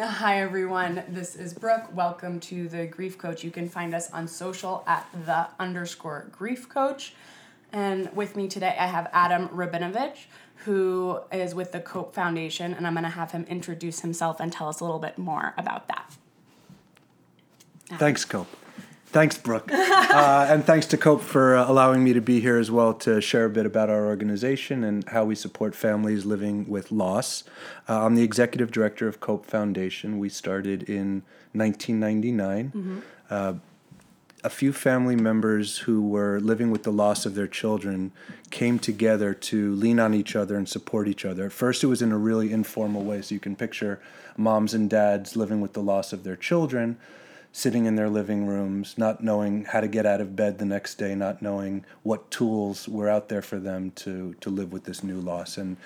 Hi, 0.00 0.40
everyone. 0.40 1.02
This 1.08 1.34
is 1.34 1.52
Brooke. 1.52 1.92
Welcome 1.92 2.38
to 2.40 2.68
the 2.68 2.86
Grief 2.86 3.18
Coach. 3.18 3.42
You 3.42 3.50
can 3.50 3.68
find 3.68 3.92
us 3.92 4.08
on 4.12 4.28
social 4.28 4.84
at 4.86 5.08
the 5.26 5.48
underscore 5.58 6.28
Grief 6.30 6.68
Coach. 6.68 7.14
And 7.72 8.08
with 8.14 8.36
me 8.36 8.46
today, 8.46 8.76
I 8.78 8.86
have 8.86 9.10
Adam 9.12 9.48
Rabinovitch, 9.48 10.26
who 10.64 11.18
is 11.32 11.52
with 11.52 11.72
the 11.72 11.80
Cope 11.80 12.14
Foundation, 12.14 12.74
and 12.74 12.86
I'm 12.86 12.92
going 12.92 13.02
to 13.02 13.10
have 13.10 13.32
him 13.32 13.44
introduce 13.48 13.98
himself 13.98 14.38
and 14.38 14.52
tell 14.52 14.68
us 14.68 14.78
a 14.78 14.84
little 14.84 15.00
bit 15.00 15.18
more 15.18 15.52
about 15.58 15.88
that. 15.88 16.14
Thanks, 17.98 18.24
Cope. 18.24 18.46
Thanks, 19.10 19.38
Brooke. 19.38 19.72
uh, 19.72 20.46
and 20.50 20.64
thanks 20.64 20.86
to 20.88 20.98
COPE 20.98 21.22
for 21.22 21.56
uh, 21.56 21.68
allowing 21.68 22.04
me 22.04 22.12
to 22.12 22.20
be 22.20 22.40
here 22.40 22.58
as 22.58 22.70
well 22.70 22.92
to 22.94 23.22
share 23.22 23.46
a 23.46 23.50
bit 23.50 23.64
about 23.64 23.88
our 23.88 24.06
organization 24.06 24.84
and 24.84 25.08
how 25.08 25.24
we 25.24 25.34
support 25.34 25.74
families 25.74 26.26
living 26.26 26.68
with 26.68 26.92
loss. 26.92 27.44
Uh, 27.88 28.04
I'm 28.04 28.16
the 28.16 28.22
executive 28.22 28.70
director 28.70 29.08
of 29.08 29.18
COPE 29.18 29.46
Foundation. 29.46 30.18
We 30.18 30.28
started 30.28 30.82
in 30.82 31.22
1999. 31.52 32.66
Mm-hmm. 32.68 32.98
Uh, 33.30 33.54
a 34.44 34.50
few 34.50 34.72
family 34.72 35.16
members 35.16 35.78
who 35.78 36.06
were 36.06 36.38
living 36.40 36.70
with 36.70 36.82
the 36.82 36.92
loss 36.92 37.24
of 37.24 37.34
their 37.34 37.48
children 37.48 38.12
came 38.50 38.78
together 38.78 39.32
to 39.34 39.74
lean 39.74 39.98
on 39.98 40.12
each 40.12 40.36
other 40.36 40.56
and 40.56 40.68
support 40.68 41.08
each 41.08 41.24
other. 41.24 41.46
At 41.46 41.52
first, 41.52 41.82
it 41.82 41.86
was 41.86 42.02
in 42.02 42.12
a 42.12 42.18
really 42.18 42.52
informal 42.52 43.02
way, 43.02 43.22
so 43.22 43.34
you 43.34 43.40
can 43.40 43.56
picture 43.56 44.00
moms 44.36 44.74
and 44.74 44.88
dads 44.88 45.34
living 45.34 45.60
with 45.60 45.72
the 45.72 45.82
loss 45.82 46.12
of 46.12 46.24
their 46.24 46.36
children 46.36 46.98
sitting 47.52 47.86
in 47.86 47.96
their 47.96 48.08
living 48.08 48.46
rooms, 48.46 48.96
not 48.96 49.22
knowing 49.22 49.64
how 49.64 49.80
to 49.80 49.88
get 49.88 50.06
out 50.06 50.20
of 50.20 50.36
bed 50.36 50.58
the 50.58 50.64
next 50.64 50.96
day, 50.96 51.14
not 51.14 51.42
knowing 51.42 51.84
what 52.02 52.30
tools 52.30 52.88
were 52.88 53.08
out 53.08 53.28
there 53.28 53.42
for 53.42 53.58
them 53.58 53.90
to 53.92 54.34
to 54.40 54.50
live 54.50 54.72
with 54.72 54.84
this 54.84 55.02
new 55.02 55.20
loss. 55.20 55.58
And 55.58 55.76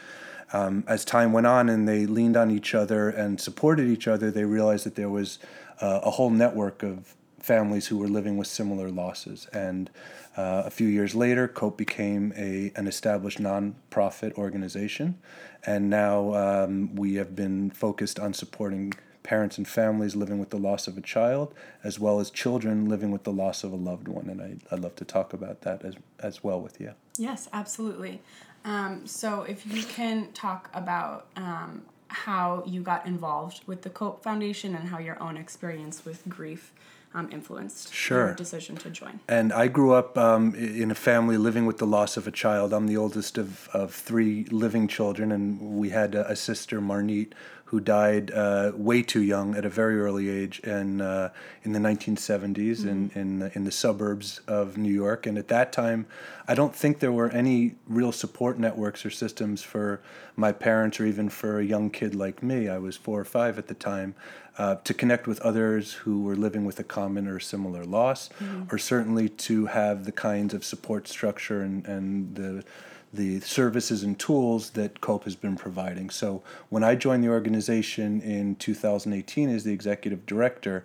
um, 0.52 0.85
as 0.87 1.05
time 1.05 1.33
went 1.33 1.47
on 1.47 1.69
and 1.69 1.88
they 1.88 2.07
leaned 2.07 2.37
on 2.37 2.51
each 2.51 2.75
other 2.75 3.09
and 3.09 3.41
supported 3.41 3.88
each 3.88 4.07
other, 4.07 4.30
they 4.30 4.45
realized 4.45 4.85
that 4.85 4.97
there 4.97 5.09
was 5.09 5.38
uh, 5.80 6.01
a 6.02 6.11
whole 6.11 6.30
network 6.30 6.83
of 6.83 7.15
families 7.38 7.87
who 7.88 7.99
were 7.99 8.09
living 8.09 8.37
with 8.37 8.47
similar 8.47 8.91
losses. 8.91 9.47
And 9.52 9.91
uh, 10.37 10.63
a 10.65 10.71
few 10.71 10.87
years 10.87 11.15
later, 11.15 11.49
COPE 11.49 11.76
became 11.76 12.32
a, 12.37 12.73
an 12.76 12.87
established 12.87 13.38
nonprofit 13.41 14.35
organization. 14.35 15.19
And 15.66 15.91
now 15.91 16.35
um, 16.35 16.95
we 16.95 17.15
have 17.15 17.35
been 17.35 17.71
focused 17.71 18.19
on 18.19 18.32
supporting 18.32 18.95
parents 19.23 19.59
and 19.59 19.66
families 19.66 20.16
living 20.16 20.38
with 20.38 20.51
the 20.51 20.59
loss 20.59 20.88
of 20.88 20.98
a 20.98 21.01
child, 21.01 21.54
as 21.84 21.98
well 21.98 22.20
as 22.20 22.30
children 22.30 22.88
living 22.88 23.10
with 23.10 23.24
the 23.24 23.32
loss 23.32 23.64
of 23.64 23.73
a 23.73 23.76
loved 23.76 24.09
one. 24.09 24.29
And 24.29 24.40
I, 24.40 24.74
I'd 24.74 24.80
love 24.80 24.96
to 24.96 25.04
talk 25.04 25.32
about 25.32 25.62
that 25.62 25.84
as, 25.84 25.96
as 26.20 26.42
well 26.42 26.60
with 26.60 26.80
you. 26.80 26.92
Yes, 27.18 27.48
absolutely. 27.52 28.20
Um, 28.64 29.06
so, 29.06 29.42
if 29.42 29.66
you 29.66 29.82
can 29.82 30.30
talk 30.32 30.70
about 30.73 31.26
um, 31.37 31.82
how 32.09 32.62
you 32.66 32.80
got 32.80 33.06
involved 33.06 33.62
with 33.66 33.82
the 33.82 33.90
Cope 33.90 34.23
Foundation 34.23 34.74
and 34.74 34.88
how 34.88 34.98
your 34.98 35.20
own 35.20 35.36
experience 35.36 36.04
with 36.04 36.29
grief 36.29 36.73
um, 37.14 37.29
influenced 37.30 37.92
sure. 37.92 38.26
your 38.26 38.34
decision 38.34 38.76
to 38.76 38.90
join. 38.90 39.20
And 39.29 39.52
I 39.52 39.68
grew 39.68 39.92
up 39.92 40.16
um, 40.16 40.54
in 40.54 40.90
a 40.90 40.95
family 40.95 41.36
living 41.36 41.66
with 41.66 41.79
the 41.79 41.86
loss 41.86 42.16
of 42.16 42.26
a 42.26 42.30
child. 42.30 42.73
I'm 42.73 42.86
the 42.86 42.96
oldest 42.96 43.38
of, 43.38 43.68
of 43.73 43.95
three 43.95 44.45
living 44.45 44.88
children, 44.88 45.32
and 45.32 45.60
we 45.60 45.90
had 45.90 46.14
a, 46.14 46.30
a 46.30 46.36
sister, 46.36 46.80
Marnite, 46.80 47.32
who 47.73 47.80
died 47.80 48.30
uh, 48.32 48.70
way 48.74 49.02
too 49.02 49.23
young 49.23 49.56
at 49.56 49.65
a 49.65 49.68
very 49.70 49.98
early 49.98 50.28
age 50.28 50.60
in, 50.60 51.01
uh, 51.01 51.30
in 51.62 51.73
the 51.73 51.79
1970s 51.79 52.52
mm-hmm. 52.54 52.88
in, 52.88 53.10
in, 53.14 53.38
the, 53.38 53.52
in 53.54 53.64
the 53.64 53.70
suburbs 53.70 54.42
of 54.46 54.76
New 54.76 54.92
York. 54.92 55.24
And 55.24 55.38
at 55.38 55.48
that 55.48 55.73
time, 55.73 56.04
I 56.46 56.54
don't 56.54 56.76
think 56.76 56.98
there 56.98 57.12
were 57.12 57.30
any 57.30 57.76
real 57.88 58.12
support 58.12 58.59
networks 58.59 59.06
or 59.06 59.10
systems 59.10 59.62
for 59.62 60.02
my 60.37 60.52
parents 60.52 61.01
or 61.01 61.06
even 61.06 61.30
for 61.30 61.60
a 61.60 61.64
young 61.64 61.88
kid 61.88 62.14
like 62.14 62.42
me. 62.42 62.68
I 62.68 62.76
was 62.76 62.98
four 62.98 63.18
or 63.18 63.24
five 63.24 63.59
at 63.59 63.68
the 63.68 63.74
time. 63.74 64.14
Uh, 64.59 64.75
to 64.84 64.92
connect 64.92 65.26
with 65.26 65.41
others 65.41 65.94
who 65.94 66.25
were 66.25 66.36
living 66.36 66.66
with 66.66 66.78
a 66.78 66.84
common 66.84 67.26
or 67.26 67.41
similar 67.41 67.86
loss, 67.86 68.28
mm-hmm. 68.38 68.64
or 68.70 68.76
certainly 68.76 69.26
to 69.31 69.64
have 69.64 70.04
the 70.04 70.12
kinds 70.12 70.53
of 70.53 70.62
support 70.62 71.09
structure 71.09 71.62
and, 71.62 71.86
and 71.86 72.34
the 72.34 72.62
the 73.12 73.40
services 73.40 74.02
and 74.02 74.18
tools 74.18 74.70
that 74.70 75.00
COPE 75.00 75.24
has 75.24 75.36
been 75.36 75.56
providing. 75.56 76.08
So 76.08 76.42
when 76.70 76.82
I 76.82 76.94
joined 76.94 77.22
the 77.22 77.28
organization 77.28 78.20
in 78.22 78.56
2018 78.56 79.50
as 79.50 79.64
the 79.64 79.72
executive 79.72 80.24
director, 80.24 80.84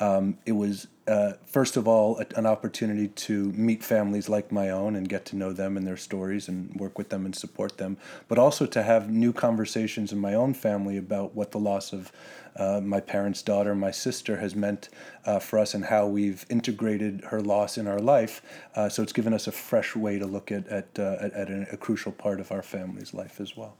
um, 0.00 0.38
it 0.46 0.52
was 0.52 0.86
uh, 1.06 1.32
first 1.46 1.76
of 1.76 1.88
all 1.88 2.20
a, 2.20 2.26
an 2.38 2.46
opportunity 2.46 3.08
to 3.08 3.52
meet 3.52 3.82
families 3.82 4.28
like 4.28 4.52
my 4.52 4.70
own 4.70 4.94
and 4.94 5.08
get 5.08 5.24
to 5.24 5.36
know 5.36 5.52
them 5.52 5.76
and 5.76 5.86
their 5.86 5.96
stories 5.96 6.48
and 6.48 6.74
work 6.76 6.98
with 6.98 7.08
them 7.08 7.24
and 7.24 7.34
support 7.34 7.78
them, 7.78 7.96
but 8.28 8.38
also 8.38 8.66
to 8.66 8.82
have 8.82 9.10
new 9.10 9.32
conversations 9.32 10.12
in 10.12 10.18
my 10.18 10.34
own 10.34 10.52
family 10.52 10.96
about 10.96 11.34
what 11.34 11.50
the 11.50 11.58
loss 11.58 11.92
of 11.92 12.12
uh, 12.56 12.80
my 12.82 13.00
parents' 13.00 13.40
daughter, 13.40 13.74
my 13.74 13.90
sister, 13.90 14.36
has 14.38 14.54
meant 14.54 14.88
uh, 15.24 15.38
for 15.38 15.58
us 15.58 15.74
and 15.74 15.86
how 15.86 16.06
we've 16.06 16.44
integrated 16.50 17.22
her 17.26 17.40
loss 17.40 17.78
in 17.78 17.86
our 17.86 18.00
life. 18.00 18.42
Uh, 18.74 18.88
so 18.88 19.02
it's 19.02 19.12
given 19.12 19.32
us 19.32 19.46
a 19.46 19.52
fresh 19.52 19.96
way 19.96 20.18
to 20.18 20.26
look 20.26 20.52
at 20.52 20.66
at, 20.68 20.98
uh, 20.98 21.16
at, 21.20 21.32
at 21.32 21.50
a, 21.50 21.66
a 21.72 21.76
crucial 21.76 22.12
part 22.12 22.40
of 22.40 22.52
our 22.52 22.62
family's 22.62 23.14
life 23.14 23.40
as 23.40 23.56
well. 23.56 23.76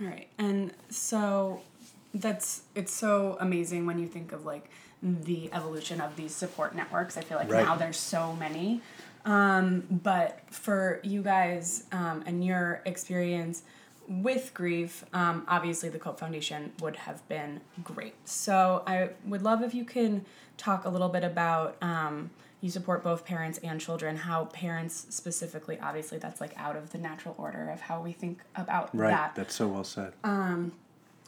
All 0.00 0.06
right, 0.06 0.28
and 0.38 0.72
so 0.90 1.62
that's 2.12 2.62
it's 2.74 2.92
so 2.92 3.36
amazing 3.40 3.86
when 3.86 3.98
you 3.98 4.06
think 4.06 4.32
of 4.32 4.44
like 4.44 4.70
the 5.04 5.50
evolution 5.52 6.00
of 6.00 6.16
these 6.16 6.34
support 6.34 6.74
networks. 6.74 7.16
I 7.16 7.20
feel 7.20 7.38
like 7.38 7.50
right. 7.50 7.64
now 7.64 7.76
there's 7.76 7.98
so 7.98 8.34
many. 8.34 8.80
Um, 9.24 9.84
but 9.90 10.40
for 10.50 11.00
you 11.02 11.22
guys 11.22 11.84
um, 11.92 12.24
and 12.26 12.44
your 12.44 12.82
experience 12.84 13.62
with 14.08 14.52
grief, 14.52 15.04
um, 15.12 15.44
obviously 15.48 15.88
the 15.88 15.98
Cope 15.98 16.18
Foundation 16.18 16.72
would 16.80 16.96
have 16.96 17.26
been 17.28 17.60
great. 17.82 18.14
So 18.24 18.82
I 18.86 19.10
would 19.26 19.42
love 19.42 19.62
if 19.62 19.74
you 19.74 19.84
can 19.84 20.24
talk 20.56 20.84
a 20.84 20.88
little 20.88 21.08
bit 21.08 21.24
about 21.24 21.76
um, 21.80 22.30
you 22.60 22.70
support 22.70 23.02
both 23.02 23.24
parents 23.24 23.58
and 23.58 23.80
children, 23.80 24.16
how 24.16 24.46
parents 24.46 25.06
specifically, 25.10 25.78
obviously 25.80 26.18
that's 26.18 26.40
like 26.40 26.52
out 26.56 26.76
of 26.76 26.92
the 26.92 26.98
natural 26.98 27.34
order 27.38 27.70
of 27.70 27.80
how 27.80 28.00
we 28.00 28.12
think 28.12 28.40
about 28.56 28.88
right. 28.94 29.10
that. 29.10 29.20
Right, 29.20 29.34
that's 29.34 29.54
so 29.54 29.68
well 29.68 29.84
said. 29.84 30.12
Um, 30.22 30.72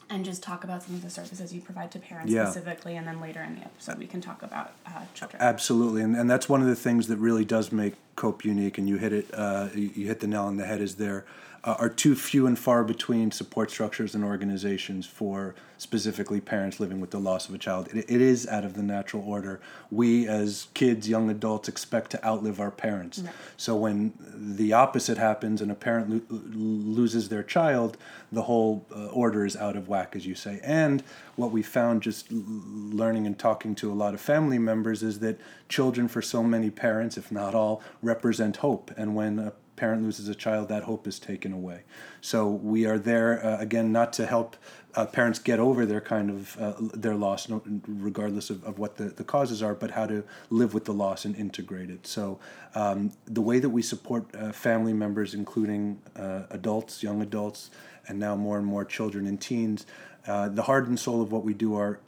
and 0.09 0.23
just 0.23 0.41
talk 0.41 0.63
about 0.63 0.83
some 0.83 0.95
of 0.95 1.01
the 1.01 1.09
services 1.09 1.53
you 1.53 1.61
provide 1.61 1.91
to 1.91 1.99
parents 1.99 2.31
yeah. 2.31 2.45
specifically, 2.45 2.95
and 2.95 3.07
then 3.07 3.19
later 3.19 3.43
in 3.43 3.55
the 3.55 3.61
episode 3.61 3.97
we 3.97 4.07
can 4.07 4.21
talk 4.21 4.43
about 4.43 4.73
uh, 4.85 5.01
children. 5.13 5.41
Absolutely, 5.41 6.01
and, 6.01 6.15
and 6.15 6.29
that's 6.29 6.47
one 6.47 6.61
of 6.61 6.67
the 6.67 6.75
things 6.75 7.07
that 7.07 7.17
really 7.17 7.45
does 7.45 7.71
make 7.71 7.95
Cope 8.17 8.43
unique, 8.43 8.77
and 8.77 8.89
you 8.89 8.97
hit 8.97 9.13
it, 9.13 9.29
uh, 9.33 9.69
you 9.73 10.07
hit 10.07 10.19
the 10.19 10.27
nail 10.27 10.43
on 10.43 10.57
the 10.57 10.65
head. 10.65 10.81
Is 10.81 10.95
there 10.95 11.23
uh, 11.63 11.75
are 11.79 11.89
too 11.89 12.15
few 12.15 12.47
and 12.47 12.57
far 12.57 12.81
between 12.83 13.29
support 13.29 13.69
structures 13.69 14.15
and 14.15 14.23
organizations 14.23 15.05
for 15.05 15.53
specifically 15.77 16.39
parents 16.39 16.79
living 16.79 17.01
with 17.01 17.11
the 17.11 17.19
loss 17.19 17.49
of 17.49 17.53
a 17.53 17.57
child. 17.57 17.89
It, 17.89 18.05
it 18.09 18.21
is 18.21 18.47
out 18.47 18.63
of 18.63 18.73
the 18.73 18.81
natural 18.81 19.21
order. 19.27 19.59
We, 19.91 20.27
as 20.27 20.67
kids, 20.73 21.09
young 21.09 21.29
adults, 21.29 21.67
expect 21.67 22.11
to 22.11 22.25
outlive 22.25 22.61
our 22.61 22.71
parents. 22.71 23.21
So 23.57 23.75
when 23.75 24.13
the 24.33 24.71
opposite 24.71 25.17
happens 25.17 25.61
and 25.61 25.69
a 25.69 25.75
parent 25.75 26.09
lo- 26.09 26.39
loses 26.53 27.27
their 27.27 27.43
child, 27.43 27.97
the 28.31 28.43
whole 28.43 28.85
uh, 28.95 29.07
order 29.07 29.45
is 29.45 29.57
out 29.57 29.75
of 29.75 29.89
whack, 29.89 30.15
as 30.15 30.25
you 30.25 30.35
say. 30.35 30.61
And 30.63 31.03
what 31.37 31.51
we 31.51 31.61
found 31.61 32.01
just 32.01 32.29
learning 32.31 33.25
and 33.25 33.37
talking 33.39 33.75
to 33.75 33.91
a 33.91 33.95
lot 33.95 34.13
of 34.13 34.19
family 34.19 34.59
members 34.59 35.03
is 35.03 35.19
that 35.19 35.39
children, 35.69 36.07
for 36.07 36.21
so 36.21 36.43
many 36.43 36.69
parents, 36.69 37.15
if 37.15 37.31
not 37.31 37.55
all, 37.55 37.81
represent 38.01 38.57
hope. 38.57 38.91
And 38.97 39.15
when 39.15 39.39
a 39.39 39.53
parent 39.75 40.01
loses 40.03 40.27
a 40.27 40.35
child, 40.35 40.67
that 40.67 40.83
hope 40.83 41.07
is 41.07 41.19
taken 41.19 41.53
away. 41.53 41.83
So 42.21 42.49
we 42.49 42.85
are 42.85 42.97
there 42.97 43.45
uh, 43.45 43.59
again, 43.59 43.91
not 43.91 44.11
to 44.13 44.25
help 44.25 44.57
uh, 44.95 45.05
parents 45.05 45.37
get 45.37 45.59
over 45.59 45.85
their 45.85 46.01
kind 46.01 46.31
of 46.31 46.57
uh, 46.59 46.73
their 46.95 47.13
loss, 47.13 47.47
regardless 47.87 48.49
of, 48.49 48.63
of 48.63 48.79
what 48.79 48.97
the, 48.97 49.05
the 49.05 49.23
causes 49.23 49.61
are, 49.61 49.75
but 49.75 49.91
how 49.91 50.07
to 50.07 50.23
live 50.49 50.73
with 50.73 50.85
the 50.85 50.93
loss 50.93 51.23
and 51.23 51.35
integrate 51.35 51.91
it. 51.91 52.07
So 52.07 52.39
um, 52.73 53.11
the 53.25 53.41
way 53.41 53.59
that 53.59 53.69
we 53.69 53.83
support 53.83 54.25
uh, 54.35 54.51
family 54.51 54.93
members, 54.93 55.35
including 55.35 56.01
uh, 56.15 56.43
adults, 56.49 57.03
young 57.03 57.21
adults, 57.21 57.69
and 58.07 58.17
now 58.19 58.35
more 58.35 58.57
and 58.57 58.65
more 58.65 58.83
children 58.85 59.27
and 59.27 59.39
teens, 59.39 59.85
uh, 60.27 60.49
the 60.49 60.63
heart 60.63 60.87
and 60.87 60.99
soul 60.99 61.21
of 61.21 61.31
what 61.31 61.43
we 61.43 61.53
do 61.53 61.75
are 61.75 61.99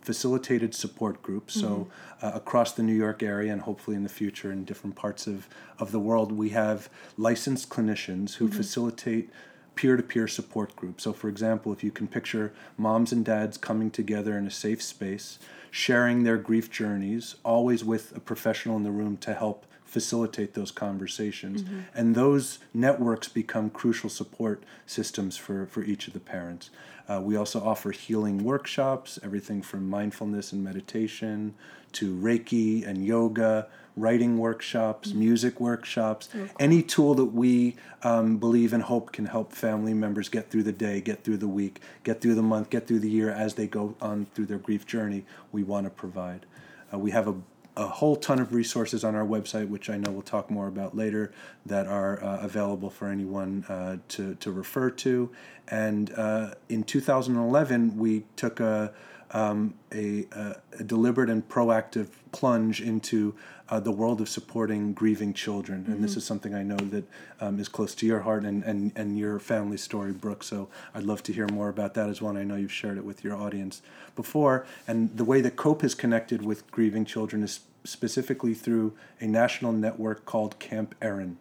facilitated 0.00 0.74
support 0.74 1.22
groups. 1.22 1.56
Mm-hmm. 1.56 1.66
So, 1.66 1.88
uh, 2.22 2.32
across 2.34 2.72
the 2.72 2.82
New 2.82 2.94
York 2.94 3.22
area 3.22 3.52
and 3.52 3.62
hopefully 3.62 3.96
in 3.96 4.02
the 4.02 4.08
future 4.08 4.50
in 4.50 4.64
different 4.64 4.96
parts 4.96 5.26
of, 5.26 5.48
of 5.78 5.92
the 5.92 6.00
world, 6.00 6.32
we 6.32 6.48
have 6.50 6.88
licensed 7.16 7.68
clinicians 7.68 8.36
who 8.36 8.46
mm-hmm. 8.46 8.56
facilitate 8.56 9.30
peer 9.74 9.96
to 9.96 10.02
peer 10.02 10.26
support 10.26 10.74
groups. 10.74 11.04
So, 11.04 11.12
for 11.12 11.28
example, 11.28 11.72
if 11.72 11.84
you 11.84 11.92
can 11.92 12.08
picture 12.08 12.52
moms 12.76 13.12
and 13.12 13.24
dads 13.24 13.56
coming 13.56 13.90
together 13.90 14.36
in 14.36 14.46
a 14.46 14.50
safe 14.50 14.82
space, 14.82 15.38
sharing 15.70 16.24
their 16.24 16.38
grief 16.38 16.70
journeys, 16.70 17.36
always 17.44 17.84
with 17.84 18.16
a 18.16 18.20
professional 18.20 18.76
in 18.76 18.82
the 18.82 18.90
room 18.90 19.16
to 19.18 19.34
help 19.34 19.66
facilitate 19.88 20.52
those 20.52 20.70
conversations. 20.70 21.62
Mm-hmm. 21.62 21.80
And 21.94 22.14
those 22.14 22.58
networks 22.74 23.26
become 23.26 23.70
crucial 23.70 24.10
support 24.10 24.62
systems 24.86 25.36
for, 25.36 25.66
for 25.66 25.82
each 25.82 26.06
of 26.06 26.12
the 26.12 26.20
parents. 26.20 26.68
Uh, 27.08 27.20
we 27.22 27.36
also 27.36 27.58
offer 27.64 27.90
healing 27.90 28.44
workshops, 28.44 29.18
everything 29.22 29.62
from 29.62 29.88
mindfulness 29.88 30.52
and 30.52 30.62
meditation 30.62 31.54
to 31.92 32.14
Reiki 32.14 32.86
and 32.86 33.02
yoga, 33.06 33.66
writing 33.96 34.36
workshops, 34.36 35.08
mm-hmm. 35.08 35.20
music 35.20 35.58
workshops, 35.58 36.28
okay. 36.34 36.52
any 36.60 36.82
tool 36.82 37.14
that 37.14 37.24
we 37.24 37.74
um, 38.02 38.36
believe 38.36 38.74
and 38.74 38.82
hope 38.82 39.10
can 39.10 39.24
help 39.24 39.54
family 39.54 39.94
members 39.94 40.28
get 40.28 40.50
through 40.50 40.64
the 40.64 40.72
day, 40.72 41.00
get 41.00 41.24
through 41.24 41.38
the 41.38 41.48
week, 41.48 41.80
get 42.04 42.20
through 42.20 42.34
the 42.34 42.42
month, 42.42 42.68
get 42.68 42.86
through 42.86 42.98
the 42.98 43.10
year 43.10 43.30
as 43.30 43.54
they 43.54 43.66
go 43.66 43.94
on 44.02 44.26
through 44.34 44.46
their 44.46 44.58
grief 44.58 44.86
journey, 44.86 45.24
we 45.50 45.62
want 45.62 45.86
to 45.86 45.90
provide. 45.90 46.44
Uh, 46.92 46.98
we 46.98 47.10
have 47.10 47.26
a 47.26 47.34
a 47.78 47.86
whole 47.86 48.16
ton 48.16 48.40
of 48.40 48.52
resources 48.52 49.04
on 49.04 49.14
our 49.14 49.24
website, 49.24 49.68
which 49.68 49.88
I 49.88 49.96
know 49.96 50.10
we'll 50.10 50.22
talk 50.22 50.50
more 50.50 50.66
about 50.66 50.96
later, 50.96 51.32
that 51.64 51.86
are 51.86 52.22
uh, 52.22 52.38
available 52.40 52.90
for 52.90 53.06
anyone 53.08 53.64
uh, 53.68 53.98
to, 54.08 54.34
to 54.34 54.50
refer 54.50 54.90
to. 54.90 55.30
And 55.68 56.12
uh, 56.16 56.54
in 56.68 56.82
2011, 56.82 57.96
we 57.96 58.24
took 58.34 58.58
a, 58.58 58.92
um, 59.30 59.74
a, 59.94 60.26
a, 60.32 60.84
deliberate 60.84 61.30
and 61.30 61.48
proactive 61.48 62.08
plunge 62.32 62.80
into 62.80 63.36
uh, 63.70 63.80
the 63.80 63.92
world 63.92 64.20
of 64.20 64.28
supporting 64.28 64.92
grieving 64.92 65.34
children. 65.34 65.84
And 65.86 65.94
mm-hmm. 65.94 66.02
this 66.02 66.16
is 66.16 66.24
something 66.24 66.54
I 66.54 66.62
know 66.62 66.76
that 66.76 67.04
um, 67.40 67.60
is 67.60 67.68
close 67.68 67.94
to 67.96 68.06
your 68.06 68.20
heart 68.20 68.44
and, 68.44 68.62
and, 68.64 68.92
and 68.96 69.18
your 69.18 69.38
family 69.38 69.76
story, 69.76 70.12
Brooke. 70.12 70.42
So 70.42 70.68
I'd 70.94 71.04
love 71.04 71.22
to 71.24 71.32
hear 71.32 71.46
more 71.48 71.68
about 71.68 71.94
that 71.94 72.08
as 72.08 72.22
well. 72.22 72.36
I 72.36 72.44
know 72.44 72.56
you've 72.56 72.72
shared 72.72 72.96
it 72.96 73.04
with 73.04 73.22
your 73.22 73.36
audience 73.36 73.82
before. 74.16 74.66
And 74.86 75.16
the 75.16 75.24
way 75.24 75.40
that 75.40 75.56
COPE 75.56 75.82
has 75.82 75.94
connected 75.94 76.44
with 76.44 76.70
grieving 76.70 77.04
children 77.04 77.42
is 77.42 77.60
specifically 77.84 78.54
through 78.54 78.94
a 79.20 79.26
national 79.26 79.72
network 79.72 80.24
called 80.24 80.58
Camp 80.58 80.94
Erin. 81.02 81.38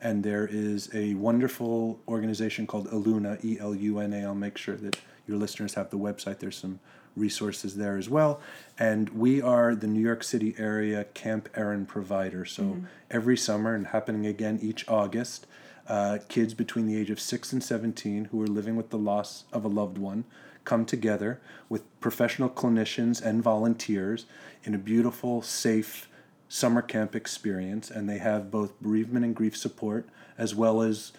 And 0.00 0.22
there 0.22 0.46
is 0.46 0.90
a 0.94 1.14
wonderful 1.14 1.98
organization 2.06 2.66
called 2.66 2.88
Eluna, 2.90 3.42
E 3.42 3.58
L 3.58 3.74
U 3.74 4.00
N 4.00 4.12
A. 4.12 4.24
I'll 4.24 4.34
make 4.34 4.58
sure 4.58 4.76
that 4.76 4.98
your 5.26 5.38
listeners 5.38 5.74
have 5.74 5.88
the 5.88 5.96
website. 5.96 6.40
There's 6.40 6.58
some 6.58 6.80
resources 7.16 7.76
there 7.76 7.96
as 7.96 8.08
well. 8.08 8.40
And 8.78 9.08
we 9.10 9.40
are 9.40 9.74
the 9.74 9.86
New 9.86 10.00
York 10.00 10.24
City 10.24 10.54
area 10.58 11.04
Camp 11.14 11.48
Erin 11.54 11.86
provider. 11.86 12.44
So 12.44 12.62
mm-hmm. 12.62 12.84
every 13.10 13.36
summer 13.36 13.74
and 13.74 13.88
happening 13.88 14.26
again 14.26 14.58
each 14.62 14.88
August, 14.88 15.46
uh, 15.86 16.18
kids 16.28 16.54
between 16.54 16.86
the 16.86 16.96
age 16.96 17.10
of 17.10 17.20
6 17.20 17.52
and 17.52 17.62
17 17.62 18.26
who 18.26 18.42
are 18.42 18.46
living 18.46 18.76
with 18.76 18.90
the 18.90 18.98
loss 18.98 19.44
of 19.52 19.64
a 19.64 19.68
loved 19.68 19.98
one 19.98 20.24
come 20.64 20.86
together 20.86 21.40
with 21.68 21.82
professional 22.00 22.48
clinicians 22.48 23.20
and 23.22 23.42
volunteers 23.42 24.24
in 24.64 24.74
a 24.74 24.78
beautiful, 24.78 25.42
safe 25.42 26.08
summer 26.48 26.80
camp 26.80 27.14
experience. 27.14 27.90
And 27.90 28.08
they 28.08 28.18
have 28.18 28.50
both 28.50 28.80
bereavement 28.80 29.24
and 29.24 29.34
grief 29.34 29.56
support 29.56 30.08
as 30.38 30.54
well 30.54 30.82
as 30.82 31.12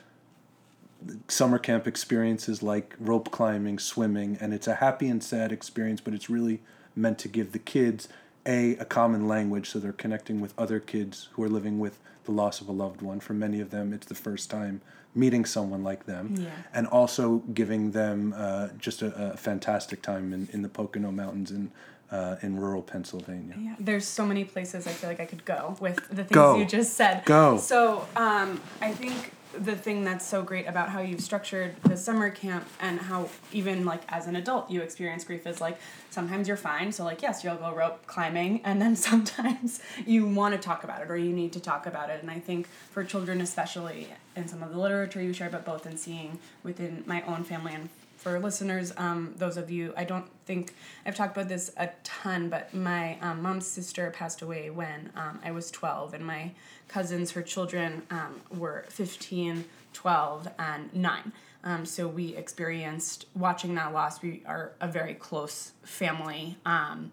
summer 1.27 1.59
camp 1.59 1.87
experiences 1.87 2.63
like 2.63 2.95
rope 2.99 3.31
climbing, 3.31 3.79
swimming, 3.79 4.37
and 4.39 4.53
it's 4.53 4.67
a 4.67 4.75
happy 4.75 5.07
and 5.07 5.23
sad 5.23 5.51
experience, 5.51 6.01
but 6.01 6.13
it's 6.13 6.29
really 6.29 6.61
meant 6.95 7.19
to 7.19 7.27
give 7.27 7.51
the 7.51 7.59
kids 7.59 8.07
a 8.45 8.75
a 8.77 8.85
common 8.85 9.27
language 9.27 9.69
so 9.69 9.79
they're 9.79 9.91
connecting 9.91 10.39
with 10.39 10.53
other 10.57 10.79
kids 10.79 11.29
who 11.33 11.43
are 11.43 11.49
living 11.49 11.79
with 11.79 11.99
the 12.25 12.31
loss 12.31 12.61
of 12.61 12.67
a 12.67 12.71
loved 12.71 13.01
one. 13.01 13.19
For 13.19 13.33
many 13.33 13.59
of 13.59 13.71
them, 13.71 13.93
it's 13.93 14.07
the 14.07 14.15
first 14.15 14.49
time 14.49 14.81
meeting 15.13 15.45
someone 15.45 15.83
like 15.83 16.05
them, 16.05 16.35
yeah. 16.37 16.49
and 16.73 16.87
also 16.87 17.37
giving 17.53 17.91
them 17.91 18.33
uh, 18.35 18.67
just 18.77 19.01
a, 19.01 19.31
a, 19.31 19.37
fantastic 19.37 20.01
time 20.01 20.33
in, 20.33 20.49
in 20.51 20.61
the 20.61 20.67
Pocono 20.67 21.09
Mountains 21.09 21.51
in 21.51 21.71
uh, 22.11 22.35
in 22.41 22.59
rural 22.59 22.81
Pennsylvania. 22.81 23.55
Yeah, 23.57 23.75
there's 23.79 24.05
so 24.05 24.25
many 24.25 24.43
places 24.43 24.85
I 24.85 24.91
feel 24.91 25.09
like 25.09 25.19
I 25.19 25.25
could 25.25 25.45
go 25.45 25.75
with 25.79 25.95
the 26.09 26.23
things 26.23 26.31
go. 26.31 26.57
you 26.57 26.65
just 26.65 26.93
said. 26.93 27.23
Go. 27.25 27.57
So 27.57 28.07
um, 28.15 28.61
I 28.81 28.91
think 28.91 29.31
the 29.59 29.75
thing 29.75 30.03
that's 30.03 30.25
so 30.25 30.41
great 30.41 30.67
about 30.67 30.89
how 30.89 31.01
you've 31.01 31.21
structured 31.21 31.75
the 31.83 31.97
summer 31.97 32.29
camp 32.29 32.67
and 32.79 32.99
how 32.99 33.29
even 33.51 33.85
like 33.85 34.01
as 34.09 34.27
an 34.27 34.35
adult 34.35 34.69
you 34.69 34.81
experience 34.81 35.23
grief 35.23 35.47
is 35.47 35.61
like 35.61 35.77
sometimes 36.09 36.47
you're 36.47 36.57
fine. 36.57 36.91
So 36.91 37.03
like 37.03 37.21
yes 37.21 37.43
you'll 37.43 37.55
go 37.55 37.73
rope 37.73 38.05
climbing 38.07 38.61
and 38.65 38.81
then 38.81 38.95
sometimes 38.95 39.79
you 40.05 40.27
want 40.27 40.53
to 40.53 40.59
talk 40.59 40.83
about 40.83 41.01
it 41.01 41.09
or 41.09 41.17
you 41.17 41.33
need 41.33 41.53
to 41.53 41.59
talk 41.59 41.85
about 41.85 42.09
it. 42.09 42.21
And 42.21 42.31
i 42.31 42.39
think 42.39 42.67
for 42.91 43.03
children 43.03 43.41
especially 43.41 44.07
in 44.35 44.47
some 44.47 44.63
of 44.63 44.71
the 44.71 44.79
literature 44.79 45.21
you 45.21 45.33
share 45.33 45.49
but 45.49 45.65
both 45.65 45.85
in 45.85 45.97
seeing 45.97 46.39
within 46.63 47.03
my 47.05 47.21
own 47.23 47.43
family 47.43 47.73
and 47.73 47.89
for 48.25 48.39
listeners, 48.39 48.91
um, 48.97 49.35
those 49.37 49.55
of 49.55 49.69
you, 49.69 49.93
I 49.95 50.03
don't 50.03 50.25
think 50.47 50.73
I've 51.05 51.15
talked 51.15 51.37
about 51.37 51.47
this 51.47 51.71
a 51.77 51.91
ton, 52.03 52.49
but 52.49 52.73
my 52.73 53.19
um, 53.21 53.43
mom's 53.43 53.67
sister 53.67 54.09
passed 54.09 54.41
away 54.41 54.71
when 54.71 55.11
um, 55.15 55.39
I 55.45 55.51
was 55.51 55.69
12, 55.69 56.15
and 56.15 56.25
my 56.25 56.49
cousins, 56.87 57.33
her 57.33 57.43
children, 57.43 58.01
um, 58.09 58.41
were 58.49 58.85
15, 58.89 59.65
12, 59.93 60.47
and 60.57 60.91
9. 60.91 61.33
Um, 61.65 61.85
so 61.85 62.07
we 62.07 62.35
experienced 62.35 63.27
watching 63.35 63.75
that 63.75 63.93
loss. 63.93 64.23
We 64.23 64.41
are 64.47 64.71
a 64.81 64.87
very 64.87 65.13
close 65.13 65.73
family. 65.83 66.57
Um, 66.65 67.11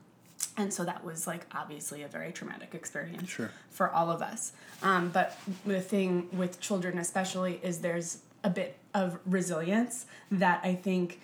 and 0.57 0.73
so 0.73 0.83
that 0.83 1.05
was 1.05 1.27
like 1.27 1.45
obviously 1.55 2.05
a 2.05 2.09
very 2.09 2.33
traumatic 2.33 2.75
experience 2.75 3.29
sure. 3.29 3.51
for 3.69 3.91
all 3.91 4.11
of 4.11 4.23
us. 4.23 4.53
Um, 4.83 5.11
but 5.11 5.39
the 5.67 5.83
thing 5.83 6.31
with 6.33 6.59
children, 6.59 6.97
especially, 6.97 7.61
is 7.63 7.81
there's 7.81 8.21
a 8.45 8.51
bit 8.51 8.79
of 8.95 9.19
resilience 9.25 10.07
that 10.31 10.61
I 10.63 10.75
think 10.75 11.21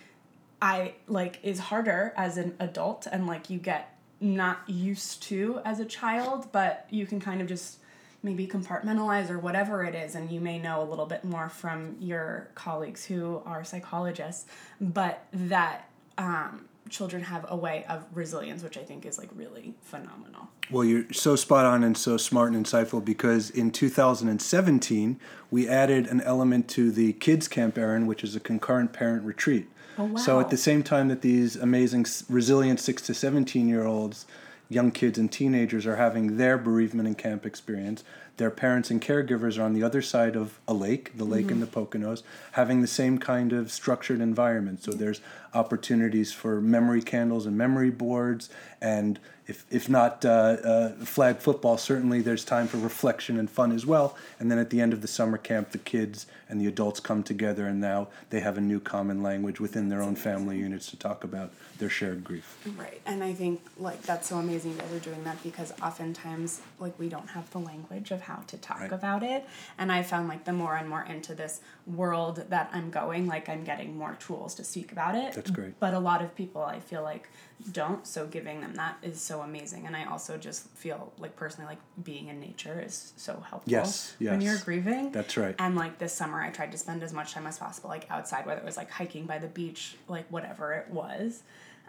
I 0.61 0.93
like 1.07 1.39
is 1.43 1.59
harder 1.59 2.13
as 2.17 2.37
an 2.37 2.55
adult 2.59 3.07
and 3.11 3.27
like 3.27 3.49
you 3.49 3.59
get 3.59 3.97
not 4.19 4.67
used 4.67 5.23
to 5.23 5.61
as 5.63 5.79
a 5.79 5.85
child, 5.85 6.51
but 6.51 6.85
you 6.89 7.05
can 7.05 7.19
kind 7.19 7.41
of 7.41 7.47
just 7.47 7.79
maybe 8.21 8.45
compartmentalize 8.45 9.29
or 9.29 9.39
whatever 9.39 9.83
it 9.83 9.95
is 9.95 10.15
and 10.15 10.29
you 10.29 10.41
may 10.41 10.59
know 10.59 10.81
a 10.81 10.87
little 10.87 11.05
bit 11.05 11.23
more 11.23 11.47
from 11.47 11.95
your 11.99 12.49
colleagues 12.53 13.05
who 13.05 13.41
are 13.45 13.63
psychologists 13.63 14.45
but 14.81 15.25
that 15.31 15.89
um, 16.17 16.65
children 16.89 17.23
have 17.23 17.45
a 17.49 17.55
way 17.55 17.85
of 17.87 18.03
resilience 18.13 18.63
which 18.63 18.77
i 18.77 18.83
think 18.83 19.05
is 19.05 19.17
like 19.17 19.29
really 19.35 19.73
phenomenal 19.81 20.47
well 20.71 20.83
you're 20.83 21.11
so 21.11 21.35
spot 21.35 21.65
on 21.65 21.83
and 21.83 21.97
so 21.97 22.17
smart 22.17 22.51
and 22.51 22.65
insightful 22.65 23.03
because 23.03 23.49
in 23.49 23.71
2017 23.71 25.19
we 25.51 25.67
added 25.67 26.07
an 26.07 26.21
element 26.21 26.67
to 26.67 26.91
the 26.91 27.13
kids 27.13 27.47
camp 27.47 27.77
Erin 27.77 28.05
which 28.05 28.23
is 28.23 28.35
a 28.35 28.39
concurrent 28.39 28.93
parent 28.93 29.23
retreat 29.23 29.67
oh, 29.97 30.05
wow. 30.05 30.15
so 30.15 30.39
at 30.39 30.49
the 30.49 30.57
same 30.57 30.83
time 30.83 31.07
that 31.07 31.21
these 31.21 31.55
amazing 31.55 32.05
resilient 32.29 32.79
6 32.79 33.01
to 33.03 33.13
17 33.13 33.67
year 33.67 33.85
olds 33.85 34.25
young 34.69 34.91
kids 34.91 35.17
and 35.17 35.31
teenagers 35.31 35.85
are 35.85 35.95
having 35.95 36.37
their 36.37 36.57
bereavement 36.57 37.07
and 37.07 37.17
camp 37.17 37.45
experience 37.45 38.03
their 38.39 38.49
parents 38.49 38.89
and 38.89 39.01
caregivers 39.01 39.59
are 39.59 39.63
on 39.63 39.73
the 39.73 39.83
other 39.83 40.01
side 40.01 40.37
of 40.37 40.59
a 40.65 40.73
lake, 40.73 41.17
the 41.17 41.25
lake 41.25 41.47
mm-hmm. 41.47 41.55
in 41.55 41.59
the 41.59 41.67
Poconos, 41.67 42.23
having 42.53 42.81
the 42.81 42.87
same 42.87 43.17
kind 43.17 43.51
of 43.51 43.69
structured 43.69 44.21
environment. 44.21 44.81
So 44.81 44.91
there's 44.91 45.19
opportunities 45.53 46.31
for 46.31 46.61
memory 46.61 47.01
candles 47.01 47.45
and 47.45 47.57
memory 47.57 47.89
boards, 47.91 48.49
and 48.79 49.19
if, 49.49 49.65
if 49.71 49.89
not 49.89 50.23
uh, 50.23 50.29
uh, 50.29 50.89
flag 51.03 51.39
football, 51.39 51.75
certainly 51.75 52.21
there's 52.21 52.45
time 52.45 52.67
for 52.67 52.77
reflection 52.77 53.39
and 53.39 53.49
fun 53.49 53.71
as 53.71 53.83
well. 53.83 54.15
And 54.39 54.51
then 54.51 54.59
at 54.59 54.69
the 54.69 54.79
end 54.79 54.93
of 54.93 55.01
the 55.01 55.07
summer 55.07 55.39
camp, 55.39 55.71
the 55.71 55.79
kids 55.79 56.27
and 56.47 56.61
the 56.61 56.67
adults 56.67 56.99
come 56.99 57.23
together, 57.23 57.65
and 57.65 57.81
now 57.81 58.09
they 58.29 58.41
have 58.41 58.57
a 58.59 58.61
new 58.61 58.79
common 58.79 59.23
language 59.23 59.59
within 59.59 59.89
their 59.89 60.03
own 60.03 60.15
family 60.15 60.57
units 60.57 60.89
to 60.91 60.97
talk 60.97 61.23
about 61.23 61.51
their 61.79 61.89
shared 61.89 62.23
grief. 62.23 62.57
Right, 62.77 63.01
and 63.05 63.23
I 63.23 63.33
think 63.33 63.61
like 63.77 64.01
that's 64.03 64.29
so 64.29 64.37
amazing 64.37 64.77
that 64.77 64.89
they're 64.91 64.99
doing 64.99 65.23
that 65.23 65.41
because 65.43 65.73
oftentimes 65.81 66.61
like 66.79 66.97
we 66.99 67.09
don't 67.09 67.29
have 67.29 67.49
the 67.51 67.59
language 67.59 68.11
of 68.11 68.21
how 68.21 68.43
to 68.47 68.57
talk 68.57 68.81
right. 68.81 68.91
about 68.91 69.23
it, 69.23 69.47
and 69.77 69.91
I 69.91 70.03
found 70.03 70.27
like 70.27 70.45
the 70.45 70.53
more 70.53 70.75
and 70.75 70.89
more 70.89 71.03
into 71.03 71.33
this 71.33 71.61
world 71.87 72.43
that 72.49 72.69
I'm 72.73 72.89
going, 72.89 73.27
like 73.27 73.47
I'm 73.47 73.63
getting 73.63 73.97
more 73.97 74.15
tools 74.19 74.55
to 74.55 74.63
speak 74.63 74.91
about 74.91 75.15
it. 75.15 75.33
That's 75.33 75.51
great. 75.51 75.79
But 75.79 75.93
a 75.93 75.99
lot 75.99 76.23
of 76.23 76.35
people 76.35 76.61
I 76.63 76.79
feel 76.79 77.03
like 77.03 77.29
don't, 77.71 78.07
so 78.07 78.25
giving 78.25 78.61
them 78.61 78.75
that 78.75 78.97
is 79.01 79.21
so 79.21 79.41
amazing, 79.41 79.85
and 79.85 79.95
I 79.95 80.05
also 80.05 80.37
just 80.37 80.67
feel 80.69 81.11
like 81.17 81.35
personally 81.35 81.67
like 81.67 81.79
being 82.03 82.27
in 82.27 82.39
nature 82.39 82.81
is 82.85 83.13
so 83.17 83.33
helpful. 83.33 83.71
Yes, 83.71 84.15
yes. 84.19 84.31
When 84.31 84.41
you're 84.41 84.57
grieving. 84.57 85.11
That's 85.11 85.35
right. 85.37 85.55
And 85.59 85.75
like 85.75 85.99
this 85.99 86.13
summer, 86.13 86.41
I 86.41 86.49
tried 86.49 86.71
to 86.71 86.77
spend 86.77 87.03
as 87.03 87.13
much 87.13 87.33
time 87.33 87.47
as 87.47 87.57
possible 87.57 87.89
like 87.89 88.09
outside, 88.09 88.45
whether 88.45 88.61
it 88.61 88.65
was 88.65 88.77
like 88.77 88.89
hiking 88.89 89.25
by 89.25 89.39
the 89.39 89.47
beach, 89.47 89.95
like 90.07 90.25
whatever 90.31 90.73
it 90.73 90.89
was 90.89 91.43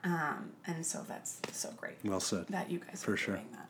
um, 0.05 0.53
and 0.67 0.85
so 0.85 1.05
that's 1.07 1.41
so 1.53 1.71
great. 1.77 1.97
Well 2.05 2.21
said. 2.21 2.47
That 2.49 2.71
you 2.71 2.79
guys 2.79 3.03
for 3.03 3.13
are 3.13 3.17
sure. 3.17 3.35
doing 3.37 3.49
that. 3.53 3.67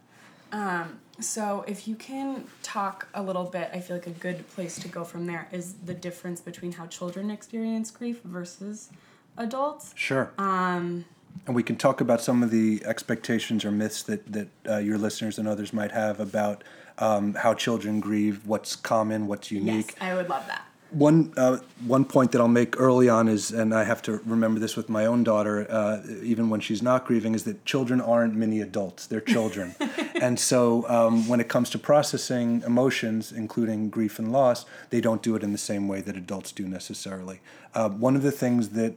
Um, 0.52 0.98
so 1.20 1.64
if 1.68 1.86
you 1.86 1.94
can 1.94 2.44
talk 2.62 3.08
a 3.14 3.22
little 3.22 3.44
bit, 3.44 3.70
I 3.72 3.80
feel 3.80 3.96
like 3.96 4.08
a 4.08 4.10
good 4.10 4.48
place 4.50 4.78
to 4.80 4.88
go 4.88 5.04
from 5.04 5.26
there 5.26 5.48
is 5.52 5.74
the 5.74 5.94
difference 5.94 6.40
between 6.40 6.72
how 6.72 6.86
children 6.86 7.30
experience 7.30 7.90
grief 7.90 8.20
versus 8.24 8.90
adults. 9.36 9.92
Sure. 9.96 10.32
Um, 10.38 11.04
and 11.46 11.56
we 11.56 11.62
can 11.62 11.76
talk 11.76 12.00
about 12.00 12.20
some 12.20 12.42
of 12.42 12.50
the 12.50 12.82
expectations 12.84 13.64
or 13.64 13.70
myths 13.70 14.02
that 14.04 14.32
that 14.32 14.48
uh, 14.68 14.76
your 14.78 14.98
listeners 14.98 15.38
and 15.38 15.48
others 15.48 15.72
might 15.72 15.92
have 15.92 16.20
about 16.20 16.64
um, 16.98 17.34
how 17.34 17.54
children 17.54 18.00
grieve, 18.00 18.46
what's 18.46 18.76
common, 18.76 19.26
what's 19.26 19.50
unique. 19.50 19.94
Yes, 20.00 20.10
I 20.10 20.14
would 20.14 20.28
love 20.28 20.46
that 20.46 20.66
one 20.90 21.32
uh, 21.36 21.58
one 21.86 22.04
point 22.04 22.32
that 22.32 22.40
I'll 22.40 22.48
make 22.48 22.78
early 22.80 23.08
on 23.08 23.28
is, 23.28 23.50
and 23.50 23.74
I 23.74 23.84
have 23.84 24.02
to 24.02 24.20
remember 24.24 24.58
this 24.58 24.76
with 24.76 24.88
my 24.88 25.06
own 25.06 25.22
daughter, 25.22 25.66
uh, 25.70 26.02
even 26.22 26.50
when 26.50 26.60
she's 26.60 26.82
not 26.82 27.06
grieving, 27.06 27.34
is 27.34 27.44
that 27.44 27.64
children 27.64 28.00
aren't 28.00 28.34
mini 28.34 28.60
adults; 28.60 29.06
they're 29.06 29.20
children, 29.20 29.74
and 30.20 30.38
so 30.38 30.88
um, 30.88 31.28
when 31.28 31.40
it 31.40 31.48
comes 31.48 31.70
to 31.70 31.78
processing 31.78 32.62
emotions, 32.66 33.32
including 33.32 33.90
grief 33.90 34.18
and 34.18 34.32
loss, 34.32 34.66
they 34.90 35.00
don't 35.00 35.22
do 35.22 35.36
it 35.36 35.42
in 35.42 35.52
the 35.52 35.58
same 35.58 35.86
way 35.86 36.00
that 36.00 36.16
adults 36.16 36.52
do 36.52 36.66
necessarily. 36.66 37.40
Uh, 37.74 37.88
one 37.88 38.16
of 38.16 38.22
the 38.22 38.32
things 38.32 38.70
that 38.70 38.94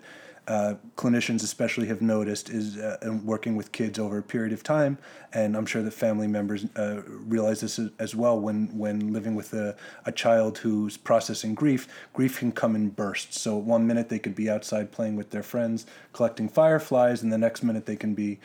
uh, 0.48 0.76
clinicians 0.96 1.44
especially 1.44 1.88
have 1.88 2.02
noticed 2.02 2.50
is 2.50 2.78
uh, 2.78 2.98
working 3.24 3.56
with 3.56 3.72
kids 3.72 3.98
over 3.98 4.18
a 4.18 4.24
period 4.24 4.52
of 4.52 4.62
time, 4.62 4.98
and 5.32 5.56
I'm 5.56 5.66
sure 5.66 5.82
that 5.82 5.94
family 5.94 6.28
members 6.28 6.66
uh, 6.76 7.02
realize 7.06 7.62
this 7.62 7.80
as 8.00 8.14
well 8.16 8.40
when, 8.40 8.78
when 8.78 9.14
living 9.14 9.36
with 9.36 9.54
a, 9.54 9.76
a 10.06 10.12
child 10.12 10.58
who's 10.58 10.98
processing 10.98 11.56
grief, 11.56 11.88
grief 12.14 12.40
can 12.40 12.52
come 12.52 12.76
in 12.76 12.90
bursts. 12.90 13.40
So 13.40 13.56
one 13.56 13.88
minute 13.88 14.10
they 14.10 14.20
could 14.20 14.36
be 14.36 14.50
outside 14.50 14.92
playing 14.92 15.16
with 15.16 15.30
their 15.30 15.44
friends, 15.44 15.86
collecting 16.12 16.50
fireflies, 16.50 17.24
and 17.24 17.32
the 17.32 17.38
next 17.38 17.64
minute 17.64 17.86
they 17.86 17.96
can 17.96 18.14
be 18.14 18.40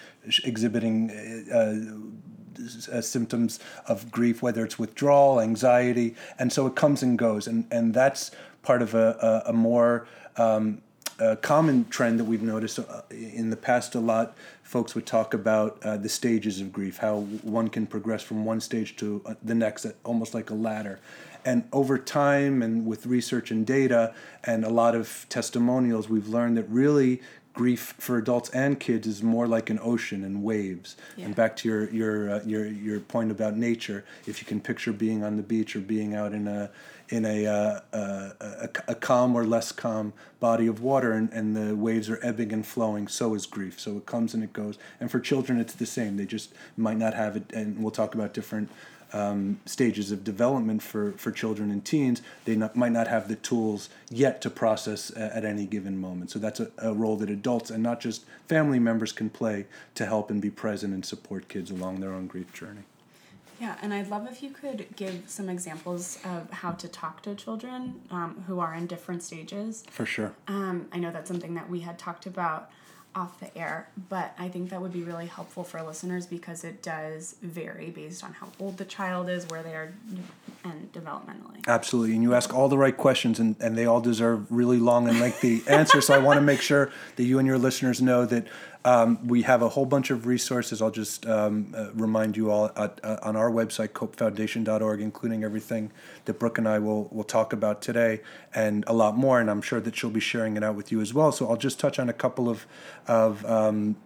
exhibiting 0.45 1.11
uh, 1.53 1.75
uh, 2.93 3.01
symptoms 3.01 3.61
of 3.87 4.11
grief, 4.11 4.43
whether 4.43 4.65
it's 4.65 4.79
withdrawal, 4.79 5.41
anxiety, 5.41 6.15
and 6.39 6.53
so 6.53 6.67
it 6.67 6.75
comes 6.75 7.03
and 7.03 7.19
goes, 7.19 7.47
and 7.47 7.67
and 7.71 7.95
that's 7.95 8.31
part 8.63 8.83
of 8.83 8.95
a 8.95 9.43
a, 9.47 9.51
a 9.51 9.53
more 9.53 10.07
um, 10.37 10.83
a 11.19 11.37
common 11.37 11.87
trend 11.89 12.19
that 12.21 12.25
we've 12.25 12.43
noticed 12.43 12.79
uh, 12.79 13.03
in 13.11 13.51
the 13.51 13.57
past 13.57 13.95
a 13.95 14.01
lot 14.01 14.37
folks 14.63 14.95
would 14.95 15.07
talk 15.07 15.35
about 15.35 15.79
uh, 15.83 15.97
the 15.97 16.09
stages 16.09 16.61
of 16.61 16.73
grief 16.73 16.99
how 16.99 17.21
one 17.43 17.69
can 17.69 17.87
progress 17.87 18.23
from 18.23 18.45
one 18.45 18.61
stage 18.61 18.97
to 18.97 19.23
uh, 19.27 19.35
the 19.43 19.55
next 19.55 19.87
almost 20.05 20.35
like 20.35 20.51
a 20.51 20.55
ladder 20.55 21.01
and 21.45 21.67
over 21.73 21.99
time 21.99 22.63
and 22.63 22.87
with 22.87 23.07
research 23.07 23.51
and 23.51 23.67
data 23.67 24.15
and 24.45 24.65
a 24.65 24.71
lot 24.71 24.95
of 24.95 25.27
testimonials 25.29 26.09
we've 26.09 26.29
learned 26.29 26.57
that 26.57 26.69
really 26.69 27.21
grief 27.59 27.97
for 27.99 28.19
adults 28.19 28.49
and 28.51 28.79
kids 28.79 29.05
is 29.05 29.21
more 29.21 29.49
like 29.49 29.69
an 29.69 29.81
ocean 29.83 30.23
and 30.23 30.45
waves. 30.45 30.97
Yeah. 31.17 31.25
And 31.25 31.35
back 31.35 31.57
to 31.57 31.69
your 31.69 31.91
your 31.91 32.31
uh, 32.31 32.43
your 32.45 32.67
your 32.67 33.01
point 33.01 33.33
about 33.33 33.57
nature, 33.57 34.05
if 34.27 34.41
you 34.41 34.47
can 34.47 34.61
picture 34.61 34.93
being 34.93 35.25
on 35.25 35.37
the 35.37 35.43
beach 35.43 35.75
or 35.75 35.81
being 35.81 36.15
out 36.15 36.33
in 36.33 36.47
a 36.47 36.71
in 37.09 37.25
a, 37.25 37.47
uh, 37.47 37.81
uh, 37.93 38.31
a, 38.41 38.69
a, 38.89 38.95
calm 38.95 39.35
or 39.35 39.45
less 39.45 39.73
calm 39.73 40.13
body 40.41 40.67
of 40.67 40.83
water 40.83 41.13
and, 41.13 41.33
and 41.33 41.57
the 41.57 41.75
waves 41.75 42.11
are 42.11 42.19
ebbing 42.23 42.53
and 42.53 42.67
flowing, 42.67 43.09
so 43.09 43.35
is 43.35 43.47
grief. 43.47 43.81
So 43.81 43.97
it 43.97 44.07
comes 44.07 44.35
and 44.35 44.45
it 44.45 44.53
goes. 44.53 44.79
And 45.01 45.11
for 45.11 45.21
children, 45.21 45.59
it's 45.59 45.75
the 45.75 45.87
same. 45.87 46.17
They 46.17 46.27
just 46.27 46.53
might 46.77 46.99
not 46.99 47.15
have 47.15 47.37
it. 47.37 47.51
And 47.53 47.83
we'll 47.83 47.91
talk 47.91 48.15
about 48.15 48.35
different 48.35 48.71
um, 49.13 49.61
stages 49.65 50.13
of 50.13 50.23
development 50.23 50.83
for, 50.83 51.13
for 51.13 51.31
children 51.31 51.71
and 51.71 51.85
teens. 51.85 52.21
They 52.45 52.57
not, 52.57 52.77
might 52.77 52.93
not 52.93 53.09
have 53.09 53.29
the 53.29 53.37
tools 53.37 53.89
yet 54.11 54.43
to 54.43 54.51
process 54.51 55.11
at, 55.17 55.45
any 55.45 55.67
given 55.67 55.99
moment. 55.99 56.31
So 56.31 56.39
that's 56.39 56.61
a, 56.61 56.71
a 56.79 56.93
role 56.93 57.17
that 57.17 57.31
adults 57.31 57.71
and 57.71 57.83
not 57.83 58.01
just 58.01 58.25
family 58.49 58.79
members 58.79 59.13
can 59.13 59.31
play 59.31 59.67
to 59.95 60.05
help 60.05 60.31
and 60.31 60.43
be 60.43 60.51
present 60.51 60.93
and 60.93 61.05
support 61.05 61.49
kids 61.49 61.71
along 61.71 62.01
their 62.01 62.13
own 62.13 62.27
grief 62.27 62.53
journey. 62.53 62.83
Yeah, 63.61 63.77
and 63.83 63.93
I'd 63.93 64.09
love 64.09 64.29
if 64.31 64.43
you 64.43 64.51
could 64.51 64.87
give 64.97 65.25
some 65.27 65.49
examples 65.49 66.19
of 66.25 66.51
how 66.51 66.73
to 66.73 66.89
talk 66.89 67.23
to 67.23 67.35
children 67.35 68.01
um, 68.11 68.45
who 68.47 68.61
are 68.61 68.75
in 68.75 68.87
different 68.87 69.23
stages. 69.23 69.85
For 69.91 70.07
sure. 70.07 70.33
Um, 70.47 70.87
I 70.93 70.99
know 70.99 71.11
that's 71.11 71.29
something 71.29 71.55
that 71.55 71.69
we 71.69 71.81
had 71.81 71.99
talked 71.99 72.27
about 72.27 72.71
off 73.15 73.41
the 73.41 73.57
air, 73.59 73.89
but 74.09 74.35
I 74.39 74.49
think 74.49 74.71
that 74.71 74.81
would 74.81 74.93
be 74.93 75.03
really 75.03 75.27
helpful 75.27 75.65
for 75.65 75.83
listeners 75.83 76.27
because 76.27 76.63
it 76.63 76.83
does 76.83 77.35
vary 77.43 77.91
based 77.91 78.23
on 78.23 78.33
how 78.35 78.49
old 78.61 78.77
the 78.77 78.85
child 78.85 79.29
is, 79.29 79.47
where 79.47 79.63
they 79.63 79.73
are, 79.75 79.93
and 80.63 80.93
developmentally. 80.93 81.67
Absolutely. 81.67 82.15
And 82.15 82.23
you 82.23 82.35
ask 82.35 82.55
all 82.55 82.69
the 82.69 82.79
right 82.79 82.97
questions, 82.97 83.41
and, 83.41 83.57
and 83.61 83.77
they 83.77 83.87
all 83.87 84.01
deserve 84.01 84.47
really 84.51 84.79
long 84.79 85.09
and 85.09 85.19
lengthy 85.19 85.63
answers. 85.69 86.07
So 86.07 86.15
I 86.15 86.19
want 86.19 86.37
to 86.37 86.43
make 86.43 86.61
sure 86.61 86.93
that 87.17 87.25
you 87.25 87.39
and 87.39 87.49
your 87.49 87.59
listeners 87.59 88.01
know 88.01 88.25
that 88.27 88.47
um, 88.85 89.27
we 89.27 89.43
have 89.43 89.63
a 89.63 89.69
whole 89.69 89.87
bunch 89.87 90.11
of 90.11 90.27
resources. 90.27 90.81
I'll 90.81 90.91
just 90.91 91.27
um, 91.27 91.75
uh, 91.77 91.93
remind 91.93 92.37
you 92.37 92.51
all 92.51 92.71
at, 92.77 93.01
uh, 93.03 93.19
on 93.23 93.37
our 93.37 93.51
website, 93.51 93.89
copefoundation.org, 93.89 95.01
including 95.01 95.45
everything 95.45 95.91
that 96.27 96.39
Brooke 96.39 96.59
and 96.59 96.69
I 96.69 96.79
will, 96.79 97.09
will 97.11 97.25
talk 97.25 97.53
about 97.53 97.83
today 97.83 98.21
and 98.55 98.85
a 98.87 98.93
lot 98.93 99.17
more. 99.17 99.41
And 99.41 99.51
I'm 99.51 99.63
sure 99.63 99.81
that 99.81 99.97
she'll 99.97 100.11
be 100.11 100.21
sharing 100.21 100.57
it 100.57 100.63
out 100.63 100.77
with 100.77 100.93
you 100.93 101.01
as 101.01 101.13
well. 101.13 101.33
So 101.33 101.49
I'll 101.49 101.57
just 101.57 101.81
touch 101.81 101.99
on 101.99 102.09
a 102.09 102.13
couple 102.13 102.49
of, 102.49 102.67
of 103.07 103.45
um, 103.47 103.97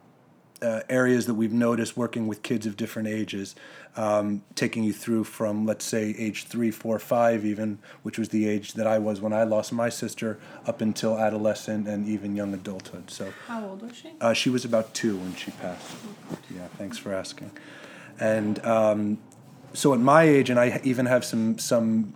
uh, 0.63 0.83
areas 0.89 1.27
that 1.27 1.35
we've 1.35 1.53
noticed 1.53 1.97
working 1.97 2.27
with 2.27 2.43
kids 2.43 2.67
of 2.67 2.77
different 2.77 3.09
ages, 3.09 3.55
um, 3.97 4.43
taking 4.55 4.85
you 4.85 4.93
through 4.93 5.25
from, 5.25 5.67
let's 5.67 5.85
say, 5.85 6.15
age 6.19 6.45
three, 6.45 6.71
four, 6.71 6.99
five, 6.99 7.45
even, 7.45 7.79
which 8.03 8.19
was 8.19 8.29
the 8.31 8.49
age 8.49 8.75
that 8.75 8.87
I 8.87 8.99
was 8.99 9.21
when 9.21 9.33
I 9.33 9.45
lost 9.45 9.73
my 9.73 9.89
sister, 9.89 10.39
up 10.67 10.81
until 10.81 11.19
adolescent 11.19 11.89
and 11.89 12.09
even 12.09 12.37
young 12.37 12.55
adulthood. 12.55 13.11
So, 13.11 13.33
how 13.49 13.65
old 13.65 13.83
was 13.83 13.97
she? 13.97 14.13
Uh, 14.21 14.33
she 14.33 14.51
was 14.51 14.65
about 14.65 14.95
two 14.95 15.17
when 15.17 15.35
she 15.35 15.51
passed. 15.53 15.91
Yeah, 16.55 16.69
thanks 16.79 16.97
for 16.99 17.13
asking. 17.13 17.51
And 18.21 18.65
um, 18.65 19.19
so, 19.73 19.93
at 19.95 20.01
my 20.01 20.23
age, 20.23 20.49
and 20.49 20.61
I 20.61 20.81
even 20.85 21.07
have 21.07 21.25
some 21.25 21.59
some 21.59 22.15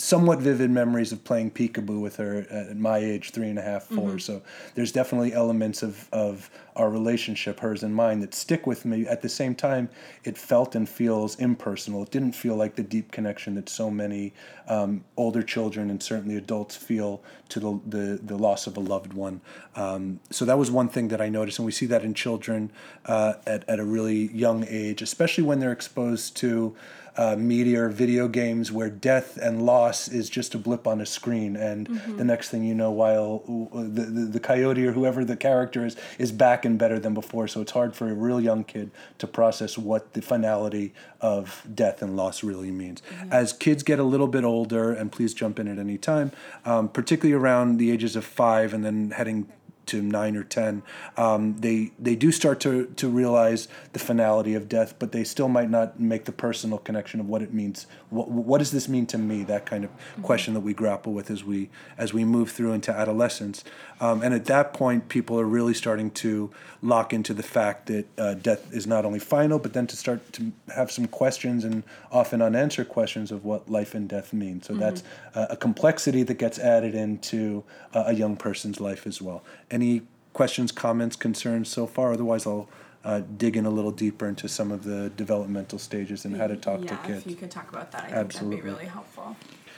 somewhat 0.00 0.38
vivid 0.38 0.70
memories 0.70 1.12
of 1.12 1.22
playing 1.22 1.50
peekaboo 1.50 2.00
with 2.00 2.16
her 2.16 2.46
at 2.50 2.76
my 2.76 2.98
age, 2.98 3.30
three 3.30 3.48
and 3.48 3.58
a 3.58 3.62
half, 3.62 3.84
four. 3.84 4.10
mm-hmm. 4.10 4.18
So 4.18 4.42
there's 4.74 4.92
definitely 4.92 5.34
elements 5.34 5.82
of, 5.82 6.08
of 6.12 6.50
our 6.74 6.90
relationship, 6.90 7.60
hers 7.60 7.82
and 7.82 7.94
mine, 7.94 8.20
that 8.20 8.34
stick 8.34 8.66
with 8.66 8.84
me. 8.84 9.06
At 9.06 9.20
the 9.20 9.28
same 9.28 9.54
time, 9.54 9.90
it 10.24 10.38
felt 10.38 10.74
and 10.74 10.88
feels 10.88 11.38
impersonal. 11.38 12.02
It 12.02 12.10
didn't 12.10 12.32
feel 12.32 12.56
like 12.56 12.76
the 12.76 12.82
deep 12.82 13.12
connection 13.12 13.54
that 13.56 13.68
so 13.68 13.90
many 13.90 14.32
um, 14.68 15.04
older 15.16 15.42
children 15.42 15.90
and 15.90 16.02
certainly 16.02 16.36
adults 16.36 16.76
feel 16.76 17.22
to 17.50 17.60
the, 17.60 17.80
the, 17.86 18.20
the 18.22 18.38
loss 18.38 18.66
of 18.66 18.76
a 18.76 18.80
loved 18.80 19.12
one. 19.12 19.42
Um, 19.76 20.20
so 20.30 20.44
that 20.46 20.56
was 20.56 20.70
one 20.70 20.88
thing 20.88 21.08
that 21.08 21.20
I 21.20 21.28
noticed, 21.28 21.58
and 21.58 21.66
we 21.66 21.72
see 21.72 21.86
that 21.86 22.04
in 22.04 22.14
children 22.14 22.72
uh, 23.04 23.34
at, 23.46 23.68
at 23.68 23.78
a 23.78 23.84
really 23.84 24.32
young 24.32 24.64
age, 24.66 25.02
especially 25.02 25.44
when 25.44 25.60
they're 25.60 25.72
exposed 25.72 26.36
to 26.38 26.74
uh, 27.16 27.36
media 27.36 27.84
or 27.84 27.88
video 27.88 28.28
games 28.28 28.70
where 28.72 28.90
death 28.90 29.36
and 29.36 29.64
loss 29.64 30.08
is 30.08 30.30
just 30.30 30.54
a 30.54 30.58
blip 30.58 30.86
on 30.86 31.00
a 31.00 31.06
screen, 31.06 31.56
and 31.56 31.88
mm-hmm. 31.88 32.16
the 32.16 32.24
next 32.24 32.50
thing 32.50 32.64
you 32.64 32.74
know, 32.74 32.90
while 32.90 33.42
the, 33.72 34.02
the, 34.02 34.20
the 34.26 34.40
coyote 34.40 34.86
or 34.86 34.92
whoever 34.92 35.24
the 35.24 35.36
character 35.36 35.84
is 35.84 35.96
is 36.18 36.32
back 36.32 36.64
and 36.64 36.78
better 36.78 36.98
than 36.98 37.14
before. 37.14 37.48
So 37.48 37.60
it's 37.60 37.72
hard 37.72 37.94
for 37.94 38.08
a 38.08 38.14
real 38.14 38.40
young 38.40 38.64
kid 38.64 38.90
to 39.18 39.26
process 39.26 39.76
what 39.76 40.12
the 40.12 40.22
finality 40.22 40.92
of 41.20 41.66
death 41.74 42.02
and 42.02 42.16
loss 42.16 42.42
really 42.42 42.70
means. 42.70 43.02
Mm-hmm. 43.02 43.32
As 43.32 43.52
kids 43.52 43.82
get 43.82 43.98
a 43.98 44.04
little 44.04 44.28
bit 44.28 44.44
older, 44.44 44.92
and 44.92 45.12
please 45.12 45.34
jump 45.34 45.58
in 45.58 45.68
at 45.68 45.78
any 45.78 45.98
time, 45.98 46.32
um, 46.64 46.88
particularly 46.88 47.32
around 47.32 47.78
the 47.78 47.90
ages 47.90 48.16
of 48.16 48.24
five 48.24 48.72
and 48.72 48.84
then 48.84 49.10
heading 49.10 49.48
to 49.90 50.02
nine 50.02 50.36
or 50.36 50.44
ten, 50.44 50.82
um, 51.16 51.56
they 51.58 51.92
they 51.98 52.16
do 52.16 52.32
start 52.32 52.60
to 52.60 52.86
to 52.96 53.08
realize 53.08 53.68
the 53.92 53.98
finality 53.98 54.54
of 54.54 54.68
death, 54.68 54.94
but 54.98 55.12
they 55.12 55.24
still 55.24 55.48
might 55.48 55.70
not 55.70 55.98
make 55.98 56.24
the 56.24 56.32
personal 56.32 56.78
connection 56.78 57.20
of 57.20 57.28
what 57.28 57.42
it 57.42 57.52
means. 57.52 57.86
What 58.10 58.30
what 58.30 58.58
does 58.58 58.70
this 58.70 58.88
mean 58.88 59.06
to 59.06 59.18
me? 59.18 59.44
That 59.44 59.66
kind 59.66 59.84
of 59.84 59.90
mm-hmm. 59.90 60.22
question 60.22 60.54
that 60.54 60.60
we 60.60 60.74
grapple 60.74 61.12
with 61.12 61.30
as 61.30 61.44
we 61.44 61.70
as 61.98 62.12
we 62.12 62.24
move 62.24 62.50
through 62.50 62.72
into 62.72 62.92
adolescence, 62.92 63.64
um, 64.00 64.22
and 64.22 64.32
at 64.34 64.46
that 64.46 64.72
point, 64.72 65.08
people 65.08 65.38
are 65.38 65.44
really 65.44 65.74
starting 65.74 66.10
to 66.10 66.50
lock 66.82 67.12
into 67.12 67.34
the 67.34 67.42
fact 67.42 67.86
that 67.86 68.06
uh, 68.18 68.34
death 68.34 68.72
is 68.72 68.86
not 68.86 69.04
only 69.04 69.18
final, 69.18 69.58
but 69.58 69.72
then 69.72 69.86
to 69.86 69.96
start 69.96 70.32
to 70.32 70.52
have 70.74 70.90
some 70.90 71.06
questions 71.06 71.64
and 71.64 71.82
often 72.10 72.40
unanswered 72.40 72.88
questions 72.88 73.30
of 73.30 73.44
what 73.44 73.70
life 73.70 73.94
and 73.94 74.08
death 74.08 74.32
mean. 74.32 74.62
So 74.62 74.72
mm-hmm. 74.72 74.80
that's 74.80 75.02
uh, 75.34 75.46
a 75.50 75.56
complexity 75.56 76.22
that 76.22 76.38
gets 76.38 76.58
added 76.58 76.94
into 76.94 77.62
uh, 77.94 78.04
a 78.06 78.14
young 78.14 78.36
person's 78.36 78.80
life 78.80 79.06
as 79.06 79.20
well. 79.20 79.42
Any 79.80 80.02
questions, 80.34 80.72
comments, 80.72 81.16
concerns 81.16 81.70
so 81.70 81.86
far? 81.86 82.12
Otherwise, 82.12 82.46
I'll 82.46 82.68
uh, 83.02 83.22
dig 83.38 83.56
in 83.56 83.64
a 83.64 83.70
little 83.70 83.90
deeper 83.90 84.28
into 84.28 84.46
some 84.46 84.70
of 84.70 84.84
the 84.84 85.08
developmental 85.16 85.78
stages 85.78 86.26
and 86.26 86.36
how 86.36 86.48
to 86.48 86.56
talk 86.56 86.82
yeah, 86.82 86.88
to 86.88 86.96
kids. 87.06 87.24
if 87.24 87.30
you 87.30 87.36
could 87.36 87.50
talk 87.50 87.70
about 87.70 87.90
that, 87.92 88.04
I 88.04 88.08
Absolutely. 88.08 88.56
think 88.56 88.64
that'd 88.64 88.64
be 88.64 88.70
really 88.70 88.92
helpful. 88.92 89.36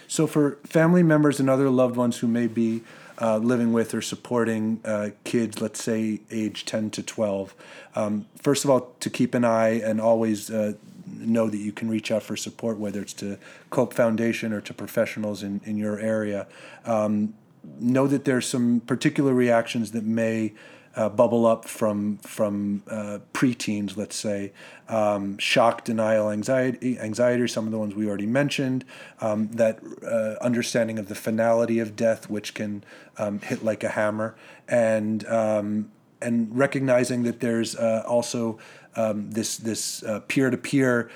So, 0.08 0.26
for 0.26 0.58
family 0.64 1.04
members 1.04 1.38
and 1.38 1.48
other 1.48 1.70
loved 1.70 1.94
ones 1.94 2.18
who 2.18 2.26
may 2.26 2.48
be 2.48 2.82
uh, 3.20 3.36
living 3.36 3.72
with 3.72 3.94
or 3.94 4.02
supporting 4.02 4.80
uh, 4.84 5.10
kids, 5.22 5.60
let's 5.60 5.80
say 5.80 6.20
age 6.32 6.64
10 6.64 6.90
to 6.90 7.02
12. 7.04 7.54
Um, 7.94 8.26
first 8.36 8.64
of 8.64 8.70
all, 8.70 8.92
to 8.98 9.08
keep 9.08 9.34
an 9.34 9.44
eye 9.44 9.80
and 9.80 10.00
always 10.00 10.50
uh, 10.50 10.72
know 11.06 11.48
that 11.48 11.58
you 11.58 11.70
can 11.70 11.88
reach 11.88 12.10
out 12.10 12.24
for 12.24 12.36
support, 12.36 12.78
whether 12.78 13.00
it's 13.00 13.12
to 13.14 13.38
Cope 13.70 13.94
Foundation 13.94 14.52
or 14.52 14.60
to 14.62 14.74
professionals 14.74 15.44
in, 15.44 15.60
in 15.64 15.76
your 15.76 16.00
area. 16.00 16.48
Um, 16.84 17.34
know 17.80 18.06
that 18.06 18.24
there's 18.24 18.46
some 18.46 18.80
particular 18.80 19.32
reactions 19.34 19.92
that 19.92 20.04
may 20.04 20.52
uh, 20.94 21.08
bubble 21.08 21.46
up 21.46 21.66
from 21.66 22.18
from 22.18 22.82
uh, 22.88 23.18
preteens, 23.32 23.96
let's 23.96 24.16
say, 24.16 24.52
um, 24.88 25.38
shock, 25.38 25.84
denial, 25.84 26.30
anxiety, 26.30 26.98
anxiety, 26.98 27.46
some 27.48 27.64
of 27.64 27.72
the 27.72 27.78
ones 27.78 27.94
we 27.94 28.06
already 28.06 28.26
mentioned, 28.26 28.84
um, 29.20 29.48
that 29.52 29.78
uh, 30.04 30.44
understanding 30.44 30.98
of 30.98 31.08
the 31.08 31.14
finality 31.14 31.78
of 31.78 31.96
death, 31.96 32.28
which 32.28 32.52
can 32.54 32.84
um, 33.18 33.40
hit 33.40 33.64
like 33.64 33.82
a 33.82 33.90
hammer, 33.90 34.36
and 34.68 35.26
um, 35.28 35.90
and 36.20 36.56
recognizing 36.56 37.22
that 37.22 37.40
there's 37.40 37.74
uh, 37.74 38.04
also 38.06 38.58
um, 38.94 39.30
this 39.30 39.56
this 39.56 40.04
peer 40.28 40.50
to 40.50 40.58
peer 40.58 41.10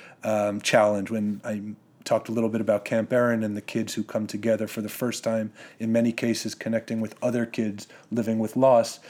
challenge. 0.62 1.10
When 1.10 1.40
I 1.44 1.74
talked 2.06 2.30
a 2.30 2.32
little 2.32 2.48
bit 2.48 2.62
about 2.62 2.86
Camp 2.86 3.12
Erin 3.12 3.42
and 3.42 3.56
the 3.56 3.60
kids 3.60 3.94
who 3.94 4.02
come 4.02 4.26
together 4.26 4.66
for 4.66 4.80
the 4.80 4.88
first 4.88 5.22
time, 5.22 5.52
in 5.78 5.92
many 5.92 6.12
cases 6.12 6.54
connecting 6.54 7.00
with 7.00 7.14
other 7.22 7.44
kids 7.44 7.86
living 8.10 8.38
with 8.38 8.56
loss 8.56 9.00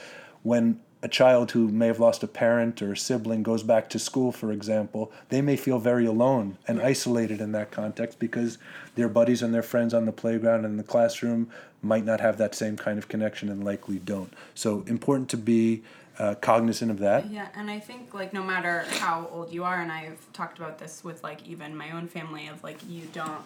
when 0.43 0.79
a 1.03 1.07
child 1.07 1.51
who 1.51 1.67
may 1.67 1.87
have 1.87 1.99
lost 1.99 2.23
a 2.23 2.27
parent 2.27 2.81
or 2.81 2.93
a 2.93 2.97
sibling 2.97 3.43
goes 3.43 3.61
back 3.61 3.89
to 3.89 3.99
school, 3.99 4.31
for 4.31 4.51
example, 4.51 5.11
they 5.29 5.41
may 5.41 5.55
feel 5.55 5.77
very 5.77 6.05
alone 6.05 6.57
and 6.67 6.81
isolated 6.81 7.39
in 7.39 7.51
that 7.51 7.69
context 7.69 8.17
because 8.17 8.57
their 8.95 9.07
buddies 9.07 9.43
and 9.43 9.53
their 9.53 9.61
friends 9.61 9.93
on 9.93 10.05
the 10.05 10.11
playground 10.11 10.65
and 10.65 10.73
in 10.73 10.77
the 10.77 10.83
classroom 10.83 11.49
might 11.83 12.03
not 12.03 12.19
have 12.19 12.37
that 12.37 12.55
same 12.55 12.75
kind 12.75 12.97
of 12.97 13.07
connection 13.07 13.49
and 13.49 13.63
likely 13.63 13.99
don't. 13.99 14.33
So 14.55 14.83
important 14.87 15.29
to 15.29 15.37
be 15.37 15.83
uh, 16.19 16.35
cognizant 16.35 16.91
of 16.91 16.99
that. 16.99 17.29
Yeah, 17.29 17.47
and 17.55 17.69
I 17.69 17.79
think 17.79 18.13
like 18.13 18.33
no 18.33 18.43
matter 18.43 18.85
how 18.99 19.29
old 19.31 19.51
you 19.51 19.63
are, 19.63 19.81
and 19.81 19.91
I've 19.91 20.31
talked 20.33 20.57
about 20.57 20.79
this 20.79 21.03
with 21.03 21.23
like 21.23 21.47
even 21.47 21.75
my 21.75 21.91
own 21.91 22.07
family 22.07 22.47
of 22.47 22.63
like 22.63 22.77
you 22.87 23.07
don't 23.13 23.43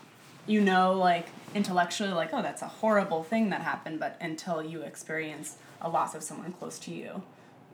you 0.48 0.62
know 0.62 0.94
like 0.94 1.28
intellectually 1.54 2.12
like 2.12 2.30
oh 2.34 2.42
that's 2.42 2.62
a 2.62 2.68
horrible 2.68 3.24
thing 3.24 3.50
that 3.50 3.62
happened 3.62 4.00
but 4.00 4.18
until 4.22 4.64
you 4.64 4.82
experience 4.82 5.58
a 5.82 5.90
loss 5.90 6.16
of 6.16 6.24
someone 6.24 6.52
close 6.54 6.80
to 6.80 6.92
you 6.92 7.22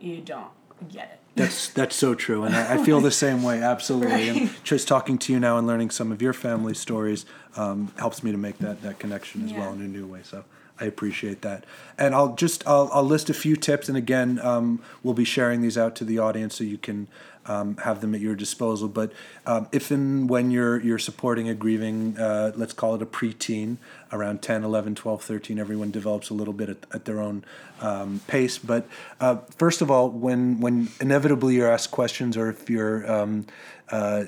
you 0.00 0.20
don't 0.20 0.50
get 0.88 1.10
it 1.10 1.18
that's 1.34 1.68
that's 1.72 1.96
so 1.96 2.14
true 2.14 2.44
and 2.44 2.54
i, 2.54 2.74
I 2.74 2.84
feel 2.84 3.00
the 3.00 3.10
same 3.10 3.42
way 3.42 3.62
absolutely 3.62 4.30
right. 4.30 4.42
and 4.42 4.64
just 4.64 4.86
talking 4.86 5.18
to 5.18 5.32
you 5.32 5.40
now 5.40 5.58
and 5.58 5.66
learning 5.66 5.90
some 5.90 6.12
of 6.12 6.20
your 6.20 6.32
family 6.32 6.74
stories 6.74 7.24
um, 7.56 7.92
helps 7.98 8.22
me 8.22 8.30
to 8.32 8.38
make 8.38 8.58
that 8.58 8.82
that 8.82 8.98
connection 8.98 9.44
as 9.44 9.52
yeah. 9.52 9.60
well 9.60 9.72
in 9.72 9.80
a 9.80 9.88
new 9.88 10.06
way 10.06 10.20
so 10.22 10.44
I 10.80 10.84
appreciate 10.84 11.42
that. 11.42 11.64
And 11.96 12.14
I'll 12.14 12.34
just 12.34 12.66
I'll, 12.66 12.88
I'll 12.92 13.04
list 13.04 13.30
a 13.30 13.34
few 13.34 13.56
tips, 13.56 13.88
and 13.88 13.96
again, 13.96 14.38
um, 14.40 14.80
we'll 15.02 15.14
be 15.14 15.24
sharing 15.24 15.60
these 15.60 15.76
out 15.76 15.96
to 15.96 16.04
the 16.04 16.18
audience 16.18 16.54
so 16.54 16.64
you 16.64 16.78
can 16.78 17.08
um, 17.46 17.76
have 17.78 18.00
them 18.00 18.14
at 18.14 18.20
your 18.20 18.34
disposal. 18.34 18.88
But 18.88 19.12
um, 19.46 19.68
if 19.72 19.90
and 19.90 20.28
when 20.28 20.50
you're 20.50 20.80
you're 20.80 20.98
supporting 20.98 21.48
a 21.48 21.54
grieving, 21.54 22.16
uh, 22.18 22.52
let's 22.54 22.72
call 22.72 22.94
it 22.94 23.02
a 23.02 23.06
preteen, 23.06 23.78
around 24.12 24.42
10, 24.42 24.64
11, 24.64 24.94
12, 24.94 25.22
13, 25.22 25.58
everyone 25.58 25.90
develops 25.90 26.30
a 26.30 26.34
little 26.34 26.54
bit 26.54 26.68
at, 26.68 26.76
at 26.92 27.04
their 27.04 27.20
own 27.20 27.44
um, 27.80 28.20
pace. 28.26 28.58
But 28.58 28.86
uh, 29.20 29.36
first 29.56 29.80
of 29.80 29.90
all, 29.90 30.10
when 30.10 30.60
when 30.60 30.88
inevitably 31.00 31.56
you're 31.56 31.70
asked 31.70 31.90
questions, 31.90 32.36
or 32.36 32.50
if 32.50 32.70
you're 32.70 33.10
um, 33.10 33.46
uh, 33.90 34.24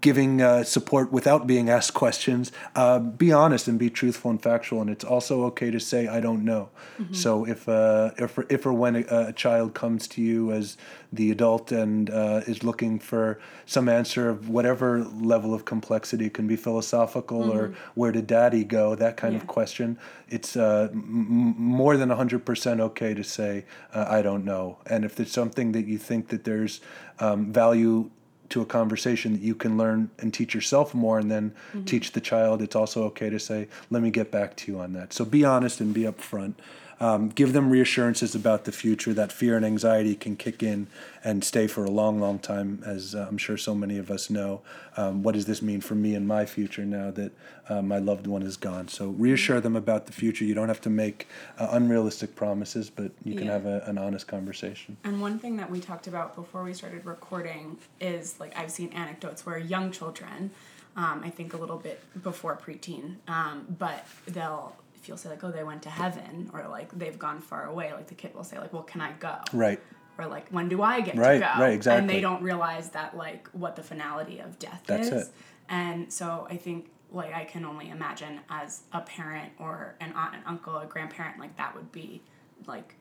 giving 0.00 0.42
uh, 0.42 0.64
support 0.64 1.12
without 1.12 1.46
being 1.46 1.70
asked 1.70 1.94
questions. 1.94 2.50
Uh, 2.74 2.98
be 2.98 3.32
honest 3.32 3.68
and 3.68 3.78
be 3.78 3.88
truthful 3.88 4.30
and 4.30 4.42
factual, 4.42 4.80
and 4.80 4.90
it's 4.90 5.04
also 5.04 5.44
okay 5.44 5.70
to 5.70 5.78
say 5.78 6.08
I 6.08 6.20
don't 6.20 6.44
know. 6.44 6.70
Mm-hmm. 6.98 7.14
So 7.14 7.46
if 7.46 7.68
uh, 7.68 8.10
if 8.18 8.38
if 8.50 8.66
or 8.66 8.72
when 8.72 8.96
a, 8.96 9.04
a, 9.28 9.32
child 9.32 9.74
comes 9.74 10.08
to 10.08 10.22
you 10.22 10.50
as 10.52 10.76
the 11.12 11.30
adult 11.30 11.70
and 11.70 12.10
uh, 12.10 12.40
is 12.46 12.64
looking 12.64 12.98
for 12.98 13.38
some 13.66 13.88
answer 13.88 14.28
of 14.28 14.48
whatever 14.48 15.04
level 15.04 15.54
of 15.54 15.64
complexity, 15.64 16.26
it 16.26 16.34
can 16.34 16.48
be 16.48 16.56
philosophical 16.56 17.42
mm-hmm. 17.42 17.58
or 17.58 17.74
where 17.94 18.10
did 18.10 18.26
daddy 18.26 18.64
go, 18.64 18.96
that 18.96 19.16
kind 19.16 19.34
yeah. 19.34 19.40
of 19.40 19.46
question. 19.46 19.98
It's 20.28 20.56
uh, 20.56 20.88
m- 20.92 21.54
more 21.56 21.96
than 21.96 22.10
hundred 22.10 22.44
percent 22.44 22.80
okay 22.80 23.14
to 23.14 23.22
say 23.22 23.64
uh, 23.94 24.06
I 24.08 24.22
don't 24.22 24.44
know, 24.44 24.78
and 24.86 25.04
if 25.04 25.14
there's 25.14 25.30
something 25.30 25.70
that 25.72 25.86
you 25.86 25.98
think 25.98 26.28
that 26.28 26.42
there's 26.42 26.80
um, 27.20 27.52
value 27.52 28.10
to 28.52 28.60
a 28.60 28.66
conversation 28.66 29.32
that 29.32 29.42
you 29.42 29.54
can 29.54 29.76
learn 29.76 30.10
and 30.18 30.32
teach 30.32 30.54
yourself 30.54 30.94
more 30.94 31.18
and 31.18 31.30
then 31.30 31.50
mm-hmm. 31.50 31.84
teach 31.84 32.12
the 32.12 32.20
child. 32.20 32.62
It's 32.62 32.76
also 32.76 33.04
okay 33.04 33.30
to 33.30 33.38
say 33.38 33.68
let 33.90 34.02
me 34.02 34.10
get 34.10 34.30
back 34.30 34.56
to 34.56 34.72
you 34.72 34.78
on 34.78 34.92
that. 34.92 35.12
So 35.12 35.24
be 35.24 35.44
honest 35.44 35.80
and 35.80 35.92
be 35.92 36.02
upfront 36.02 36.54
um, 37.02 37.30
give 37.30 37.52
them 37.52 37.68
reassurances 37.68 38.36
about 38.36 38.64
the 38.64 38.70
future 38.70 39.12
that 39.12 39.32
fear 39.32 39.56
and 39.56 39.66
anxiety 39.66 40.14
can 40.14 40.36
kick 40.36 40.62
in 40.62 40.86
and 41.24 41.42
stay 41.42 41.66
for 41.66 41.84
a 41.84 41.90
long, 41.90 42.20
long 42.20 42.38
time, 42.38 42.80
as 42.86 43.12
uh, 43.12 43.26
I'm 43.28 43.38
sure 43.38 43.56
so 43.56 43.74
many 43.74 43.98
of 43.98 44.08
us 44.08 44.30
know. 44.30 44.60
Um, 44.96 45.24
what 45.24 45.34
does 45.34 45.46
this 45.46 45.60
mean 45.60 45.80
for 45.80 45.96
me 45.96 46.14
and 46.14 46.28
my 46.28 46.46
future 46.46 46.84
now 46.84 47.10
that 47.10 47.32
uh, 47.68 47.82
my 47.82 47.98
loved 47.98 48.28
one 48.28 48.44
is 48.44 48.56
gone? 48.56 48.86
So 48.86 49.08
reassure 49.08 49.60
them 49.60 49.74
about 49.74 50.06
the 50.06 50.12
future. 50.12 50.44
You 50.44 50.54
don't 50.54 50.68
have 50.68 50.80
to 50.82 50.90
make 50.90 51.26
uh, 51.58 51.70
unrealistic 51.72 52.36
promises, 52.36 52.88
but 52.88 53.10
you 53.24 53.34
can 53.34 53.46
yeah. 53.46 53.52
have 53.52 53.66
a, 53.66 53.82
an 53.86 53.98
honest 53.98 54.28
conversation. 54.28 54.96
And 55.02 55.20
one 55.20 55.40
thing 55.40 55.56
that 55.56 55.68
we 55.68 55.80
talked 55.80 56.06
about 56.06 56.36
before 56.36 56.62
we 56.62 56.72
started 56.72 57.04
recording 57.04 57.78
is 58.00 58.38
like 58.38 58.56
I've 58.56 58.70
seen 58.70 58.90
anecdotes 58.92 59.44
where 59.44 59.58
young 59.58 59.90
children. 59.90 60.52
Um, 60.94 61.22
I 61.24 61.30
think 61.30 61.54
a 61.54 61.56
little 61.56 61.78
bit 61.78 62.02
before 62.22 62.54
preteen, 62.54 63.16
um, 63.26 63.64
but 63.78 64.06
they'll 64.26 64.76
if 65.02 65.08
you'll 65.08 65.16
say 65.16 65.28
like, 65.28 65.42
oh, 65.42 65.50
they 65.50 65.64
went 65.64 65.82
to 65.82 65.90
heaven, 65.90 66.48
or 66.52 66.68
like 66.68 66.96
they've 66.96 67.18
gone 67.18 67.40
far 67.40 67.66
away, 67.66 67.92
like 67.92 68.06
the 68.06 68.14
kid 68.14 68.32
will 68.36 68.44
say 68.44 68.58
like, 68.58 68.72
well, 68.72 68.84
can 68.84 69.00
I 69.00 69.10
go? 69.12 69.34
Right. 69.52 69.80
Or 70.16 70.26
like, 70.26 70.48
when 70.50 70.68
do 70.68 70.80
I 70.80 71.00
get 71.00 71.16
right, 71.16 71.34
to 71.34 71.40
go? 71.40 71.60
Right, 71.60 71.72
exactly. 71.72 72.00
And 72.00 72.08
they 72.08 72.20
don't 72.20 72.40
realize 72.40 72.90
that 72.90 73.16
like 73.16 73.48
what 73.48 73.74
the 73.74 73.82
finality 73.82 74.38
of 74.38 74.60
death 74.60 74.84
That's 74.86 75.08
is. 75.08 75.28
It. 75.28 75.34
And 75.68 76.12
so 76.12 76.46
I 76.48 76.56
think 76.56 76.88
like 77.10 77.34
I 77.34 77.44
can 77.44 77.64
only 77.64 77.90
imagine 77.90 78.40
as 78.48 78.82
a 78.92 79.00
parent 79.00 79.52
or 79.58 79.96
an 80.00 80.12
aunt, 80.12 80.36
an 80.36 80.42
uncle, 80.46 80.76
a 80.76 80.86
grandparent, 80.86 81.40
like 81.40 81.56
that 81.56 81.74
would 81.74 81.90
be 81.90 82.22
like 82.68 82.94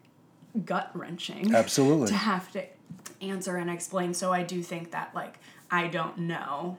gut 0.66 0.90
wrenching. 0.96 1.54
Absolutely. 1.56 2.08
To 2.08 2.16
have 2.16 2.52
to 2.54 2.64
answer 3.22 3.58
and 3.58 3.70
explain. 3.70 4.16
So 4.16 4.34
I 4.34 4.42
do 4.42 4.64
think 4.64 4.90
that 4.92 5.14
like 5.14 5.38
I 5.70 5.88
don't 5.88 6.18
know 6.18 6.78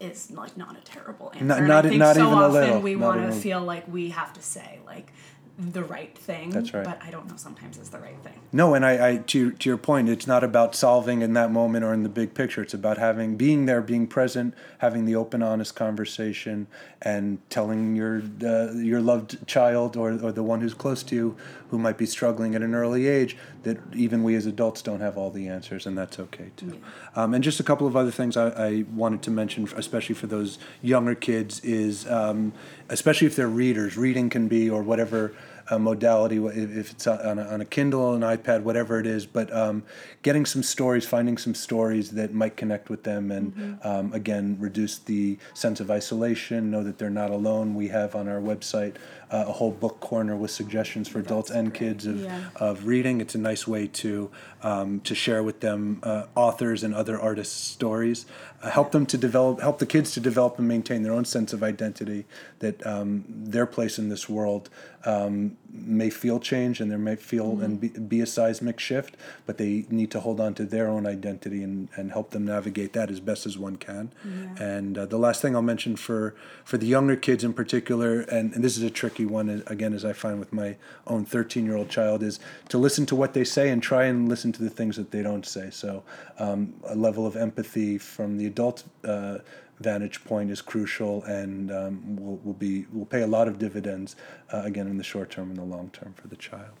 is 0.00 0.30
like 0.30 0.56
not 0.56 0.76
a 0.76 0.80
terrible 0.80 1.30
answer. 1.32 1.44
Not, 1.44 1.62
not, 1.62 1.86
I 1.86 1.88
think 1.88 1.98
not 1.98 2.16
so 2.16 2.22
even 2.22 2.34
often 2.34 2.50
a 2.50 2.52
little. 2.52 2.80
we 2.80 2.96
want 2.96 3.30
to 3.30 3.32
feel 3.32 3.60
like 3.60 3.86
we 3.86 4.10
have 4.10 4.32
to 4.32 4.42
say 4.42 4.80
like 4.86 5.12
the 5.60 5.84
right 5.84 6.16
thing. 6.16 6.50
That's 6.50 6.72
right. 6.72 6.84
But 6.84 7.00
I 7.02 7.10
don't 7.10 7.28
know 7.28 7.36
sometimes 7.36 7.76
it's 7.78 7.90
the 7.90 7.98
right 7.98 8.18
thing. 8.24 8.34
No, 8.52 8.74
and 8.74 8.84
I, 8.84 9.10
I 9.10 9.16
to 9.18 9.52
to 9.52 9.68
your 9.68 9.76
point, 9.76 10.08
it's 10.08 10.26
not 10.26 10.42
about 10.42 10.74
solving 10.74 11.22
in 11.22 11.34
that 11.34 11.52
moment 11.52 11.84
or 11.84 11.92
in 11.92 12.02
the 12.02 12.08
big 12.08 12.34
picture. 12.34 12.62
It's 12.62 12.74
about 12.74 12.98
having 12.98 13.36
being 13.36 13.66
there, 13.66 13.82
being 13.82 14.06
present, 14.06 14.54
having 14.78 15.04
the 15.04 15.14
open, 15.16 15.42
honest 15.42 15.74
conversation, 15.74 16.66
and 17.02 17.38
telling 17.50 17.94
your 17.94 18.22
uh, 18.42 18.72
your 18.72 19.00
loved 19.00 19.46
child 19.46 19.96
or 19.96 20.12
or 20.12 20.32
the 20.32 20.42
one 20.42 20.60
who's 20.60 20.74
close 20.74 21.02
to 21.04 21.14
you 21.14 21.36
who 21.70 21.78
might 21.78 21.96
be 21.96 22.06
struggling 22.06 22.54
at 22.56 22.62
an 22.62 22.74
early 22.74 23.06
age 23.06 23.36
that 23.62 23.78
even 23.94 24.24
we 24.24 24.34
as 24.34 24.44
adults 24.44 24.82
don't 24.82 25.00
have 25.00 25.16
all 25.16 25.30
the 25.30 25.46
answers, 25.46 25.86
and 25.86 25.96
that's 25.96 26.18
okay 26.18 26.50
too. 26.56 26.66
Yeah. 26.66 27.22
Um, 27.22 27.34
and 27.34 27.44
just 27.44 27.60
a 27.60 27.62
couple 27.62 27.86
of 27.86 27.96
other 27.96 28.10
things 28.10 28.36
I, 28.36 28.48
I, 28.48 28.84
wanted 28.92 29.22
to 29.22 29.30
mention, 29.30 29.68
especially 29.76 30.16
for 30.16 30.26
those 30.26 30.58
younger 30.82 31.14
kids, 31.14 31.60
is 31.60 32.08
um, 32.08 32.52
especially 32.88 33.28
if 33.28 33.36
they're 33.36 33.48
readers, 33.48 33.96
reading 33.96 34.30
can 34.30 34.48
be 34.48 34.68
or 34.68 34.82
whatever 34.82 35.32
a 35.70 35.78
modality, 35.78 36.36
if 36.44 36.90
it's 36.90 37.06
on 37.06 37.38
a, 37.38 37.42
on 37.42 37.60
a 37.60 37.64
Kindle, 37.64 38.14
an 38.14 38.22
iPad, 38.22 38.62
whatever 38.62 38.98
it 38.98 39.06
is, 39.06 39.24
but 39.24 39.52
um, 39.54 39.84
getting 40.22 40.44
some 40.44 40.62
stories, 40.62 41.06
finding 41.06 41.38
some 41.38 41.54
stories 41.54 42.10
that 42.10 42.34
might 42.34 42.56
connect 42.56 42.90
with 42.90 43.04
them, 43.04 43.30
and 43.30 43.54
mm-hmm. 43.54 43.88
um, 43.88 44.12
again, 44.12 44.56
reduce 44.58 44.98
the 44.98 45.38
sense 45.54 45.78
of 45.80 45.90
isolation, 45.90 46.70
know 46.70 46.82
that 46.82 46.98
they're 46.98 47.08
not 47.08 47.30
alone. 47.30 47.74
We 47.74 47.88
have 47.88 48.16
on 48.16 48.28
our 48.28 48.40
website 48.40 48.96
uh, 49.30 49.44
a 49.46 49.52
whole 49.52 49.70
book 49.70 50.00
corner 50.00 50.36
with 50.36 50.50
suggestions 50.50 51.08
for 51.08 51.20
adults 51.20 51.50
and 51.50 51.70
great. 51.70 51.78
kids 51.78 52.06
of, 52.06 52.20
yeah. 52.20 52.48
of 52.56 52.86
reading. 52.86 53.20
It's 53.20 53.36
a 53.36 53.38
nice 53.38 53.66
way 53.66 53.86
to 53.86 54.30
um, 54.62 55.00
to 55.00 55.14
share 55.14 55.42
with 55.42 55.60
them 55.60 56.00
uh, 56.02 56.24
authors 56.34 56.82
and 56.82 56.94
other 56.94 57.20
artists' 57.20 57.54
stories, 57.54 58.26
uh, 58.62 58.70
help 58.70 58.92
them 58.92 59.06
to 59.06 59.18
develop, 59.18 59.60
help 59.60 59.78
the 59.78 59.86
kids 59.86 60.12
to 60.12 60.20
develop 60.20 60.58
and 60.58 60.68
maintain 60.68 61.02
their 61.02 61.12
own 61.12 61.24
sense 61.24 61.52
of 61.52 61.62
identity, 61.62 62.24
that 62.58 62.86
um, 62.86 63.24
their 63.28 63.66
place 63.66 63.98
in 63.98 64.08
this 64.08 64.28
world 64.28 64.68
um, 65.04 65.56
may 65.72 66.10
feel 66.10 66.40
change 66.40 66.80
and 66.80 66.90
there 66.90 66.98
may 66.98 67.16
feel 67.16 67.52
mm-hmm. 67.52 67.64
and 67.64 67.80
be, 67.80 67.88
be, 67.88 68.20
a 68.20 68.26
seismic 68.26 68.80
shift, 68.80 69.16
but 69.46 69.58
they 69.58 69.86
need 69.90 70.10
to 70.10 70.20
hold 70.20 70.40
on 70.40 70.54
to 70.54 70.64
their 70.64 70.88
own 70.88 71.06
identity 71.06 71.62
and, 71.62 71.88
and 71.96 72.12
help 72.12 72.30
them 72.30 72.44
navigate 72.44 72.92
that 72.92 73.10
as 73.10 73.20
best 73.20 73.46
as 73.46 73.56
one 73.56 73.76
can. 73.76 74.12
Yeah. 74.24 74.64
And 74.64 74.98
uh, 74.98 75.06
the 75.06 75.18
last 75.18 75.42
thing 75.42 75.54
I'll 75.54 75.62
mention 75.62 75.96
for 75.96 76.34
for 76.64 76.78
the 76.78 76.86
younger 76.86 77.16
kids 77.16 77.44
in 77.44 77.52
particular, 77.52 78.20
and, 78.20 78.52
and 78.54 78.64
this 78.64 78.76
is 78.76 78.82
a 78.82 78.90
tricky 78.90 79.24
one 79.24 79.62
again, 79.66 79.92
as 79.92 80.04
I 80.04 80.12
find 80.12 80.38
with 80.38 80.52
my 80.52 80.76
own 81.06 81.24
13 81.24 81.64
year 81.64 81.76
old 81.76 81.88
child, 81.88 82.22
is 82.22 82.40
to 82.68 82.78
listen 82.78 83.06
to 83.06 83.16
what 83.16 83.34
they 83.34 83.44
say 83.44 83.70
and 83.70 83.82
try 83.82 84.04
and 84.04 84.28
listen 84.28 84.52
to 84.52 84.62
the 84.62 84.70
things 84.70 84.96
that 84.96 85.10
they 85.10 85.22
don't 85.22 85.46
say. 85.46 85.70
So 85.70 86.02
um, 86.38 86.74
a 86.84 86.94
level 86.94 87.26
of 87.26 87.36
empathy 87.36 87.98
from 87.98 88.38
the 88.38 88.46
adult. 88.46 88.84
Uh, 89.04 89.38
vantage 89.80 90.22
point 90.24 90.50
is 90.50 90.60
crucial 90.60 91.24
and 91.24 91.72
um, 91.72 92.16
will, 92.16 92.36
will 92.44 92.52
be 92.52 92.86
will 92.92 93.06
pay 93.06 93.22
a 93.22 93.26
lot 93.26 93.48
of 93.48 93.58
dividends 93.58 94.14
uh, 94.52 94.62
again 94.64 94.86
in 94.86 94.98
the 94.98 95.04
short 95.04 95.30
term 95.30 95.48
and 95.48 95.58
the 95.58 95.64
long 95.64 95.90
term 95.90 96.12
for 96.14 96.28
the 96.28 96.36
child. 96.36 96.76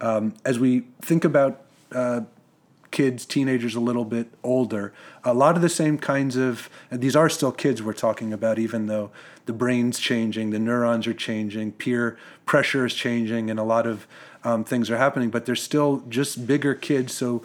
Um, 0.00 0.34
as 0.44 0.58
we 0.58 0.84
think 1.00 1.24
about 1.24 1.62
uh, 1.92 2.22
kids, 2.90 3.24
teenagers 3.24 3.74
a 3.74 3.80
little 3.80 4.04
bit 4.04 4.28
older, 4.42 4.92
a 5.22 5.34
lot 5.34 5.54
of 5.54 5.62
the 5.62 5.68
same 5.68 5.98
kinds 5.98 6.36
of 6.36 6.68
these 6.90 7.14
are 7.14 7.28
still 7.28 7.52
kids 7.52 7.82
we're 7.82 7.92
talking 7.92 8.32
about, 8.32 8.58
even 8.58 8.86
though 8.86 9.10
the 9.46 9.52
brain's 9.52 9.98
changing, 9.98 10.50
the 10.50 10.58
neurons 10.58 11.06
are 11.06 11.14
changing, 11.14 11.72
peer 11.72 12.16
pressure 12.46 12.86
is 12.86 12.94
changing, 12.94 13.50
and 13.50 13.60
a 13.60 13.64
lot 13.64 13.86
of 13.86 14.06
um, 14.44 14.64
things 14.64 14.90
are 14.90 14.96
happening. 14.96 15.30
But 15.30 15.46
they're 15.46 15.54
still 15.54 16.04
just 16.08 16.46
bigger 16.46 16.74
kids, 16.74 17.12
so 17.12 17.42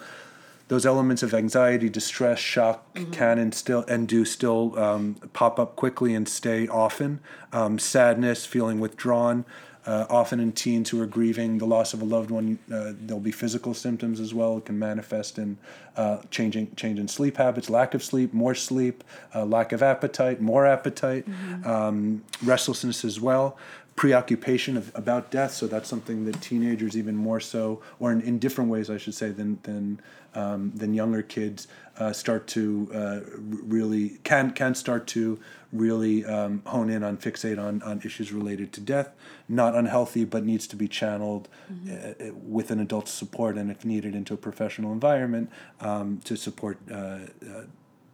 those 0.68 0.86
elements 0.86 1.24
of 1.24 1.34
anxiety, 1.34 1.90
distress, 1.90 2.40
shock 2.40 2.94
mm-hmm. 2.94 3.12
can 3.12 3.40
and 3.40 3.54
still 3.54 3.86
and 3.88 4.08
do 4.08 4.26
still 4.26 4.78
um, 4.78 5.16
pop 5.34 5.60
up 5.60 5.76
quickly 5.76 6.14
and 6.14 6.28
stay 6.28 6.68
often. 6.68 7.20
Um, 7.54 7.80
sadness, 7.80 8.46
feeling 8.46 8.80
withdrawn. 8.80 9.46
Uh, 9.86 10.06
often 10.10 10.42
in 10.42 10.52
teens 10.52 10.90
who 10.90 11.02
are 11.02 11.06
grieving 11.06 11.60
the 11.60 11.66
loss 11.66 11.94
of 11.94 12.02
a 12.02 12.06
loved 12.06 12.30
one, 12.30 12.60
uh, 12.70 12.92
there'll 13.00 13.22
be 13.22 13.32
physical 13.32 13.74
symptoms 13.74 14.20
as 14.20 14.34
well. 14.34 14.58
It 14.58 14.66
can 14.66 14.78
manifest 14.78 15.38
in 15.38 15.58
uh, 15.96 16.18
changing 16.30 16.76
change 16.76 17.00
in 17.00 17.08
sleep 17.08 17.38
habits, 17.38 17.70
lack 17.70 17.94
of 17.94 18.04
sleep, 18.04 18.34
more 18.34 18.54
sleep, 18.54 19.02
uh, 19.34 19.46
lack 19.46 19.72
of 19.72 19.82
appetite, 19.82 20.42
more 20.42 20.66
appetite, 20.66 21.30
mm-hmm. 21.30 21.70
um, 21.70 22.24
restlessness 22.44 23.06
as 23.06 23.22
well 23.22 23.58
preoccupation 23.98 24.78
of, 24.78 24.92
about 24.96 25.32
death. 25.32 25.52
So 25.52 25.66
that's 25.68 25.90
something 25.90 26.24
that 26.26 26.40
teenagers, 26.40 26.96
even 26.96 27.16
more 27.16 27.40
so, 27.40 27.82
or 28.00 28.12
in, 28.14 28.22
in 28.22 28.38
different 28.40 28.70
ways, 28.70 28.90
I 28.90 28.98
should 28.98 29.16
say, 29.16 29.32
than 29.32 29.60
than 29.64 30.00
um, 30.36 30.72
than 30.76 30.94
younger 30.94 31.24
kids, 31.24 31.68
uh, 31.98 32.14
start 32.14 32.48
to 32.50 32.90
uh, 32.94 33.20
really 33.36 34.20
can 34.24 34.52
can 34.52 34.76
start 34.76 35.08
to 35.08 35.40
really 35.74 36.24
um, 36.26 36.62
hone 36.68 36.92
in 36.92 37.04
on 37.04 37.18
fixate 37.18 37.60
on 37.60 37.82
on 37.82 38.00
issues 38.06 38.32
related 38.32 38.72
to 38.74 38.82
death. 38.82 39.10
Not 39.50 39.76
unhealthy, 39.76 40.26
but 40.26 40.46
needs 40.46 40.68
to 40.68 40.76
be 40.76 40.88
channeled 40.88 41.50
mm-hmm. 41.72 42.30
uh, 42.30 42.34
with 42.36 42.70
an 42.72 42.80
adult 42.80 43.08
support, 43.10 43.58
and 43.58 43.72
if 43.72 43.84
needed, 43.84 44.14
into 44.16 44.36
a 44.36 44.38
professional 44.38 44.94
environment 44.94 45.50
um, 45.82 46.20
to 46.24 46.38
support 46.38 46.78
uh, 46.92 46.96
uh, 46.96 47.64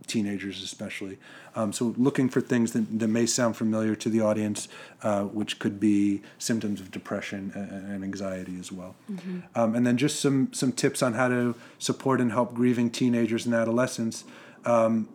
teenagers 0.08 0.62
especially. 0.62 1.18
Um, 1.56 1.72
so 1.72 1.94
looking 1.98 2.30
for 2.30 2.42
things 2.42 2.74
that, 2.74 3.00
that 3.00 3.08
may 3.08 3.26
sound 3.26 3.58
familiar 3.58 3.96
to 3.96 4.10
the 4.10 4.22
audience, 4.22 4.68
uh, 5.02 5.24
which 5.24 5.60
could 5.60 5.80
be 5.80 6.22
symptoms 6.38 6.80
of 6.80 6.92
depression 6.92 7.52
and, 7.56 7.92
and 7.92 8.04
anxiety 8.04 8.58
as 8.60 8.72
well. 8.72 8.96
Mm-hmm. 9.12 9.40
Um, 9.56 9.76
and 9.76 9.86
then 9.86 9.98
just 9.98 10.20
some 10.20 10.52
some 10.54 10.72
tips 10.72 11.02
on 11.04 11.14
how 11.14 11.28
to 11.28 11.56
support 11.80 12.22
and 12.22 12.32
help 12.32 12.54
grieving 12.54 12.90
teenagers 12.90 13.46
and 13.46 13.54
adolescents. 13.54 14.24
Um, 14.66 15.10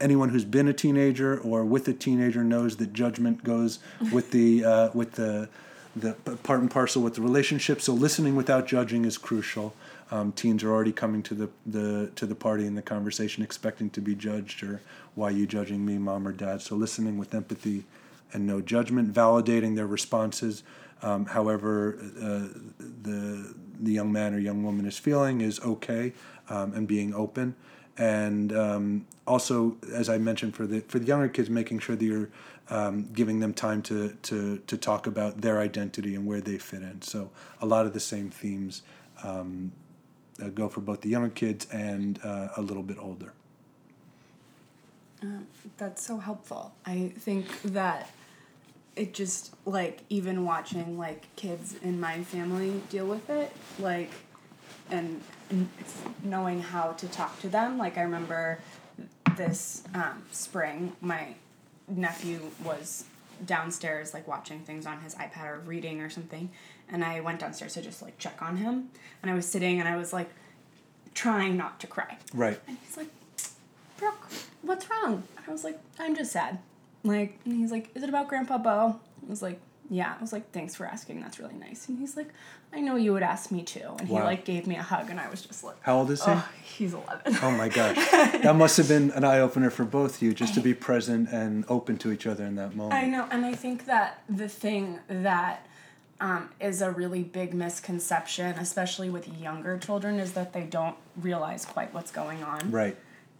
anyone 0.00 0.28
who's 0.28 0.44
been 0.44 0.68
a 0.68 0.72
teenager 0.72 1.38
or 1.38 1.64
with 1.64 1.88
a 1.88 1.92
teenager 1.92 2.44
knows 2.44 2.76
that 2.76 2.92
judgment 2.92 3.44
goes 3.44 3.78
with 4.12 4.30
the 4.30 4.64
uh, 4.64 4.90
with 4.94 5.12
the 5.12 5.48
the 5.94 6.12
part 6.42 6.60
and 6.60 6.70
parcel 6.70 7.02
with 7.02 7.14
the 7.14 7.22
relationship. 7.22 7.80
So 7.80 7.94
listening 7.94 8.36
without 8.36 8.66
judging 8.66 9.04
is 9.04 9.16
crucial. 9.16 9.74
Um, 10.10 10.32
teens 10.32 10.62
are 10.62 10.70
already 10.70 10.92
coming 10.92 11.22
to 11.24 11.34
the, 11.34 11.50
the 11.66 12.10
to 12.14 12.26
the 12.26 12.34
party 12.34 12.66
in 12.66 12.74
the 12.76 12.82
conversation 12.82 13.42
expecting 13.42 13.90
to 13.90 14.00
be 14.00 14.14
judged 14.14 14.62
or 14.62 14.80
why 15.14 15.30
you 15.30 15.46
judging 15.46 15.84
me, 15.84 15.98
mom 15.98 16.28
or 16.28 16.32
dad. 16.32 16.62
So 16.62 16.76
listening 16.76 17.18
with 17.18 17.34
empathy 17.34 17.84
and 18.32 18.46
no 18.46 18.60
judgment, 18.60 19.12
validating 19.12 19.74
their 19.74 19.86
responses, 19.86 20.62
um, 21.02 21.26
however 21.26 21.98
uh, 22.20 22.58
the 22.78 23.54
the 23.80 23.92
young 23.92 24.12
man 24.12 24.32
or 24.32 24.38
young 24.38 24.62
woman 24.62 24.86
is 24.86 24.96
feeling 24.98 25.40
is 25.40 25.58
okay, 25.60 26.12
um, 26.48 26.72
and 26.74 26.86
being 26.86 27.12
open, 27.12 27.56
and 27.98 28.56
um, 28.56 29.06
also 29.26 29.76
as 29.92 30.08
I 30.08 30.18
mentioned 30.18 30.54
for 30.54 30.66
the 30.68 30.80
for 30.82 31.00
the 31.00 31.06
younger 31.06 31.28
kids, 31.28 31.50
making 31.50 31.80
sure 31.80 31.96
that 31.96 32.04
you're 32.04 32.30
um, 32.70 33.08
giving 33.12 33.40
them 33.40 33.52
time 33.52 33.82
to 33.82 34.16
to 34.22 34.58
to 34.66 34.76
talk 34.76 35.08
about 35.08 35.40
their 35.40 35.58
identity 35.58 36.14
and 36.14 36.26
where 36.26 36.40
they 36.40 36.58
fit 36.58 36.82
in. 36.82 37.02
So 37.02 37.30
a 37.60 37.66
lot 37.66 37.86
of 37.86 37.92
the 37.92 38.00
same 38.00 38.30
themes 38.30 38.82
um, 39.22 39.72
uh, 40.42 40.48
go 40.48 40.68
for 40.68 40.80
both 40.80 41.00
the 41.00 41.08
younger 41.08 41.30
kids 41.30 41.66
and 41.72 42.18
uh, 42.22 42.48
a 42.56 42.62
little 42.62 42.82
bit 42.82 42.98
older. 43.00 43.32
Uh, 45.22 45.40
that's 45.78 46.04
so 46.04 46.18
helpful. 46.18 46.74
I 46.84 47.12
think 47.18 47.62
that 47.62 48.10
it 48.96 49.14
just 49.14 49.54
like 49.64 50.00
even 50.08 50.44
watching 50.44 50.98
like 50.98 51.34
kids 51.36 51.76
in 51.82 52.00
my 52.00 52.22
family 52.24 52.82
deal 52.90 53.06
with 53.06 53.28
it, 53.30 53.52
like, 53.78 54.10
and, 54.90 55.20
knowing 56.24 56.60
how 56.60 56.92
to 56.92 57.06
talk 57.08 57.40
to 57.40 57.48
them. 57.48 57.78
Like 57.78 57.96
I 57.98 58.02
remember 58.02 58.58
this 59.36 59.84
um, 59.94 60.22
spring, 60.32 60.96
my 61.00 61.34
nephew 61.88 62.40
was 62.64 63.04
downstairs 63.44 64.14
like 64.14 64.26
watching 64.26 64.60
things 64.60 64.86
on 64.86 65.00
his 65.00 65.14
iPad 65.14 65.46
or 65.46 65.58
reading 65.60 66.00
or 66.00 66.08
something 66.08 66.50
and 66.88 67.04
I 67.04 67.20
went 67.20 67.40
downstairs 67.40 67.74
to 67.74 67.82
just 67.82 68.02
like 68.02 68.18
check 68.18 68.40
on 68.40 68.56
him 68.56 68.90
and 69.22 69.30
I 69.30 69.34
was 69.34 69.46
sitting 69.46 69.80
and 69.80 69.88
I 69.88 69.96
was 69.96 70.12
like 70.12 70.30
trying 71.14 71.56
not 71.56 71.80
to 71.80 71.86
cry. 71.86 72.18
Right. 72.34 72.60
And 72.68 72.76
he's 72.84 72.96
like, 72.96 73.08
Brooke, 73.96 74.28
what's 74.62 74.88
wrong? 74.88 75.24
And 75.36 75.46
I 75.48 75.50
was 75.50 75.64
like, 75.64 75.80
I'm 75.98 76.14
just 76.14 76.30
sad. 76.32 76.58
Like, 77.02 77.38
and 77.44 77.54
he's 77.54 77.70
like, 77.70 77.90
is 77.94 78.02
it 78.02 78.08
about 78.08 78.28
Grandpa 78.28 78.58
Bo? 78.58 79.00
I 79.26 79.30
was 79.30 79.42
like, 79.42 79.60
yeah. 79.90 80.14
I 80.16 80.20
was 80.20 80.32
like, 80.32 80.50
thanks 80.52 80.74
for 80.74 80.86
asking. 80.86 81.20
That's 81.20 81.38
really 81.38 81.54
nice. 81.54 81.88
And 81.88 81.98
he's 81.98 82.16
like, 82.16 82.28
I 82.72 82.80
know 82.80 82.96
you 82.96 83.12
would 83.12 83.22
ask 83.22 83.50
me 83.50 83.62
too. 83.62 83.94
And 83.98 84.08
wow. 84.08 84.20
he 84.20 84.24
like 84.24 84.44
gave 84.44 84.66
me 84.66 84.76
a 84.76 84.82
hug, 84.82 85.10
and 85.10 85.18
I 85.18 85.28
was 85.28 85.42
just 85.42 85.64
like, 85.64 85.76
how 85.82 85.98
old 85.98 86.10
is 86.10 86.24
he? 86.24 86.30
Oh, 86.30 86.48
he's 86.62 86.94
eleven. 86.94 87.36
oh 87.42 87.50
my 87.50 87.68
gosh, 87.68 87.96
that 88.10 88.56
must 88.56 88.76
have 88.76 88.88
been 88.88 89.10
an 89.12 89.24
eye 89.24 89.40
opener 89.40 89.70
for 89.70 89.84
both 89.84 90.16
of 90.16 90.22
you, 90.22 90.34
just 90.34 90.54
to 90.54 90.60
be 90.60 90.74
present 90.74 91.30
and 91.30 91.64
open 91.68 91.96
to 91.98 92.12
each 92.12 92.26
other 92.26 92.44
in 92.44 92.56
that 92.56 92.74
moment. 92.74 92.94
I 92.94 93.06
know, 93.06 93.26
and 93.30 93.46
I 93.46 93.54
think 93.54 93.86
that 93.86 94.22
the 94.28 94.48
thing 94.48 94.98
that 95.08 95.66
um, 96.20 96.50
is 96.60 96.82
a 96.82 96.90
really 96.90 97.22
big 97.22 97.54
misconception, 97.54 98.58
especially 98.58 99.10
with 99.10 99.28
younger 99.28 99.78
children, 99.78 100.18
is 100.18 100.32
that 100.32 100.52
they 100.52 100.64
don't 100.64 100.96
realize 101.16 101.64
quite 101.64 101.92
what's 101.92 102.10
going 102.10 102.42
on. 102.42 102.70
Right. 102.70 102.96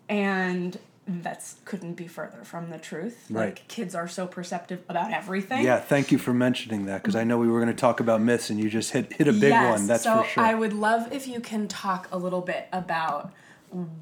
And 0.09 0.79
that's 1.07 1.57
couldn't 1.65 1.95
be 1.95 2.07
further 2.09 2.43
from 2.43 2.71
the 2.71 2.79
truth. 2.79 3.27
Right. 3.31 3.47
Like 3.47 3.69
kids 3.69 3.95
are 3.95 4.09
so 4.09 4.27
perceptive 4.27 4.83
about 4.89 5.13
everything. 5.13 5.65
Yeah, 5.65 5.79
thank 5.79 6.11
you 6.11 6.19
for 6.19 6.35
mentioning 6.35 6.87
that 6.87 7.03
because 7.03 7.15
I 7.15 7.25
know 7.25 7.39
we 7.39 7.49
were 7.49 7.61
going 7.61 7.73
to 7.73 7.81
talk 7.81 8.01
about 8.01 8.21
myths 8.21 8.51
and 8.51 8.59
you 8.59 8.69
just 8.69 8.91
hit 8.91 9.13
hit 9.13 9.29
a 9.29 9.33
big 9.33 9.51
yes, 9.51 9.79
one. 9.79 9.87
That's 9.87 10.05
so 10.05 10.23
for 10.23 10.29
sure. 10.29 10.43
I 10.43 10.55
would 10.55 10.73
love 10.73 11.13
if 11.13 11.29
you 11.29 11.41
can 11.41 11.69
talk 11.69 12.09
a 12.11 12.19
little 12.19 12.41
bit 12.41 12.69
about 12.73 13.33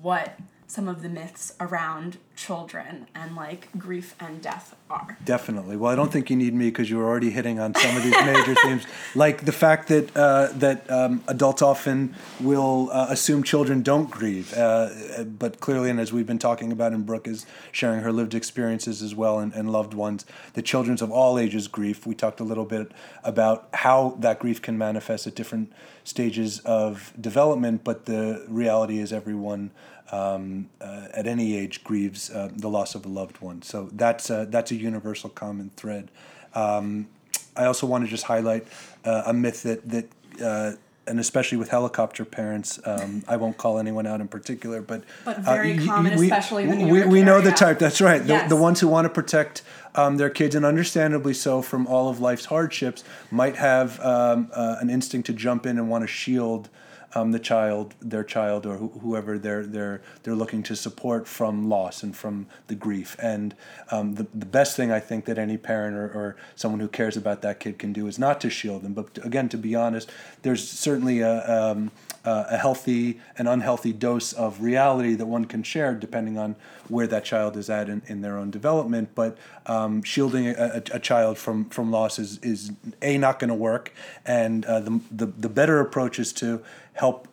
what 0.00 0.38
some 0.66 0.88
of 0.88 1.02
the 1.02 1.08
myths 1.08 1.54
around 1.60 2.18
children 2.36 3.06
and 3.14 3.34
like 3.36 3.68
grief 3.78 4.14
and 4.20 4.42
death 4.42 4.74
are. 4.90 5.16
Definitely. 5.24 5.76
Well, 5.76 5.92
I 5.92 5.94
don't 5.94 6.12
think 6.12 6.30
you 6.30 6.36
need 6.36 6.54
me 6.54 6.66
because 6.66 6.90
you 6.90 6.98
were 6.98 7.06
already 7.06 7.30
hitting 7.30 7.58
on 7.58 7.74
some 7.74 7.96
of 7.96 8.02
these 8.02 8.12
major 8.12 8.54
themes, 8.62 8.86
like 9.14 9.44
the 9.44 9.52
fact 9.52 9.88
that 9.88 10.16
uh, 10.16 10.48
that 10.54 10.90
um, 10.90 11.22
adults 11.28 11.62
often 11.62 12.14
will 12.40 12.90
uh, 12.92 13.06
assume 13.10 13.42
children 13.42 13.82
don't 13.82 14.10
grieve, 14.10 14.52
uh, 14.54 15.24
but 15.24 15.60
clearly, 15.60 15.90
and 15.90 16.00
as 16.00 16.12
we've 16.12 16.26
been 16.26 16.38
talking 16.38 16.72
about, 16.72 16.92
and 16.92 17.06
Brooke 17.06 17.28
is 17.28 17.46
sharing 17.72 18.00
her 18.00 18.12
lived 18.12 18.34
experiences 18.34 19.02
as 19.02 19.14
well, 19.14 19.38
and, 19.38 19.52
and 19.54 19.70
loved 19.70 19.94
ones, 19.94 20.24
the 20.54 20.62
children's 20.62 21.02
of 21.02 21.10
all 21.10 21.38
ages 21.38 21.68
grief. 21.68 22.06
We 22.06 22.14
talked 22.14 22.40
a 22.40 22.44
little 22.44 22.64
bit 22.64 22.92
about 23.22 23.68
how 23.72 24.16
that 24.20 24.38
grief 24.38 24.60
can 24.60 24.76
manifest 24.76 25.26
at 25.26 25.34
different 25.34 25.72
stages 26.04 26.60
of 26.60 27.12
development, 27.18 27.82
but 27.84 28.06
the 28.06 28.44
reality 28.48 28.98
is 28.98 29.12
everyone 29.12 29.70
um, 30.12 30.68
uh, 30.80 31.08
at 31.12 31.26
any 31.26 31.56
age 31.56 31.82
grieves 31.82 32.23
uh, 32.30 32.50
the 32.54 32.68
loss 32.68 32.94
of 32.94 33.04
a 33.04 33.08
loved 33.08 33.40
one. 33.40 33.62
So 33.62 33.88
that's 33.92 34.30
a, 34.30 34.46
that's 34.48 34.70
a 34.70 34.76
universal 34.76 35.30
common 35.30 35.70
thread. 35.76 36.10
Um, 36.54 37.08
I 37.56 37.64
also 37.66 37.86
want 37.86 38.04
to 38.04 38.10
just 38.10 38.24
highlight 38.24 38.66
uh, 39.04 39.24
a 39.26 39.32
myth 39.32 39.62
that 39.62 39.88
that 39.88 40.08
uh, 40.42 40.72
and 41.06 41.20
especially 41.20 41.58
with 41.58 41.68
helicopter 41.68 42.24
parents, 42.24 42.80
um, 42.84 43.22
I 43.28 43.36
won't 43.36 43.56
call 43.56 43.78
anyone 43.78 44.06
out 44.06 44.20
in 44.20 44.28
particular, 44.28 44.80
but 44.80 45.02
but 45.24 45.38
very 45.40 45.78
uh, 45.78 45.84
common, 45.84 46.18
we, 46.18 46.26
especially 46.26 46.66
we, 46.66 46.84
we, 46.84 47.06
we 47.06 47.22
know 47.22 47.40
the 47.40 47.52
type. 47.52 47.78
That's 47.78 48.00
right. 48.00 48.24
Yes. 48.24 48.48
The, 48.48 48.56
the 48.56 48.60
ones 48.60 48.80
who 48.80 48.88
want 48.88 49.04
to 49.04 49.08
protect 49.10 49.62
um, 49.94 50.16
their 50.16 50.30
kids, 50.30 50.54
and 50.54 50.64
understandably 50.64 51.34
so, 51.34 51.62
from 51.62 51.86
all 51.86 52.08
of 52.08 52.20
life's 52.20 52.46
hardships, 52.46 53.04
might 53.30 53.56
have 53.56 54.00
um, 54.00 54.50
uh, 54.52 54.76
an 54.80 54.90
instinct 54.90 55.26
to 55.26 55.32
jump 55.32 55.66
in 55.66 55.78
and 55.78 55.88
want 55.88 56.02
to 56.02 56.08
shield 56.08 56.68
um, 57.14 57.32
the 57.32 57.38
child, 57.38 57.94
their 58.00 58.24
child, 58.24 58.66
or 58.66 58.76
wh- 58.76 59.00
whoever 59.00 59.38
they're 59.38 59.64
they're 59.64 60.02
they're 60.22 60.34
looking 60.34 60.62
to 60.64 60.76
support 60.76 61.26
from 61.28 61.68
loss 61.68 62.02
and 62.02 62.16
from 62.16 62.46
the 62.66 62.74
grief. 62.74 63.16
And 63.20 63.54
um, 63.90 64.14
the 64.14 64.26
the 64.34 64.46
best 64.46 64.76
thing 64.76 64.90
I 64.90 65.00
think 65.00 65.24
that 65.26 65.38
any 65.38 65.56
parent 65.56 65.96
or, 65.96 66.06
or 66.06 66.36
someone 66.56 66.80
who 66.80 66.88
cares 66.88 67.16
about 67.16 67.42
that 67.42 67.60
kid 67.60 67.78
can 67.78 67.92
do 67.92 68.06
is 68.06 68.18
not 68.18 68.40
to 68.42 68.50
shield 68.50 68.82
them, 68.82 68.94
but 68.94 69.14
to, 69.14 69.24
again 69.24 69.48
to 69.50 69.58
be 69.58 69.74
honest, 69.74 70.10
there's 70.42 70.68
certainly 70.68 71.20
a 71.20 71.72
um, 71.72 71.90
uh, 72.24 72.44
a 72.48 72.56
healthy 72.56 73.20
and 73.36 73.46
unhealthy 73.48 73.92
dose 73.92 74.32
of 74.32 74.62
reality 74.62 75.14
that 75.14 75.26
one 75.26 75.44
can 75.44 75.62
share 75.62 75.94
depending 75.94 76.38
on 76.38 76.56
where 76.88 77.06
that 77.06 77.24
child 77.24 77.56
is 77.56 77.68
at 77.68 77.88
in, 77.88 78.02
in 78.06 78.22
their 78.22 78.38
own 78.38 78.50
development. 78.50 79.10
But 79.14 79.36
um, 79.66 80.02
shielding 80.02 80.48
a, 80.48 80.52
a, 80.52 80.82
a, 80.92 80.98
child 80.98 81.38
from, 81.38 81.68
from 81.68 81.90
loss 81.90 82.18
is, 82.18 82.38
is 82.38 82.72
A, 83.02 83.18
not 83.18 83.38
going 83.38 83.48
to 83.48 83.54
work. 83.54 83.92
And 84.24 84.64
uh, 84.64 84.80
the, 84.80 85.00
the, 85.10 85.26
the 85.26 85.48
better 85.48 85.80
approach 85.80 86.18
is 86.18 86.32
to 86.34 86.62
help 86.94 87.28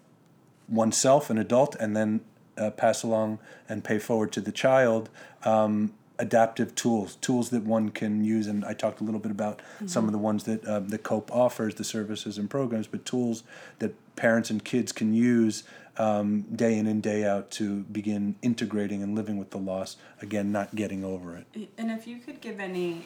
oneself, 0.68 1.30
an 1.30 1.38
adult, 1.38 1.76
and 1.76 1.96
then 1.96 2.22
uh, 2.58 2.70
pass 2.72 3.04
along 3.04 3.40
and 3.68 3.84
pay 3.84 4.00
forward 4.00 4.32
to 4.34 4.42
the 4.42 4.52
child 4.52 5.10
um, 5.44 5.94
adaptive 6.22 6.76
tools, 6.76 7.16
tools 7.16 7.50
that 7.50 7.64
one 7.64 7.90
can 7.90 8.24
use. 8.24 8.48
And 8.48 8.64
I 8.64 8.74
talked 8.74 9.02
a 9.02 9.04
little 9.04 9.20
bit 9.20 9.32
about 9.32 9.58
mm-hmm. 9.58 9.88
some 9.88 10.06
of 10.06 10.12
the 10.12 10.20
ones 10.20 10.44
that 10.46 10.64
uh, 10.64 10.80
the 10.80 11.00
COPE 11.00 11.32
offers, 11.34 11.76
the 11.76 11.84
services 11.84 12.38
and 12.38 12.50
programs, 12.50 12.88
but 12.88 13.04
tools 13.06 13.44
that 13.80 13.94
parents 14.16 14.50
and 14.52 14.64
kids 14.64 14.92
can 14.92 15.14
use 15.14 15.64
um, 15.98 16.42
day 16.56 16.78
in 16.78 16.88
and 16.88 17.02
day 17.02 17.26
out 17.26 17.50
to 17.52 17.82
begin 17.84 18.36
integrating 18.42 19.02
and 19.04 19.16
living 19.16 19.38
with 19.38 19.50
the 19.50 19.58
loss. 19.58 19.98
Again, 20.22 20.52
not 20.52 20.76
getting 20.76 21.04
over 21.04 21.36
it. 21.36 21.70
And 21.78 21.90
if 21.92 22.08
you 22.08 22.20
could 22.20 22.40
give 22.40 22.60
any 22.60 23.04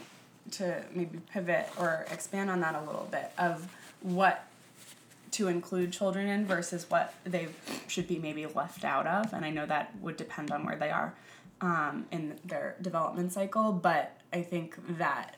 to 0.52 0.84
maybe 0.94 1.20
pivot 1.32 1.70
or 1.80 2.06
expand 2.12 2.52
on 2.52 2.60
that 2.60 2.76
a 2.76 2.82
little 2.82 3.08
bit 3.10 3.32
of 3.38 3.68
what 4.02 4.46
to 5.32 5.48
include 5.48 5.92
children 5.92 6.28
in 6.28 6.46
versus 6.46 6.86
what 6.90 7.14
they 7.24 7.48
should 7.88 8.08
be 8.08 8.20
maybe 8.20 8.46
left 8.46 8.84
out 8.84 9.08
of. 9.08 9.34
And 9.34 9.44
I 9.44 9.50
know 9.50 9.66
that 9.66 9.94
would 10.02 10.18
depend 10.18 10.52
on 10.52 10.66
where 10.66 10.76
they 10.76 10.92
are 10.92 11.14
um, 11.66 12.06
in 12.12 12.40
their 12.46 12.76
development 12.80 13.34
cycle, 13.34 13.72
but 13.72 14.18
I 14.32 14.44
think 14.44 14.76
that 15.00 15.36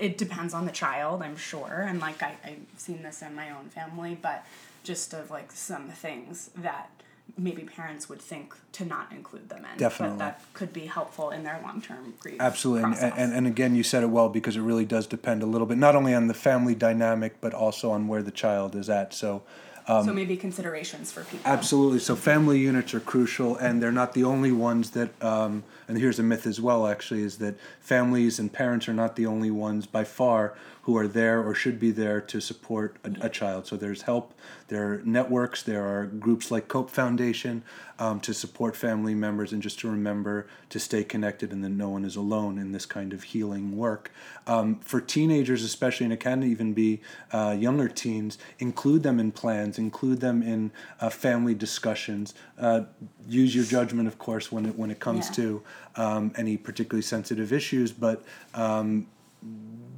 it 0.00 0.18
depends 0.18 0.52
on 0.52 0.66
the 0.66 0.72
child, 0.72 1.22
I'm 1.22 1.36
sure. 1.36 1.86
And 1.88 2.00
like 2.00 2.22
I, 2.22 2.34
I've 2.44 2.66
seen 2.76 3.02
this 3.02 3.22
in 3.22 3.34
my 3.36 3.50
own 3.50 3.66
family, 3.66 4.18
but 4.20 4.44
just 4.82 5.14
of 5.14 5.30
like 5.30 5.52
some 5.52 5.88
things 5.90 6.50
that 6.56 6.90
maybe 7.38 7.62
parents 7.62 8.08
would 8.08 8.20
think 8.20 8.54
to 8.72 8.84
not 8.84 9.12
include 9.12 9.48
them 9.48 9.64
in. 9.70 9.78
Definitely. 9.78 10.18
But 10.18 10.24
that 10.24 10.42
could 10.54 10.72
be 10.72 10.86
helpful 10.86 11.30
in 11.30 11.44
their 11.44 11.60
long 11.62 11.80
term 11.80 12.14
grief. 12.18 12.40
Absolutely. 12.40 12.82
And, 12.82 13.14
and, 13.16 13.32
and 13.32 13.46
again, 13.46 13.76
you 13.76 13.84
said 13.84 14.02
it 14.02 14.10
well 14.10 14.28
because 14.28 14.56
it 14.56 14.62
really 14.62 14.84
does 14.84 15.06
depend 15.06 15.44
a 15.44 15.46
little 15.46 15.68
bit, 15.68 15.78
not 15.78 15.94
only 15.94 16.14
on 16.14 16.26
the 16.26 16.34
family 16.34 16.74
dynamic, 16.74 17.40
but 17.40 17.54
also 17.54 17.92
on 17.92 18.08
where 18.08 18.22
the 18.22 18.32
child 18.32 18.74
is 18.74 18.90
at. 18.90 19.14
So, 19.14 19.42
so 19.86 20.12
maybe 20.12 20.36
considerations 20.36 21.12
for 21.12 21.24
people. 21.24 21.50
Absolutely. 21.50 21.98
So 21.98 22.16
family 22.16 22.58
units 22.58 22.94
are 22.94 23.00
crucial, 23.00 23.56
and 23.56 23.82
they're 23.82 23.92
not 23.92 24.14
the 24.14 24.24
only 24.24 24.52
ones 24.52 24.90
that. 24.90 25.10
Um, 25.22 25.64
and 25.88 25.98
here's 25.98 26.18
a 26.18 26.22
myth 26.22 26.46
as 26.46 26.60
well. 26.60 26.86
Actually, 26.86 27.22
is 27.22 27.38
that 27.38 27.56
families 27.80 28.38
and 28.38 28.52
parents 28.52 28.88
are 28.88 28.94
not 28.94 29.16
the 29.16 29.26
only 29.26 29.50
ones 29.50 29.86
by 29.86 30.04
far 30.04 30.54
who 30.82 30.96
are 30.96 31.08
there 31.08 31.42
or 31.42 31.54
should 31.54 31.78
be 31.78 31.90
there 31.90 32.20
to 32.20 32.40
support 32.40 32.96
a, 33.04 33.26
a 33.26 33.28
child. 33.28 33.66
So 33.66 33.76
there's 33.76 34.02
help. 34.02 34.34
There 34.68 34.92
are 34.92 35.02
networks. 35.04 35.62
There 35.62 35.84
are 35.86 36.06
groups 36.06 36.50
like 36.50 36.68
Cope 36.68 36.90
Foundation 36.90 37.62
um, 37.98 38.18
to 38.20 38.32
support 38.32 38.74
family 38.76 39.14
members 39.14 39.52
and 39.52 39.62
just 39.62 39.78
to 39.80 39.90
remember 39.90 40.46
to 40.70 40.80
stay 40.80 41.04
connected 41.04 41.52
and 41.52 41.62
that 41.64 41.68
no 41.70 41.90
one 41.90 42.04
is 42.04 42.16
alone 42.16 42.56
in 42.58 42.72
this 42.72 42.86
kind 42.86 43.12
of 43.12 43.24
healing 43.24 43.76
work. 43.76 44.10
Um, 44.46 44.76
for 44.80 45.00
teenagers, 45.00 45.62
especially, 45.62 46.04
and 46.04 46.12
it 46.12 46.20
can 46.20 46.42
even 46.42 46.72
be 46.72 47.02
uh, 47.30 47.54
younger 47.58 47.88
teens, 47.88 48.38
include 48.58 49.02
them 49.02 49.20
in 49.20 49.32
plans, 49.32 49.78
include 49.78 50.20
them 50.20 50.42
in 50.42 50.70
uh, 51.00 51.10
family 51.10 51.54
discussions. 51.54 52.32
Uh, 52.58 52.82
use 53.28 53.54
your 53.54 53.64
judgment, 53.64 54.08
of 54.08 54.18
course, 54.18 54.50
when 54.50 54.64
it 54.66 54.76
when 54.78 54.90
it 54.90 54.98
comes 54.98 55.26
Yeah. 55.28 55.34
to 55.34 55.62
um, 55.96 56.32
any 56.36 56.56
particularly 56.56 57.02
sensitive 57.02 57.52
issues, 57.52 57.92
but. 57.92 58.24
Um, 58.54 59.06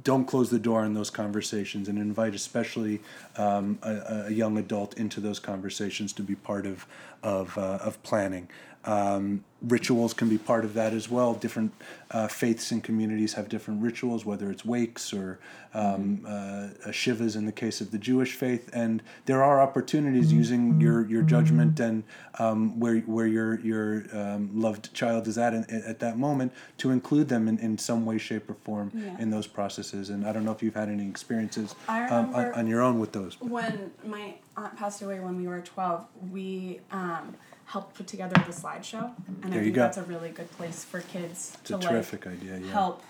don't 0.03 0.25
close 0.25 0.49
the 0.49 0.59
door 0.59 0.81
on 0.81 0.93
those 0.93 1.09
conversations 1.09 1.87
and 1.87 1.97
invite 1.97 2.35
especially 2.35 3.01
um, 3.37 3.77
a, 3.83 4.25
a 4.27 4.31
young 4.31 4.57
adult 4.57 4.97
into 4.97 5.19
those 5.19 5.39
conversations 5.39 6.13
to 6.13 6.23
be 6.23 6.35
part 6.35 6.65
of 6.65 6.85
of, 7.23 7.57
uh, 7.57 7.79
of 7.81 8.01
planning 8.03 8.49
um, 8.85 9.43
rituals 9.61 10.13
can 10.13 10.27
be 10.27 10.37
part 10.37 10.65
of 10.65 10.73
that 10.73 10.93
as 10.93 11.09
well. 11.09 11.33
Different 11.33 11.71
uh, 12.11 12.27
faiths 12.27 12.71
and 12.71 12.83
communities 12.83 13.33
have 13.33 13.47
different 13.47 13.81
rituals 13.81 14.25
whether 14.25 14.51
it's 14.51 14.65
wakes 14.65 15.13
or 15.13 15.39
um, 15.73 16.23
uh, 16.27 16.69
shivas 16.89 17.35
in 17.35 17.45
the 17.45 17.51
case 17.51 17.79
of 17.81 17.91
the 17.91 17.97
Jewish 17.97 18.33
faith. 18.33 18.69
And 18.73 19.01
there 19.25 19.41
are 19.41 19.61
opportunities 19.61 20.31
using 20.33 20.79
your, 20.81 21.05
your 21.07 21.23
judgment 21.23 21.79
and 21.79 22.03
um, 22.39 22.79
where, 22.79 22.97
where 23.01 23.25
your, 23.27 23.59
your 23.61 24.03
um, 24.13 24.49
loved 24.53 24.93
child 24.93 25.27
is 25.27 25.37
at 25.37 25.53
in, 25.53 25.63
at 25.69 25.99
that 25.99 26.17
moment 26.17 26.51
to 26.79 26.91
include 26.91 27.29
them 27.29 27.47
in, 27.47 27.57
in 27.59 27.77
some 27.77 28.05
way 28.05 28.17
shape 28.17 28.49
or 28.49 28.55
form 28.65 28.91
Yeah. 28.93 29.17
in 29.19 29.29
those 29.29 29.47
processes. 29.47 30.09
And 30.09 30.27
I 30.27 30.33
don't 30.33 30.43
know 30.43 30.51
if 30.51 30.61
you've 30.61 30.75
had 30.75 30.89
any 30.89 31.07
experiences 31.07 31.73
um, 31.87 32.35
on, 32.35 32.53
on 32.53 32.67
your 32.67 32.81
own 32.81 32.99
with 32.99 33.13
those. 33.13 33.39
when 33.39 33.91
my 34.05 34.35
aunt 34.57 34.75
passed 34.75 35.01
away 35.01 35.19
when 35.19 35.37
we 35.37 35.47
were 35.47 35.61
12 35.61 36.05
we 36.31 36.79
um, 36.91 37.35
helped 37.65 37.95
put 37.95 38.07
together 38.07 38.35
the 38.45 38.51
slideshow. 38.53 39.11
And 39.43 39.51
There 39.53 39.59
i 39.59 39.63
think 39.63 39.75
go. 39.75 39.81
that's 39.81 39.97
a 39.97 40.03
really 40.03 40.29
good 40.29 40.51
place 40.51 40.83
for 40.83 41.01
kids 41.01 41.53
it's 41.59 41.69
to 41.69 41.75
a 41.75 41.77
like 41.77 41.89
terrific 41.89 42.27
idea 42.27 42.57
yeah. 42.59 42.71
help 42.71 43.01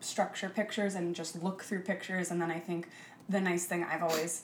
structure 0.00 0.48
pictures 0.48 0.94
and 0.94 1.14
just 1.14 1.42
look 1.42 1.62
through 1.64 1.80
pictures. 1.80 2.30
And 2.30 2.40
then 2.40 2.50
i 2.50 2.60
think 2.60 2.88
the 3.28 3.40
nice 3.40 3.64
thing 3.66 3.84
i've 3.84 4.02
always 4.02 4.42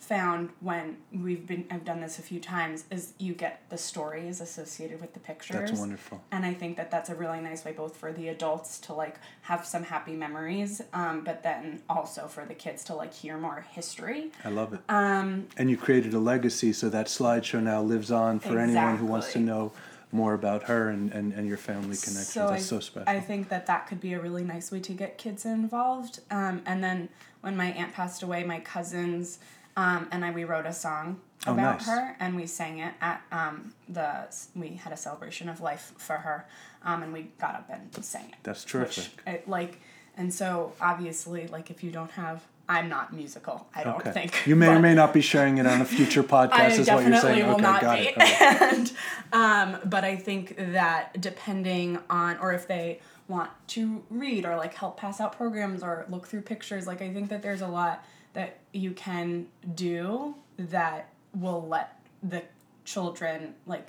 found 0.00 0.48
when 0.60 0.96
we've 1.12 1.46
been 1.46 1.64
i've 1.70 1.84
done 1.84 2.00
this 2.00 2.18
a 2.18 2.22
few 2.22 2.40
times 2.40 2.84
is 2.90 3.12
you 3.18 3.34
get 3.34 3.62
the 3.68 3.78
stories 3.78 4.40
associated 4.40 5.00
with 5.00 5.14
the 5.14 5.20
pictures. 5.20 5.70
That's 5.70 5.80
wonderful. 5.80 6.22
And 6.32 6.44
I 6.44 6.54
think 6.54 6.76
that 6.76 6.90
that's 6.90 7.08
a 7.08 7.14
really 7.14 7.40
nice 7.40 7.64
way 7.64 7.72
both 7.72 7.96
for 7.96 8.12
the 8.12 8.28
adults 8.28 8.78
to 8.80 8.94
like 8.94 9.16
have 9.42 9.64
some 9.64 9.84
happy 9.84 10.14
memories, 10.14 10.82
um, 10.92 11.22
but 11.24 11.42
then 11.42 11.82
also 11.88 12.26
for 12.26 12.44
the 12.44 12.54
kids 12.54 12.84
to 12.84 12.94
like 12.94 13.14
hear 13.14 13.38
more 13.38 13.66
history. 13.70 14.32
I 14.44 14.48
love 14.48 14.72
it. 14.72 14.80
Um, 14.88 15.48
and 15.56 15.70
you 15.70 15.76
created 15.76 16.14
a 16.14 16.18
legacy 16.18 16.72
so 16.72 16.88
that 16.90 17.06
slideshow 17.06 17.62
now 17.62 17.82
lives 17.82 18.10
on 18.10 18.40
for 18.40 18.58
anyone 18.58 18.96
who 18.96 19.06
wants 19.06 19.32
to 19.34 19.38
know 19.38 19.72
more 20.12 20.34
about 20.34 20.64
her 20.64 20.88
and, 20.88 21.12
and, 21.12 21.32
and 21.32 21.46
your 21.46 21.56
family 21.56 21.96
connections 21.96 22.32
so 22.32 22.48
that's 22.48 22.64
I, 22.64 22.66
so 22.66 22.80
special. 22.80 23.08
I 23.08 23.20
think 23.20 23.48
that 23.50 23.66
that 23.66 23.86
could 23.86 24.00
be 24.00 24.14
a 24.14 24.20
really 24.20 24.42
nice 24.42 24.72
way 24.72 24.80
to 24.80 24.92
get 24.92 25.18
kids 25.18 25.44
involved. 25.44 26.20
Um, 26.32 26.62
and 26.66 26.82
then 26.82 27.08
when 27.42 27.56
my 27.56 27.66
aunt 27.66 27.92
passed 27.92 28.22
away, 28.24 28.42
my 28.42 28.58
cousins 28.58 29.38
um, 29.76 30.08
and 30.10 30.24
I 30.24 30.30
we 30.30 30.44
wrote 30.44 30.66
a 30.66 30.72
song 30.72 31.20
Oh, 31.46 31.54
about 31.54 31.78
nice. 31.78 31.86
her, 31.86 32.16
and 32.20 32.36
we 32.36 32.46
sang 32.46 32.80
it 32.80 32.92
at 33.00 33.22
um, 33.32 33.72
the 33.88 34.26
we 34.54 34.70
had 34.70 34.92
a 34.92 34.96
celebration 34.96 35.48
of 35.48 35.62
life 35.62 35.94
for 35.96 36.16
her, 36.16 36.46
um, 36.84 37.02
and 37.02 37.14
we 37.14 37.30
got 37.40 37.54
up 37.54 37.70
and 37.70 38.04
sang 38.04 38.28
it. 38.28 38.34
That's 38.42 38.62
which 38.62 38.72
terrific. 38.72 39.48
Like, 39.48 39.80
and 40.18 40.34
so 40.34 40.74
obviously, 40.82 41.46
like 41.46 41.70
if 41.70 41.82
you 41.82 41.90
don't 41.90 42.10
have, 42.10 42.42
I'm 42.68 42.90
not 42.90 43.14
musical. 43.14 43.66
I 43.74 43.84
don't 43.84 43.96
okay 44.00 44.12
think 44.12 44.46
you 44.46 44.54
may 44.54 44.68
or 44.68 44.78
may 44.80 44.94
not 44.94 45.14
be 45.14 45.22
sharing 45.22 45.56
it 45.56 45.66
on 45.66 45.80
a 45.80 45.84
future 45.86 46.22
podcast 46.34 46.50
I 46.52 46.66
is 46.66 46.78
what 46.90 47.02
you're 47.02 47.10
definitely 47.10 47.20
saying 47.40 47.46
will 47.46 47.54
okay 47.54 47.62
not 47.62 47.80
got 47.80 47.98
be. 47.98 48.04
it 48.08 48.16
okay. 48.18 48.58
and, 48.76 48.92
um, 49.32 49.80
but 49.88 50.04
I 50.04 50.16
think 50.16 50.56
that 50.58 51.18
depending 51.22 52.00
on, 52.10 52.36
or 52.36 52.52
if 52.52 52.68
they 52.68 53.00
want 53.28 53.50
to 53.68 54.04
read 54.10 54.44
or 54.44 54.56
like 54.56 54.74
help 54.74 54.98
pass 54.98 55.22
out 55.22 55.34
programs 55.36 55.82
or 55.82 56.04
look 56.10 56.26
through 56.26 56.42
pictures, 56.42 56.86
like 56.86 57.00
I 57.00 57.14
think 57.14 57.30
that 57.30 57.40
there's 57.40 57.62
a 57.62 57.68
lot 57.68 58.04
that 58.34 58.58
you 58.72 58.92
can 58.92 59.46
do 59.74 60.34
that 60.58 61.08
will 61.34 61.66
let 61.66 61.98
the 62.22 62.42
children 62.84 63.54
like. 63.66 63.88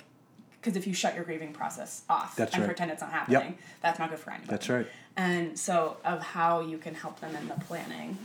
Because 0.60 0.76
if 0.76 0.86
you 0.86 0.94
shut 0.94 1.16
your 1.16 1.24
grieving 1.24 1.52
process 1.52 2.02
off 2.08 2.36
That's 2.36 2.52
and 2.54 2.62
right. 2.62 2.66
pretend 2.68 2.92
it's 2.92 3.00
not 3.02 3.10
happening, 3.10 3.58
that's 3.82 3.98
not 3.98 4.10
good 4.10 4.18
for 4.20 4.30
anybody. 4.30 4.48
that's 4.50 4.68
right 4.68 4.86
And 5.16 5.58
so, 5.58 5.96
of 6.04 6.22
how 6.22 6.60
you 6.60 6.78
can 6.78 6.94
help 6.94 7.18
them 7.18 7.34
in 7.34 7.48
the 7.48 7.54
planning, 7.66 8.16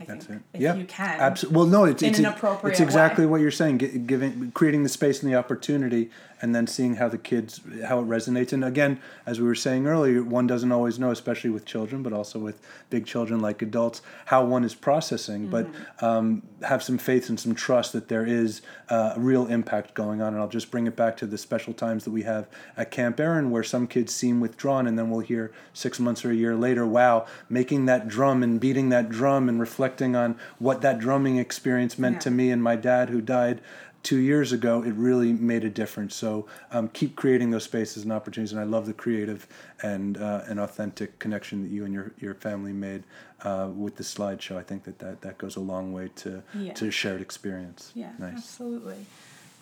I 0.00 0.04
That's 0.06 0.24
think 0.24 0.40
it. 0.54 0.56
if 0.56 0.60
yeah. 0.62 0.74
you 0.76 0.86
can, 0.86 1.20
Absolutely. 1.20 1.56
Well, 1.58 1.66
no, 1.66 1.84
it's 1.84 2.02
it's, 2.02 2.18
it's 2.18 2.80
exactly 2.80 3.26
way. 3.26 3.30
what 3.32 3.40
you're 3.42 3.50
saying. 3.50 3.78
gi- 3.80 3.98
Giving, 3.98 4.50
creating 4.52 4.82
the 4.82 4.88
space 4.88 5.22
and 5.22 5.30
the 5.30 5.36
opportunity, 5.36 6.10
and 6.42 6.54
then 6.54 6.66
seeing 6.66 6.96
how 6.96 7.08
the 7.08 7.18
kids 7.18 7.60
how 7.86 8.00
it 8.00 8.06
resonates. 8.06 8.52
And 8.52 8.64
again, 8.64 9.00
as 9.26 9.40
we 9.40 9.46
were 9.46 9.54
saying 9.54 9.86
earlier, 9.86 10.22
one 10.22 10.46
doesn't 10.46 10.72
always 10.72 10.98
know, 10.98 11.10
especially 11.10 11.50
with 11.50 11.64
children, 11.64 12.02
but 12.02 12.12
also 12.12 12.38
with 12.38 12.60
big 12.90 13.06
children 13.06 13.40
like 13.40 13.62
adults, 13.62 14.02
how 14.26 14.44
one 14.44 14.64
is 14.64 14.74
processing. 14.74 15.48
But 15.48 15.64
Mm-hmm. 15.64 16.04
um, 16.04 16.42
have 16.62 16.82
some 16.82 16.98
faith 16.98 17.28
and 17.28 17.38
some 17.40 17.54
trust 17.54 17.92
that 17.92 18.08
there 18.08 18.26
is 18.26 18.60
uh, 18.90 19.12
a 19.16 19.20
real 19.20 19.46
impact 19.46 19.94
going 19.94 20.20
on. 20.20 20.32
And 20.34 20.42
I'll 20.42 20.48
just 20.48 20.70
bring 20.70 20.86
it 20.86 20.96
back 20.96 21.16
to 21.18 21.26
the 21.26 21.38
special 21.38 21.72
times 21.72 22.04
that 22.04 22.10
we 22.10 22.22
have 22.22 22.46
at 22.76 22.90
Camp 22.90 23.18
Erin, 23.20 23.50
where 23.50 23.62
some 23.62 23.86
kids 23.86 24.14
seem 24.14 24.40
withdrawn, 24.40 24.86
and 24.86 24.98
then 24.98 25.10
we'll 25.10 25.20
hear 25.20 25.52
six 25.72 25.98
months 25.98 26.24
or 26.24 26.30
a 26.30 26.34
year 26.34 26.54
later, 26.54 26.86
wow, 26.86 27.26
making 27.48 27.86
that 27.86 28.08
drum 28.08 28.42
and 28.42 28.60
beating 28.60 28.88
that 28.90 29.08
drum 29.08 29.48
and 29.48 29.60
reflecting 29.60 30.14
on 30.16 30.36
what 30.58 30.80
that 30.82 30.98
drumming 30.98 31.38
experience 31.38 31.98
meant 31.98 32.16
Yeah. 32.16 32.20
to 32.20 32.30
me 32.30 32.50
and 32.50 32.62
my 32.62 32.76
dad 32.76 33.08
who 33.10 33.20
died 33.20 33.60
two 34.04 34.18
years 34.18 34.52
ago, 34.52 34.82
it 34.84 34.92
really 34.92 35.32
made 35.32 35.64
a 35.64 35.70
difference. 35.70 36.14
So 36.14 36.46
um, 36.70 36.88
keep 36.88 37.16
creating 37.16 37.50
those 37.50 37.64
spaces 37.64 38.04
and 38.04 38.12
opportunities. 38.12 38.52
And 38.52 38.60
I 38.60 38.64
love 38.64 38.86
the 38.86 38.92
creative 38.92 39.48
and 39.82 40.16
uh, 40.16 40.42
and 40.46 40.60
authentic 40.60 41.18
connection 41.18 41.62
that 41.64 41.70
you 41.70 41.84
and 41.84 41.92
your, 41.92 42.12
your 42.20 42.34
family 42.34 42.72
made 42.72 43.02
uh, 43.42 43.68
with 43.74 43.96
the 43.96 44.04
slideshow. 44.04 44.56
I 44.56 44.62
think 44.62 44.84
that, 44.84 45.00
that 45.00 45.22
that 45.22 45.38
goes 45.38 45.56
a 45.56 45.60
long 45.60 45.92
way 45.92 46.10
to 46.16 46.42
Yeah. 46.54 46.74
to 46.74 46.90
shared 46.92 47.20
experience. 47.20 47.90
Yeah, 47.96 48.12
nice. 48.20 48.36
absolutely. 48.36 49.06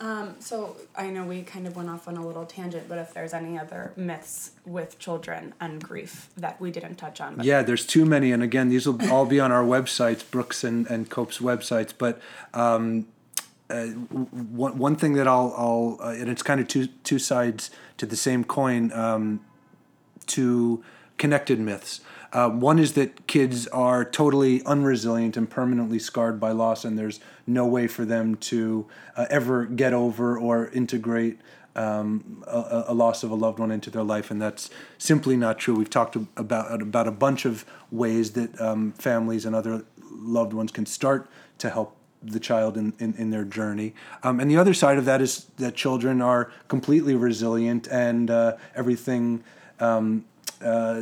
Um, 0.01 0.35
so 0.39 0.75
I 0.97 1.09
know 1.09 1.23
we 1.23 1.43
kind 1.43 1.65
of 1.65 1.77
went 1.77 1.89
off 1.89 2.09
on 2.09 2.17
a 2.17 2.27
little 2.27 2.45
tangent, 2.45 2.89
but 2.89 2.97
if 2.97 3.13
there's 3.13 3.31
any 3.33 3.57
other 3.57 3.93
myths 3.95 4.51
with 4.65 4.99
children 4.99 5.53
and 5.61 5.81
grief 5.81 6.29
that 6.35 6.59
we 6.59 6.71
didn't 6.71 6.95
touch 6.95 7.21
on, 7.21 7.39
Yeah, 7.41 7.61
there's 7.61 7.85
too 7.85 8.03
many, 8.05 8.33
and 8.33 8.43
again, 8.43 8.67
these 8.67 8.85
will 8.85 8.99
all 9.09 9.25
be 9.25 9.39
on 9.39 9.51
our 9.53 9.63
websites, 9.63 10.29
Brooke's 10.29 10.63
and, 10.65 10.87
and 10.87 11.09
Cope's 11.09 11.37
websites. 11.37 11.93
But 11.97 12.19
um, 12.53 13.07
uh, 13.69 13.85
one 13.87 14.77
one 14.77 14.95
thing 14.95 15.13
that 15.13 15.27
I'll 15.27 15.53
I'll 15.57 15.97
uh, 16.01 16.11
and 16.11 16.29
it's 16.29 16.43
kind 16.43 16.59
of 16.59 16.67
two 16.67 16.87
two 17.03 17.19
sides 17.19 17.71
to 17.97 18.05
the 18.05 18.15
same 18.15 18.43
coin. 18.43 18.91
Um, 18.91 19.41
two 20.25 20.83
connected 21.17 21.59
myths. 21.59 22.01
Uh, 22.31 22.49
one 22.49 22.79
is 22.79 22.93
that 22.93 23.27
kids 23.27 23.67
are 23.67 24.03
totally 24.03 24.59
unresilient 24.61 25.37
and 25.37 25.49
permanently 25.49 25.99
scarred 25.99 26.39
by 26.39 26.51
loss, 26.51 26.83
and 26.83 26.97
there's 26.97 27.19
no 27.45 27.65
way 27.65 27.87
for 27.87 28.05
them 28.05 28.35
to 28.35 28.87
uh, 29.15 29.25
ever 29.29 29.65
get 29.65 29.93
over 29.93 30.37
or 30.37 30.67
integrate 30.69 31.39
um, 31.75 32.43
a, 32.47 32.85
a 32.87 32.93
loss 32.93 33.23
of 33.23 33.29
a 33.29 33.35
loved 33.35 33.59
one 33.59 33.71
into 33.71 33.91
their 33.91 34.03
life, 34.03 34.31
and 34.31 34.41
that's 34.41 34.69
simply 34.97 35.37
not 35.37 35.59
true. 35.59 35.75
We've 35.75 35.89
talked 35.89 36.15
about 36.15 36.81
about 36.81 37.07
a 37.07 37.11
bunch 37.11 37.45
of 37.45 37.65
ways 37.91 38.31
that 38.31 38.59
um, 38.59 38.93
families 38.93 39.45
and 39.45 39.55
other 39.55 39.85
loved 40.11 40.53
ones 40.53 40.71
can 40.71 40.85
start 40.85 41.29
to 41.59 41.69
help 41.69 41.95
the 42.23 42.39
child 42.39 42.77
in, 42.77 42.93
in, 42.99 43.13
in 43.15 43.29
their 43.29 43.43
journey. 43.43 43.93
Um, 44.23 44.39
and 44.39 44.49
the 44.49 44.57
other 44.57 44.73
side 44.73 44.97
of 44.97 45.05
that 45.05 45.21
is 45.21 45.45
that 45.57 45.75
children 45.75 46.21
are 46.21 46.51
completely 46.67 47.15
resilient 47.15 47.87
and 47.87 48.29
uh, 48.29 48.57
everything 48.75 49.43
um, 49.79 50.25
uh, 50.63 51.01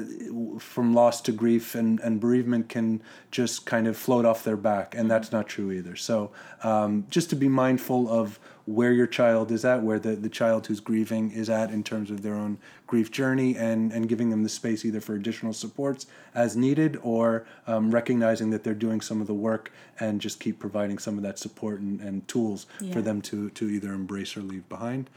from 0.60 0.94
loss 0.94 1.22
to 1.22 1.32
grief 1.32 1.76
and, 1.76 2.00
and 2.00 2.20
bereavement 2.20 2.68
can 2.68 3.02
just 3.30 3.66
kind 3.66 3.88
of 3.88 3.96
float 3.96 4.26
off 4.26 4.44
their 4.44 4.58
back. 4.58 4.96
And 4.96 5.10
that's 5.10 5.32
not 5.32 5.48
true 5.48 5.72
either. 5.72 5.96
So 5.96 6.32
um, 6.64 7.06
just 7.10 7.30
to 7.30 7.36
be 7.36 7.48
mindful 7.48 8.10
of 8.10 8.40
where 8.72 8.92
your 8.92 9.08
child 9.08 9.52
is 9.52 9.66
at, 9.66 9.84
where 9.84 10.00
the, 10.00 10.16
the 10.16 10.30
child 10.30 10.68
who's 10.68 10.80
grieving 10.80 11.32
is 11.32 11.50
at 11.50 11.72
in 11.72 11.84
terms 11.84 12.10
of 12.10 12.22
their 12.22 12.36
own 12.36 12.58
grief 12.88 13.12
journey, 13.12 13.56
and, 13.56 13.92
and 13.92 14.10
giving 14.10 14.30
them 14.30 14.44
the 14.44 14.50
space 14.50 14.84
either 14.86 15.02
for 15.02 15.16
additional 15.16 15.54
supports 15.54 16.08
as 16.34 16.56
needed 16.56 17.00
or 17.04 17.46
um, 17.68 17.92
recognizing 17.92 18.50
that 18.50 18.64
they're 18.64 18.74
doing 18.74 19.02
some 19.02 19.22
of 19.22 19.28
the 19.28 19.34
work 19.34 19.72
and 20.00 20.22
just 20.22 20.40
keep 20.40 20.60
providing 20.60 20.98
some 20.98 21.18
of 21.18 21.24
that 21.24 21.38
support 21.38 21.80
and, 21.80 22.00
and 22.02 22.28
tools 22.28 22.66
yeah. 22.80 22.94
for 22.94 23.02
them 23.02 23.22
to, 23.22 23.50
to 23.52 23.70
either 23.70 23.94
embrace 23.94 24.36
or 24.36 24.42
leave 24.42 24.68
behind. 24.70 25.10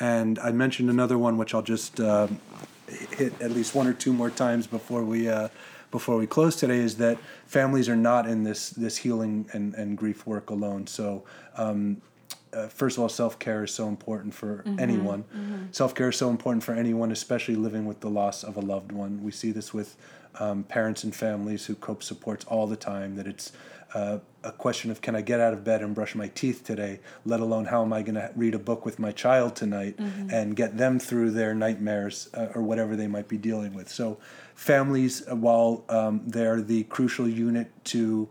And 0.00 0.38
I 0.38 0.52
mentioned 0.52 0.90
another 0.90 1.18
one, 1.18 1.38
which 1.38 1.54
I'll 1.54 1.62
just 1.62 1.98
uh, 1.98 2.28
hit 3.16 3.40
at 3.40 3.50
least 3.50 3.74
one 3.74 3.86
or 3.86 3.92
two 3.92 4.12
more 4.12 4.30
times 4.30 4.66
before 4.66 5.02
we. 5.02 5.28
Uh, 5.28 5.48
before 5.90 6.18
we 6.18 6.26
close 6.26 6.54
today 6.54 6.80
is 6.80 6.96
that 6.96 7.16
families 7.46 7.88
are 7.88 7.96
not 7.96 8.28
in 8.28 8.44
this 8.44 8.68
this 8.70 8.98
healing 8.98 9.48
and, 9.54 9.74
and 9.74 9.96
grief 9.96 10.26
work 10.26 10.50
alone. 10.50 10.86
So 10.86 11.24
um, 11.56 12.02
uh, 12.52 12.68
first 12.68 12.96
of 12.96 13.02
all, 13.02 13.08
self 13.08 13.38
care 13.38 13.64
is 13.64 13.72
so 13.72 13.88
important 13.88 14.34
for 14.34 14.58
mm-hmm, 14.58 14.78
anyone. 14.78 15.24
Mm-hmm. 15.24 15.64
Self 15.72 15.94
care 15.94 16.08
is 16.08 16.16
so 16.16 16.30
important 16.30 16.64
for 16.64 16.74
anyone, 16.74 17.12
especially 17.12 17.56
living 17.56 17.86
with 17.86 18.00
the 18.00 18.10
loss 18.10 18.44
of 18.44 18.56
a 18.56 18.60
loved 18.60 18.92
one. 18.92 19.22
We 19.22 19.32
see 19.32 19.50
this 19.50 19.74
with 19.74 19.96
um, 20.38 20.64
parents 20.64 21.04
and 21.04 21.14
families 21.14 21.66
who 21.66 21.74
cope 21.74 22.02
supports 22.02 22.44
all 22.46 22.66
the 22.66 22.76
time. 22.76 23.16
That 23.16 23.26
it's 23.26 23.52
uh, 23.94 24.18
a 24.44 24.52
question 24.52 24.90
of 24.90 25.00
can 25.00 25.16
I 25.16 25.20
get 25.20 25.40
out 25.40 25.52
of 25.52 25.64
bed 25.64 25.82
and 25.82 25.94
brush 25.94 26.14
my 26.14 26.28
teeth 26.28 26.62
today, 26.64 27.00
let 27.24 27.40
alone 27.40 27.66
how 27.66 27.82
am 27.82 27.92
I 27.92 28.02
going 28.02 28.14
to 28.14 28.30
read 28.36 28.54
a 28.54 28.58
book 28.58 28.84
with 28.84 28.98
my 28.98 29.12
child 29.12 29.56
tonight 29.56 29.96
mm-hmm. 29.96 30.30
and 30.30 30.54
get 30.54 30.76
them 30.76 30.98
through 30.98 31.32
their 31.32 31.54
nightmares 31.54 32.28
uh, 32.34 32.48
or 32.54 32.62
whatever 32.62 32.96
they 32.96 33.06
might 33.06 33.28
be 33.28 33.38
dealing 33.38 33.74
with. 33.74 33.88
So, 33.88 34.18
families, 34.54 35.26
uh, 35.28 35.36
while 35.36 35.84
um, 35.88 36.22
they're 36.26 36.60
the 36.60 36.84
crucial 36.84 37.28
unit 37.28 37.70
to 37.84 38.28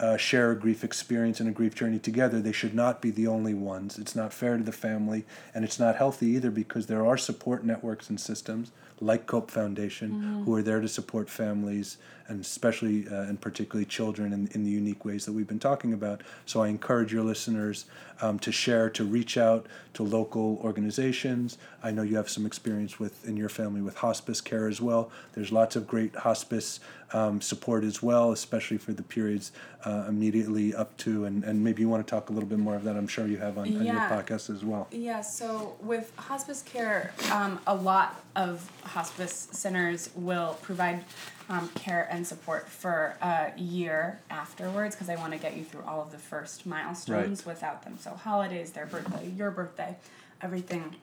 uh, 0.00 0.16
share 0.16 0.50
a 0.50 0.56
grief 0.58 0.82
experience 0.82 1.40
and 1.40 1.48
a 1.48 1.52
grief 1.52 1.74
journey 1.74 1.98
together, 1.98 2.40
they 2.40 2.52
should 2.52 2.74
not 2.74 3.02
be 3.02 3.10
the 3.10 3.26
only 3.26 3.54
ones. 3.54 3.98
It's 3.98 4.16
not 4.16 4.32
fair 4.32 4.56
to 4.56 4.64
the 4.64 4.72
family, 4.72 5.24
and 5.54 5.64
it's 5.64 5.78
not 5.78 5.96
healthy 5.96 6.28
either 6.28 6.50
because 6.50 6.86
there 6.86 7.06
are 7.06 7.18
support 7.18 7.64
networks 7.64 8.08
and 8.08 8.18
systems 8.18 8.72
like 9.00 9.26
Cope 9.26 9.50
Foundation 9.50 10.10
mm-hmm. 10.10 10.42
who 10.44 10.54
are 10.54 10.62
there 10.62 10.80
to 10.80 10.88
support 10.88 11.30
families 11.30 11.96
and 12.28 12.40
especially 12.42 13.08
uh, 13.08 13.22
and 13.22 13.40
particularly 13.40 13.84
children 13.84 14.32
in, 14.32 14.46
in 14.52 14.62
the 14.62 14.70
unique 14.70 15.04
ways 15.04 15.24
that 15.24 15.32
we've 15.32 15.48
been 15.48 15.58
talking 15.58 15.92
about. 15.92 16.22
So 16.46 16.62
I 16.62 16.68
encourage 16.68 17.12
your 17.12 17.24
listeners 17.24 17.86
um, 18.20 18.38
to 18.40 18.52
share, 18.52 18.88
to 18.90 19.04
reach 19.04 19.36
out 19.36 19.66
to 19.94 20.04
local 20.04 20.60
organizations. 20.62 21.58
I 21.82 21.90
know 21.90 22.02
you 22.02 22.16
have 22.16 22.30
some 22.30 22.46
experience 22.46 23.00
with 23.00 23.26
in 23.26 23.36
your 23.36 23.48
family 23.48 23.80
with 23.80 23.96
hospice 23.96 24.40
care 24.40 24.68
as 24.68 24.80
well. 24.80 25.10
There's 25.32 25.50
lots 25.50 25.74
of 25.74 25.88
great 25.88 26.14
hospice 26.14 26.78
um, 27.12 27.40
support 27.40 27.82
as 27.82 28.00
well, 28.00 28.30
especially 28.30 28.78
for 28.78 28.92
the 28.92 29.02
periods 29.02 29.50
uh, 29.90 30.04
immediately 30.08 30.74
up 30.74 30.96
to 30.98 31.24
and, 31.24 31.42
and 31.44 31.62
maybe 31.64 31.82
you 31.82 31.88
want 31.88 32.06
to 32.06 32.10
talk 32.10 32.30
a 32.30 32.32
little 32.32 32.48
bit 32.48 32.58
more 32.58 32.76
of 32.76 32.84
that. 32.84 32.96
I'm 32.96 33.08
sure 33.08 33.26
you 33.26 33.38
have 33.38 33.58
on, 33.58 33.64
on 33.76 33.84
your 33.84 33.94
podcast 33.94 34.48
as 34.54 34.64
well. 34.64 34.86
Yeah. 34.90 35.20
So 35.20 35.76
with 35.80 36.12
hospice 36.16 36.62
care, 36.62 37.12
um, 37.32 37.58
a 37.66 37.74
lot 37.74 38.20
of 38.36 38.70
hospice 38.84 39.48
centers 39.52 40.10
will 40.14 40.58
provide 40.62 41.04
um, 41.48 41.68
care 41.74 42.06
and 42.10 42.26
support 42.26 42.68
for 42.68 43.16
a 43.20 43.52
year 43.56 44.20
afterwards 44.30 44.94
because 44.94 45.08
I 45.08 45.16
want 45.16 45.32
to 45.32 45.38
get 45.38 45.56
you 45.56 45.64
through 45.64 45.82
all 45.86 46.00
of 46.00 46.12
the 46.12 46.18
first 46.18 46.66
milestones 46.66 47.44
right. 47.44 47.54
without 47.54 47.82
them. 47.82 47.98
So 47.98 48.10
holidays, 48.10 48.70
their 48.70 48.86
birthday, 48.86 49.28
your 49.36 49.50
birthday, 49.50 49.96
everything. 50.40 50.96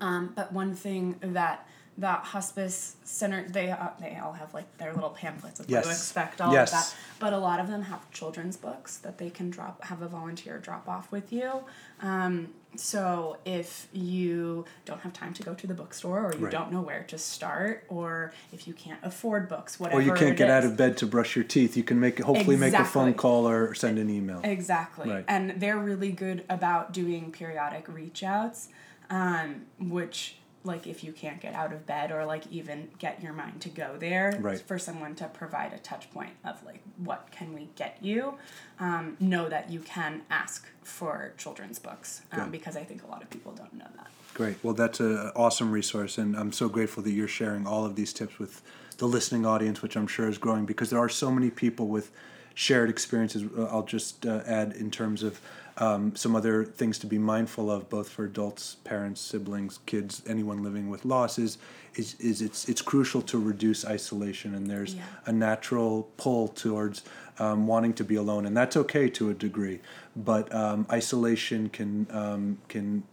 Um, 0.00 0.32
but 0.34 0.52
one 0.52 0.74
thing 0.74 1.16
that 1.20 1.68
the 1.98 2.08
hospice 2.08 2.96
center 3.04 3.46
they 3.48 3.70
uh, 3.70 3.88
they 4.00 4.18
all 4.22 4.32
have 4.32 4.52
like 4.54 4.78
their 4.78 4.94
little 4.94 5.10
pamphlets 5.10 5.60
of 5.60 5.68
yes. 5.68 5.84
what 5.84 5.90
to 5.90 5.96
expect 5.96 6.40
all 6.40 6.52
yes. 6.52 6.72
of 6.72 6.78
that 6.78 6.94
but 7.18 7.32
a 7.32 7.38
lot 7.38 7.60
of 7.60 7.68
them 7.68 7.82
have 7.82 8.10
children's 8.10 8.56
books 8.56 8.96
that 8.98 9.18
they 9.18 9.28
can 9.28 9.50
drop 9.50 9.84
have 9.84 10.00
a 10.00 10.08
volunteer 10.08 10.58
drop 10.58 10.88
off 10.88 11.12
with 11.12 11.32
you 11.32 11.60
um, 12.00 12.48
so 12.74 13.36
if 13.44 13.88
you 13.92 14.64
don't 14.86 15.00
have 15.00 15.12
time 15.12 15.34
to 15.34 15.42
go 15.42 15.52
to 15.52 15.66
the 15.66 15.74
bookstore 15.74 16.24
or 16.24 16.32
you 16.34 16.44
right. 16.44 16.50
don't 16.50 16.72
know 16.72 16.80
where 16.80 17.02
to 17.02 17.18
start 17.18 17.84
or 17.90 18.32
if 18.52 18.66
you 18.66 18.72
can't 18.72 19.00
afford 19.02 19.46
books 19.46 19.78
whatever 19.78 20.00
or 20.00 20.02
you 20.02 20.14
can't 20.14 20.38
get 20.38 20.48
is. 20.48 20.52
out 20.52 20.64
of 20.64 20.76
bed 20.78 20.96
to 20.96 21.06
brush 21.06 21.36
your 21.36 21.44
teeth 21.44 21.76
you 21.76 21.84
can 21.84 22.00
make 22.00 22.20
hopefully 22.20 22.54
exactly. 22.54 22.78
make 22.78 22.80
a 22.80 22.84
phone 22.84 23.12
call 23.12 23.46
or 23.46 23.74
send 23.74 23.98
an 23.98 24.08
email 24.08 24.40
exactly 24.42 25.10
right. 25.10 25.24
and 25.28 25.60
they're 25.60 25.78
really 25.78 26.10
good 26.10 26.42
about 26.48 26.92
doing 26.92 27.30
periodic 27.30 27.86
reach 27.86 28.22
outs 28.22 28.68
um, 29.10 29.66
which 29.78 30.36
like 30.64 30.86
if 30.86 31.02
you 31.02 31.12
can't 31.12 31.40
get 31.40 31.54
out 31.54 31.72
of 31.72 31.86
bed 31.86 32.12
or 32.12 32.24
like 32.24 32.44
even 32.50 32.88
get 32.98 33.22
your 33.22 33.32
mind 33.32 33.60
to 33.60 33.68
go 33.68 33.96
there 33.98 34.36
right. 34.40 34.60
for 34.60 34.78
someone 34.78 35.14
to 35.16 35.26
provide 35.28 35.72
a 35.72 35.78
touch 35.78 36.10
point 36.12 36.32
of 36.44 36.62
like 36.64 36.80
what 36.98 37.28
can 37.30 37.52
we 37.52 37.68
get 37.76 37.96
you 38.00 38.34
um, 38.78 39.16
know 39.20 39.48
that 39.48 39.70
you 39.70 39.80
can 39.80 40.22
ask 40.30 40.66
for 40.82 41.32
children's 41.36 41.78
books 41.78 42.22
um, 42.32 42.50
because 42.50 42.76
i 42.76 42.84
think 42.84 43.02
a 43.02 43.06
lot 43.06 43.22
of 43.22 43.30
people 43.30 43.52
don't 43.52 43.72
know 43.74 43.86
that. 43.96 44.08
Great. 44.34 44.56
Well 44.62 44.74
that's 44.74 44.98
an 45.00 45.30
awesome 45.36 45.70
resource 45.70 46.18
and 46.18 46.36
i'm 46.36 46.52
so 46.52 46.68
grateful 46.68 47.02
that 47.02 47.12
you're 47.12 47.28
sharing 47.28 47.66
all 47.66 47.84
of 47.84 47.96
these 47.96 48.12
tips 48.12 48.38
with 48.38 48.62
the 48.98 49.06
listening 49.06 49.44
audience 49.44 49.82
which 49.82 49.96
i'm 49.96 50.06
sure 50.06 50.28
is 50.28 50.38
growing 50.38 50.64
because 50.64 50.90
there 50.90 50.98
are 50.98 51.08
so 51.08 51.30
many 51.30 51.50
people 51.50 51.88
with 51.88 52.10
shared 52.54 52.90
experiences 52.90 53.44
i'll 53.70 53.82
just 53.82 54.26
uh, 54.26 54.42
add 54.46 54.72
in 54.72 54.90
terms 54.90 55.22
of 55.22 55.40
um, 55.78 56.14
some 56.14 56.36
other 56.36 56.64
things 56.64 56.98
to 57.00 57.06
be 57.06 57.18
mindful 57.18 57.70
of, 57.70 57.88
both 57.88 58.08
for 58.08 58.24
adults, 58.24 58.76
parents, 58.84 59.20
siblings, 59.20 59.78
kids, 59.86 60.22
anyone 60.28 60.62
living 60.62 60.90
with 60.90 61.04
loss, 61.04 61.38
is 61.38 61.58
is, 61.94 62.14
is 62.20 62.42
it's 62.42 62.68
it's 62.68 62.82
crucial 62.82 63.22
to 63.22 63.38
reduce 63.38 63.84
isolation, 63.84 64.54
and 64.54 64.68
there's 64.68 64.94
yeah. 64.94 65.02
a 65.26 65.32
natural 65.32 66.08
pull 66.16 66.48
towards 66.48 67.02
um, 67.38 67.66
wanting 67.66 67.94
to 67.94 68.04
be 68.04 68.16
alone, 68.16 68.46
and 68.46 68.56
that's 68.56 68.76
okay 68.76 69.08
to 69.10 69.30
a 69.30 69.34
degree. 69.34 69.80
But 70.14 70.54
um, 70.54 70.86
isolation 70.90 71.68
can 71.68 72.06
um, 72.10 72.58
can 72.68 73.04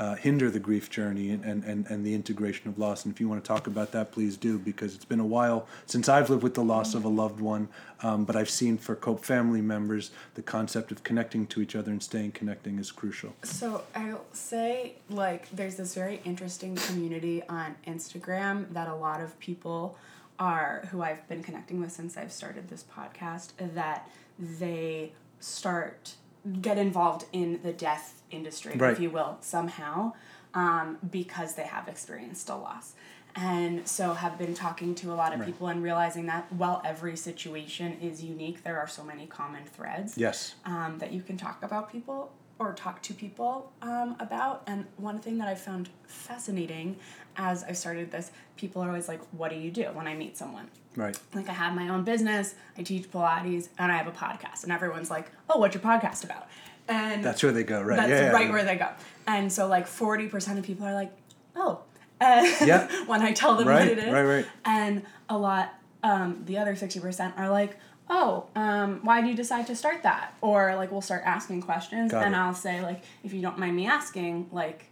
uh, 0.00 0.14
hinder 0.14 0.50
the 0.50 0.58
grief 0.58 0.88
journey 0.88 1.28
and, 1.30 1.44
and, 1.44 1.86
and 1.86 2.06
the 2.06 2.14
integration 2.14 2.68
of 2.68 2.78
loss. 2.78 3.04
And 3.04 3.12
if 3.12 3.20
you 3.20 3.28
want 3.28 3.44
to 3.44 3.46
talk 3.46 3.66
about 3.66 3.92
that, 3.92 4.12
please 4.12 4.38
do, 4.38 4.58
because 4.58 4.94
it's 4.94 5.04
been 5.04 5.20
a 5.20 5.26
while 5.26 5.68
since 5.84 6.08
I've 6.08 6.30
lived 6.30 6.42
with 6.42 6.54
the 6.54 6.64
loss 6.64 6.94
of 6.94 7.04
a 7.04 7.08
loved 7.08 7.38
one. 7.38 7.68
Um, 8.02 8.24
but 8.24 8.34
I've 8.34 8.48
seen 8.48 8.78
for 8.78 8.96
COPE 8.96 9.22
family 9.22 9.60
members, 9.60 10.10
the 10.36 10.42
concept 10.42 10.90
of 10.90 11.04
connecting 11.04 11.46
to 11.48 11.60
each 11.60 11.76
other 11.76 11.90
and 11.90 12.02
staying 12.02 12.32
connecting 12.32 12.78
is 12.78 12.90
crucial. 12.90 13.34
So 13.42 13.82
I'll 13.94 14.24
say, 14.32 14.94
like, 15.10 15.50
there's 15.50 15.76
this 15.76 15.94
very 15.94 16.22
interesting 16.24 16.76
community 16.76 17.42
on 17.46 17.76
Instagram 17.86 18.72
that 18.72 18.88
a 18.88 18.94
lot 18.94 19.20
of 19.20 19.38
people 19.38 19.98
are, 20.38 20.88
who 20.90 21.02
I've 21.02 21.28
been 21.28 21.42
connecting 21.42 21.78
with 21.78 21.92
since 21.92 22.16
I've 22.16 22.32
started 22.32 22.70
this 22.70 22.86
podcast, 22.96 23.50
that 23.74 24.08
they 24.38 25.12
start 25.40 26.14
get 26.62 26.78
involved 26.78 27.26
in 27.32 27.60
the 27.62 27.72
death 27.74 28.19
industry, 28.30 28.74
right. 28.76 28.92
if 28.92 29.00
you 29.00 29.10
will, 29.10 29.36
somehow, 29.40 30.12
um, 30.54 30.98
because 31.10 31.54
they 31.54 31.64
have 31.64 31.88
experienced 31.88 32.48
a 32.48 32.56
loss. 32.56 32.94
And 33.36 33.86
so 33.86 34.14
have 34.14 34.38
been 34.38 34.54
talking 34.54 34.94
to 34.96 35.12
a 35.12 35.14
lot 35.14 35.32
of 35.32 35.40
right. 35.40 35.46
people 35.46 35.68
and 35.68 35.82
realizing 35.82 36.26
that 36.26 36.52
while 36.52 36.82
every 36.84 37.16
situation 37.16 37.96
is 38.00 38.24
unique, 38.24 38.64
there 38.64 38.78
are 38.78 38.88
so 38.88 39.04
many 39.04 39.26
common 39.26 39.64
threads. 39.64 40.18
Yes. 40.18 40.56
Um, 40.64 40.98
that 40.98 41.12
you 41.12 41.22
can 41.22 41.36
talk 41.36 41.62
about 41.62 41.92
people 41.92 42.32
or 42.58 42.74
talk 42.74 43.00
to 43.02 43.14
people 43.14 43.72
um, 43.82 44.16
about. 44.20 44.62
And 44.66 44.84
one 44.96 45.18
thing 45.18 45.38
that 45.38 45.48
I 45.48 45.54
found 45.54 45.88
fascinating 46.06 46.96
as 47.36 47.64
I 47.64 47.72
started 47.72 48.10
this, 48.10 48.30
people 48.56 48.82
are 48.82 48.88
always 48.88 49.08
like, 49.08 49.20
What 49.32 49.50
do 49.50 49.56
you 49.56 49.70
do 49.70 49.84
when 49.94 50.06
I 50.06 50.14
meet 50.14 50.36
someone? 50.36 50.68
Right. 50.96 51.18
Like, 51.34 51.48
I 51.48 51.52
have 51.52 51.74
my 51.74 51.88
own 51.88 52.04
business, 52.04 52.54
I 52.76 52.82
teach 52.82 53.10
Pilates, 53.10 53.68
and 53.78 53.90
I 53.90 53.96
have 53.96 54.08
a 54.08 54.12
podcast. 54.12 54.64
And 54.64 54.72
everyone's 54.72 55.10
like, 55.10 55.30
Oh, 55.48 55.58
what's 55.58 55.74
your 55.74 55.82
podcast 55.82 56.24
about? 56.24 56.48
And 56.90 57.24
that's 57.24 57.42
where 57.42 57.52
they 57.52 57.64
go, 57.64 57.80
right? 57.80 57.96
That's 57.96 58.10
yeah, 58.10 58.30
right 58.30 58.46
yeah. 58.46 58.52
where 58.52 58.64
they 58.64 58.76
go. 58.76 58.88
And 59.26 59.52
so, 59.52 59.68
like, 59.68 59.86
40% 59.86 60.58
of 60.58 60.64
people 60.64 60.86
are 60.86 60.94
like, 60.94 61.12
Oh. 61.56 61.80
Yeah. 62.20 62.86
when 63.06 63.22
I 63.22 63.32
tell 63.32 63.56
them 63.56 63.66
right, 63.66 63.88
what 63.88 63.88
it 63.88 63.98
is. 63.98 64.12
Right, 64.12 64.24
right. 64.24 64.46
And 64.64 65.04
a 65.30 65.38
lot, 65.38 65.72
um, 66.02 66.42
the 66.44 66.58
other 66.58 66.74
60% 66.74 67.38
are 67.38 67.48
like, 67.48 67.78
oh, 68.10 68.46
um, 68.54 69.00
why 69.02 69.22
do 69.22 69.28
you 69.28 69.34
decide 69.34 69.66
to 69.68 69.76
start 69.76 70.02
that? 70.02 70.34
Or 70.42 70.74
like 70.76 70.90
we'll 70.92 71.00
start 71.00 71.22
asking 71.24 71.62
questions 71.62 72.10
Got 72.10 72.26
and 72.26 72.34
it. 72.34 72.38
I'll 72.38 72.54
say 72.54 72.82
like, 72.82 73.02
if 73.24 73.32
you 73.32 73.40
don't 73.40 73.58
mind 73.58 73.74
me 73.74 73.86
asking, 73.86 74.50
like, 74.52 74.90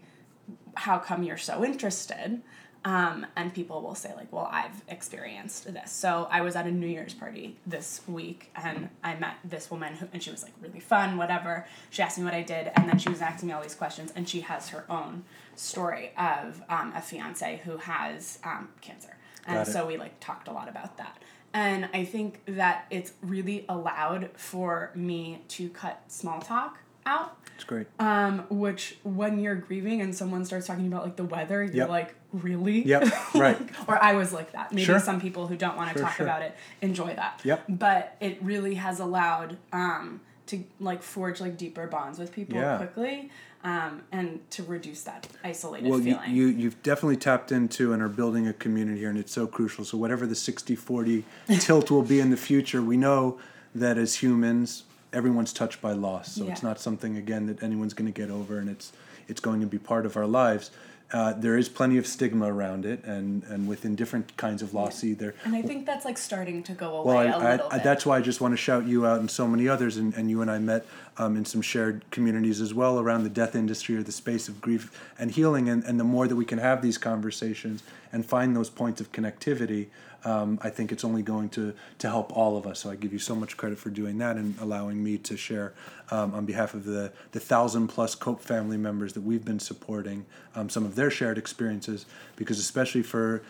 how 0.74 0.98
come 0.98 1.22
you're 1.22 1.37
so 1.37 1.64
interested? 1.64 2.40
Um, 2.84 3.26
and 3.36 3.52
people 3.52 3.82
will 3.82 3.94
say 3.94 4.14
like, 4.14 4.32
well, 4.32 4.48
I've 4.50 4.82
experienced 4.88 5.72
this. 5.72 5.90
So 5.90 6.28
I 6.30 6.42
was 6.42 6.54
at 6.54 6.66
a 6.66 6.70
New 6.70 6.86
Year's 6.86 7.12
party 7.12 7.56
this 7.66 8.00
week 8.06 8.50
and 8.54 8.88
I 9.02 9.16
met 9.16 9.34
this 9.44 9.70
woman 9.70 9.94
who, 9.94 10.08
and 10.12 10.22
she 10.22 10.30
was 10.30 10.42
like 10.42 10.52
really 10.60 10.80
fun, 10.80 11.16
whatever. 11.16 11.66
She 11.90 12.02
asked 12.02 12.18
me 12.18 12.24
what 12.24 12.34
I 12.34 12.42
did 12.42 12.70
and 12.76 12.88
then 12.88 12.98
she 12.98 13.08
was 13.08 13.20
asking 13.20 13.48
me 13.48 13.54
all 13.54 13.62
these 13.62 13.74
questions 13.74 14.12
and 14.14 14.28
she 14.28 14.42
has 14.42 14.68
her 14.68 14.84
own 14.88 15.24
story 15.56 16.12
of 16.16 16.62
um, 16.68 16.92
a 16.94 17.02
fiance 17.02 17.60
who 17.64 17.78
has 17.78 18.38
um, 18.44 18.68
cancer. 18.80 19.16
And 19.46 19.66
so 19.66 19.86
we 19.86 19.96
like 19.96 20.20
talked 20.20 20.46
a 20.46 20.52
lot 20.52 20.68
about 20.68 20.98
that. 20.98 21.22
And 21.54 21.88
I 21.94 22.04
think 22.04 22.42
that 22.46 22.86
it's 22.90 23.12
really 23.22 23.64
allowed 23.68 24.30
for 24.36 24.90
me 24.94 25.42
to 25.48 25.70
cut 25.70 26.02
small 26.08 26.40
talk 26.40 26.78
out. 27.08 27.36
It's 27.56 27.64
great. 27.64 27.88
Um, 27.98 28.44
which 28.50 28.98
when 29.02 29.40
you're 29.40 29.56
grieving 29.56 30.00
and 30.00 30.14
someone 30.14 30.44
starts 30.44 30.66
talking 30.66 30.86
about 30.86 31.02
like 31.04 31.16
the 31.16 31.24
weather, 31.24 31.64
you're 31.64 31.74
yep. 31.74 31.88
like, 31.88 32.14
really? 32.32 32.84
Yep. 32.84 33.04
Right. 33.34 33.58
like, 33.60 33.88
or 33.88 34.02
I 34.02 34.14
was 34.14 34.32
like 34.32 34.52
that. 34.52 34.70
Maybe 34.70 34.84
sure. 34.84 35.00
some 35.00 35.20
people 35.20 35.48
who 35.48 35.56
don't 35.56 35.76
want 35.76 35.90
to 35.90 35.98
sure, 35.98 36.06
talk 36.06 36.16
sure. 36.16 36.26
about 36.26 36.42
it 36.42 36.54
enjoy 36.82 37.14
that. 37.14 37.40
Yep. 37.44 37.64
But 37.68 38.16
it 38.20 38.38
really 38.42 38.74
has 38.74 39.00
allowed 39.00 39.56
um, 39.72 40.20
to 40.46 40.62
like 40.78 41.02
forge 41.02 41.40
like 41.40 41.56
deeper 41.56 41.86
bonds 41.86 42.18
with 42.18 42.32
people 42.32 42.56
yeah. 42.56 42.76
quickly. 42.76 43.30
um, 43.64 44.02
and 44.12 44.48
to 44.50 44.62
reduce 44.62 45.02
that 45.02 45.26
isolated 45.42 45.90
well, 45.90 46.00
feeling. 46.00 46.30
You, 46.30 46.46
you, 46.46 46.56
you've 46.56 46.82
definitely 46.82 47.16
tapped 47.16 47.50
into 47.50 47.92
and 47.92 48.02
are 48.02 48.08
building 48.08 48.46
a 48.46 48.52
community 48.52 49.00
here, 49.00 49.10
and 49.10 49.18
it's 49.18 49.32
so 49.32 49.46
crucial. 49.46 49.84
So, 49.84 49.98
whatever 49.98 50.26
the 50.26 50.34
60 50.34 50.76
40 50.76 51.24
tilt 51.58 51.90
will 51.90 52.02
be 52.02 52.20
in 52.20 52.30
the 52.30 52.36
future, 52.36 52.80
we 52.80 52.96
know 52.96 53.38
that 53.74 53.98
as 53.98 54.16
humans, 54.16 54.84
everyone's 55.12 55.52
touched 55.52 55.80
by 55.80 55.92
loss. 55.92 56.32
So, 56.32 56.44
Yeah. 56.44 56.52
it's 56.52 56.62
not 56.62 56.80
something, 56.80 57.16
again, 57.16 57.46
that 57.46 57.62
anyone's 57.62 57.94
going 57.94 58.12
to 58.12 58.20
get 58.20 58.30
over, 58.30 58.59
and 58.59 58.68
it's, 58.68 58.92
it's 59.28 59.40
going 59.40 59.61
to 59.61 59.66
be 59.66 59.78
part 59.78 60.06
of 60.06 60.16
our 60.16 60.26
lives. 60.26 60.70
Uh, 61.11 61.32
there 61.32 61.56
is 61.56 61.70
plenty 61.70 61.96
of 61.96 62.06
stigma 62.06 62.52
around 62.52 62.84
it, 62.84 63.02
and, 63.04 63.42
and 63.44 63.66
within 63.66 63.94
different 63.96 64.36
kinds 64.36 64.61
of 64.61 64.74
loss, 64.74 65.02
either. 65.02 65.34
and 65.42 65.56
I 65.56 65.62
think 65.62 65.86
that's 65.86 66.04
like 66.04 66.18
starting 66.18 66.62
to 66.64 66.72
go 66.72 67.02
Well, 67.02 67.14
away 67.16 67.28
I, 67.28 67.32
a 67.32 67.38
I, 67.38 67.50
little 67.52 67.68
I, 67.70 67.76
bit. 67.76 67.84
that's 67.84 68.04
why 68.04 68.18
I 68.18 68.20
just 68.20 68.42
want 68.42 68.52
to 68.52 68.59
shout 68.59 68.86
you 68.86 69.06
out 69.06 69.18
and 69.20 69.30
so 69.30 69.48
many 69.48 69.66
others, 69.68 69.96
and, 69.96 70.12
and 70.12 70.28
you 70.28 70.42
and 70.42 70.50
I 70.50 70.59
met 70.59 70.84
um, 71.16 71.34
in 71.38 71.46
some 71.46 71.62
shared 71.62 72.04
communities 72.11 72.61
as 72.61 72.74
well 72.74 73.00
around 73.00 73.22
the 73.24 73.30
death 73.30 73.56
industry 73.56 73.96
or 73.96 74.02
the 74.02 74.12
space 74.12 74.48
of 74.48 74.61
grief 74.61 74.90
and 75.18 75.30
healing. 75.30 75.70
And, 75.70 75.82
and 75.84 75.98
the 75.98 76.04
more 76.04 76.28
that 76.28 76.36
we 76.36 76.44
can 76.44 76.59
have 76.59 76.82
these 76.82 76.98
conversations 76.98 77.82
and 78.12 78.26
find 78.26 78.54
those 78.54 78.68
points 78.68 79.00
of 79.00 79.11
connectivity, 79.11 79.86
um, 80.24 80.58
I 80.62 80.70
think 80.70 80.92
it's 80.92 81.04
only 81.04 81.22
going 81.22 81.48
to, 81.50 81.74
to 81.98 82.08
help 82.08 82.36
all 82.36 82.56
of 82.56 82.66
us. 82.66 82.80
So 82.80 82.90
I 82.90 82.96
give 82.96 83.12
you 83.12 83.18
so 83.18 83.34
much 83.34 83.56
credit 83.56 83.78
for 83.78 83.90
doing 83.90 84.18
that 84.18 84.36
and 84.36 84.58
allowing 84.60 85.02
me 85.02 85.18
to 85.18 85.36
share 85.36 85.72
um, 86.10 86.34
on 86.34 86.44
behalf 86.44 86.74
of 86.74 86.84
the, 86.84 87.12
the 87.32 87.40
thousand 87.40 87.88
plus 87.88 88.14
COPE 88.14 88.40
family 88.40 88.76
members 88.76 89.12
that 89.12 89.22
we've 89.22 89.44
been 89.44 89.60
supporting 89.60 90.26
um, 90.54 90.68
some 90.68 90.84
of 90.84 90.94
their 90.94 91.10
shared 91.10 91.38
experiences, 91.38 92.06
because 92.36 92.58
especially 92.58 93.02
for 93.02 93.42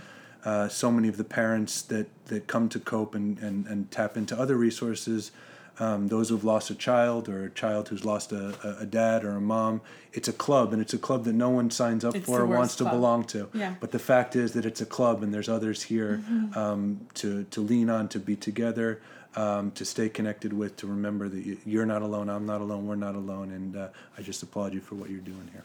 uh, 0.45 0.69
so 0.69 0.91
many 0.91 1.09
of 1.09 1.17
the 1.17 1.25
parents 1.25 1.83
that, 1.83 2.07
that 2.27 2.47
come 2.47 2.69
to 2.69 2.79
cope 2.79 3.15
and, 3.15 3.39
and, 3.39 3.67
and 3.67 3.91
tap 3.91 4.17
into 4.17 4.39
other 4.39 4.57
resources 4.57 5.33
um, 5.81 6.09
those 6.09 6.29
who've 6.29 6.45
lost 6.45 6.71
a 6.71 6.75
child 6.75 7.29
or 7.29 7.45
a 7.45 7.51
child 7.51 7.89
who's 7.89 8.05
lost 8.05 8.33
a, 8.33 8.77
a, 8.81 8.87
dad 8.87 9.25
or 9.25 9.31
a 9.37 9.41
mom 9.41 9.81
it's 10.13 10.29
a 10.29 10.33
club 10.33 10.73
and 10.73 10.83
it's 10.83 10.95
a 10.95 10.99
club 10.99 11.25
that 11.25 11.35
no 11.35 11.51
one 11.51 11.71
signs 11.71 12.05
up 12.05 12.15
It's 12.17 12.27
for 12.27 12.41
or 12.43 12.47
wants 12.47 12.73
worst 12.75 12.79
to 12.79 12.85
belong 12.85 13.25
to 13.25 13.49
Yeah. 13.55 13.75
but 13.81 13.93
the 13.93 13.99
fact 13.99 14.35
is 14.37 14.53
that 14.53 14.65
it's 14.65 14.81
a 14.81 14.87
club 14.87 15.23
and 15.23 15.33
there's 15.33 15.49
others 15.49 15.83
here 15.85 16.23
um, 16.55 17.07
to, 17.15 17.45
to 17.45 17.61
lean 17.61 17.91
on 17.91 18.09
to 18.09 18.19
be 18.19 18.37
together 18.37 19.01
um, 19.37 19.71
to 19.73 19.85
stay 19.85 20.09
connected 20.09 20.53
with 20.53 20.77
to 20.79 20.87
remember 20.87 21.29
that 21.29 21.45
you- 21.45 21.59
you're 21.65 21.87
not 21.87 22.03
alone 22.03 22.29
i'm 22.29 22.47
not 22.47 22.61
alone 22.61 22.87
we're 22.87 22.97
not 22.97 23.15
alone 23.15 23.51
and 23.53 23.77
uh, 23.77 23.89
i 24.17 24.23
just 24.23 24.43
applaud 24.43 24.73
you 24.75 24.81
for 24.81 24.95
what 24.97 25.11
you're 25.11 25.21
doing 25.21 25.49
here 25.53 25.65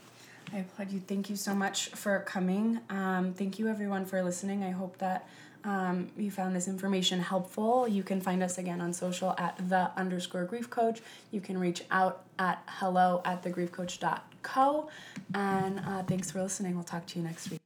I 0.53 0.57
applaud 0.57 0.91
you. 0.91 0.99
Thank 0.99 1.31
you 1.31 1.35
so 1.35 1.55
much 1.55 1.87
for 1.89 2.19
coming. 2.19 2.79
Um, 2.89 3.33
thank 3.33 3.57
you, 3.57 3.69
everyone, 3.69 4.05
for 4.05 4.21
listening. 4.21 4.63
I 4.63 4.69
hope 4.69 4.99
that 4.99 5.27
um, 5.63 6.09
you 6.17 6.31
found 6.31 6.55
this 6.55 6.67
information 6.67 7.19
helpful. 7.19 7.87
You 7.87 8.03
can 8.03 8.21
find 8.21 8.43
us 8.43 8.57
again 8.57 8.81
on 8.81 8.93
social 8.93 9.35
at 9.37 9.57
the 9.69 9.91
underscore 9.97 10.45
grief 10.45 10.69
coach. 10.69 11.01
You 11.31 11.41
can 11.41 11.57
reach 11.57 11.83
out 11.91 12.23
at 12.37 12.61
hello 12.67 13.21
at 13.25 13.43
thegriefcoach.co. 13.43 14.89
And 15.33 15.79
uh, 15.79 16.03
thanks 16.03 16.31
for 16.31 16.41
listening. 16.41 16.75
We'll 16.75 16.83
talk 16.83 17.05
to 17.07 17.19
you 17.19 17.25
next 17.25 17.49
week. 17.49 17.59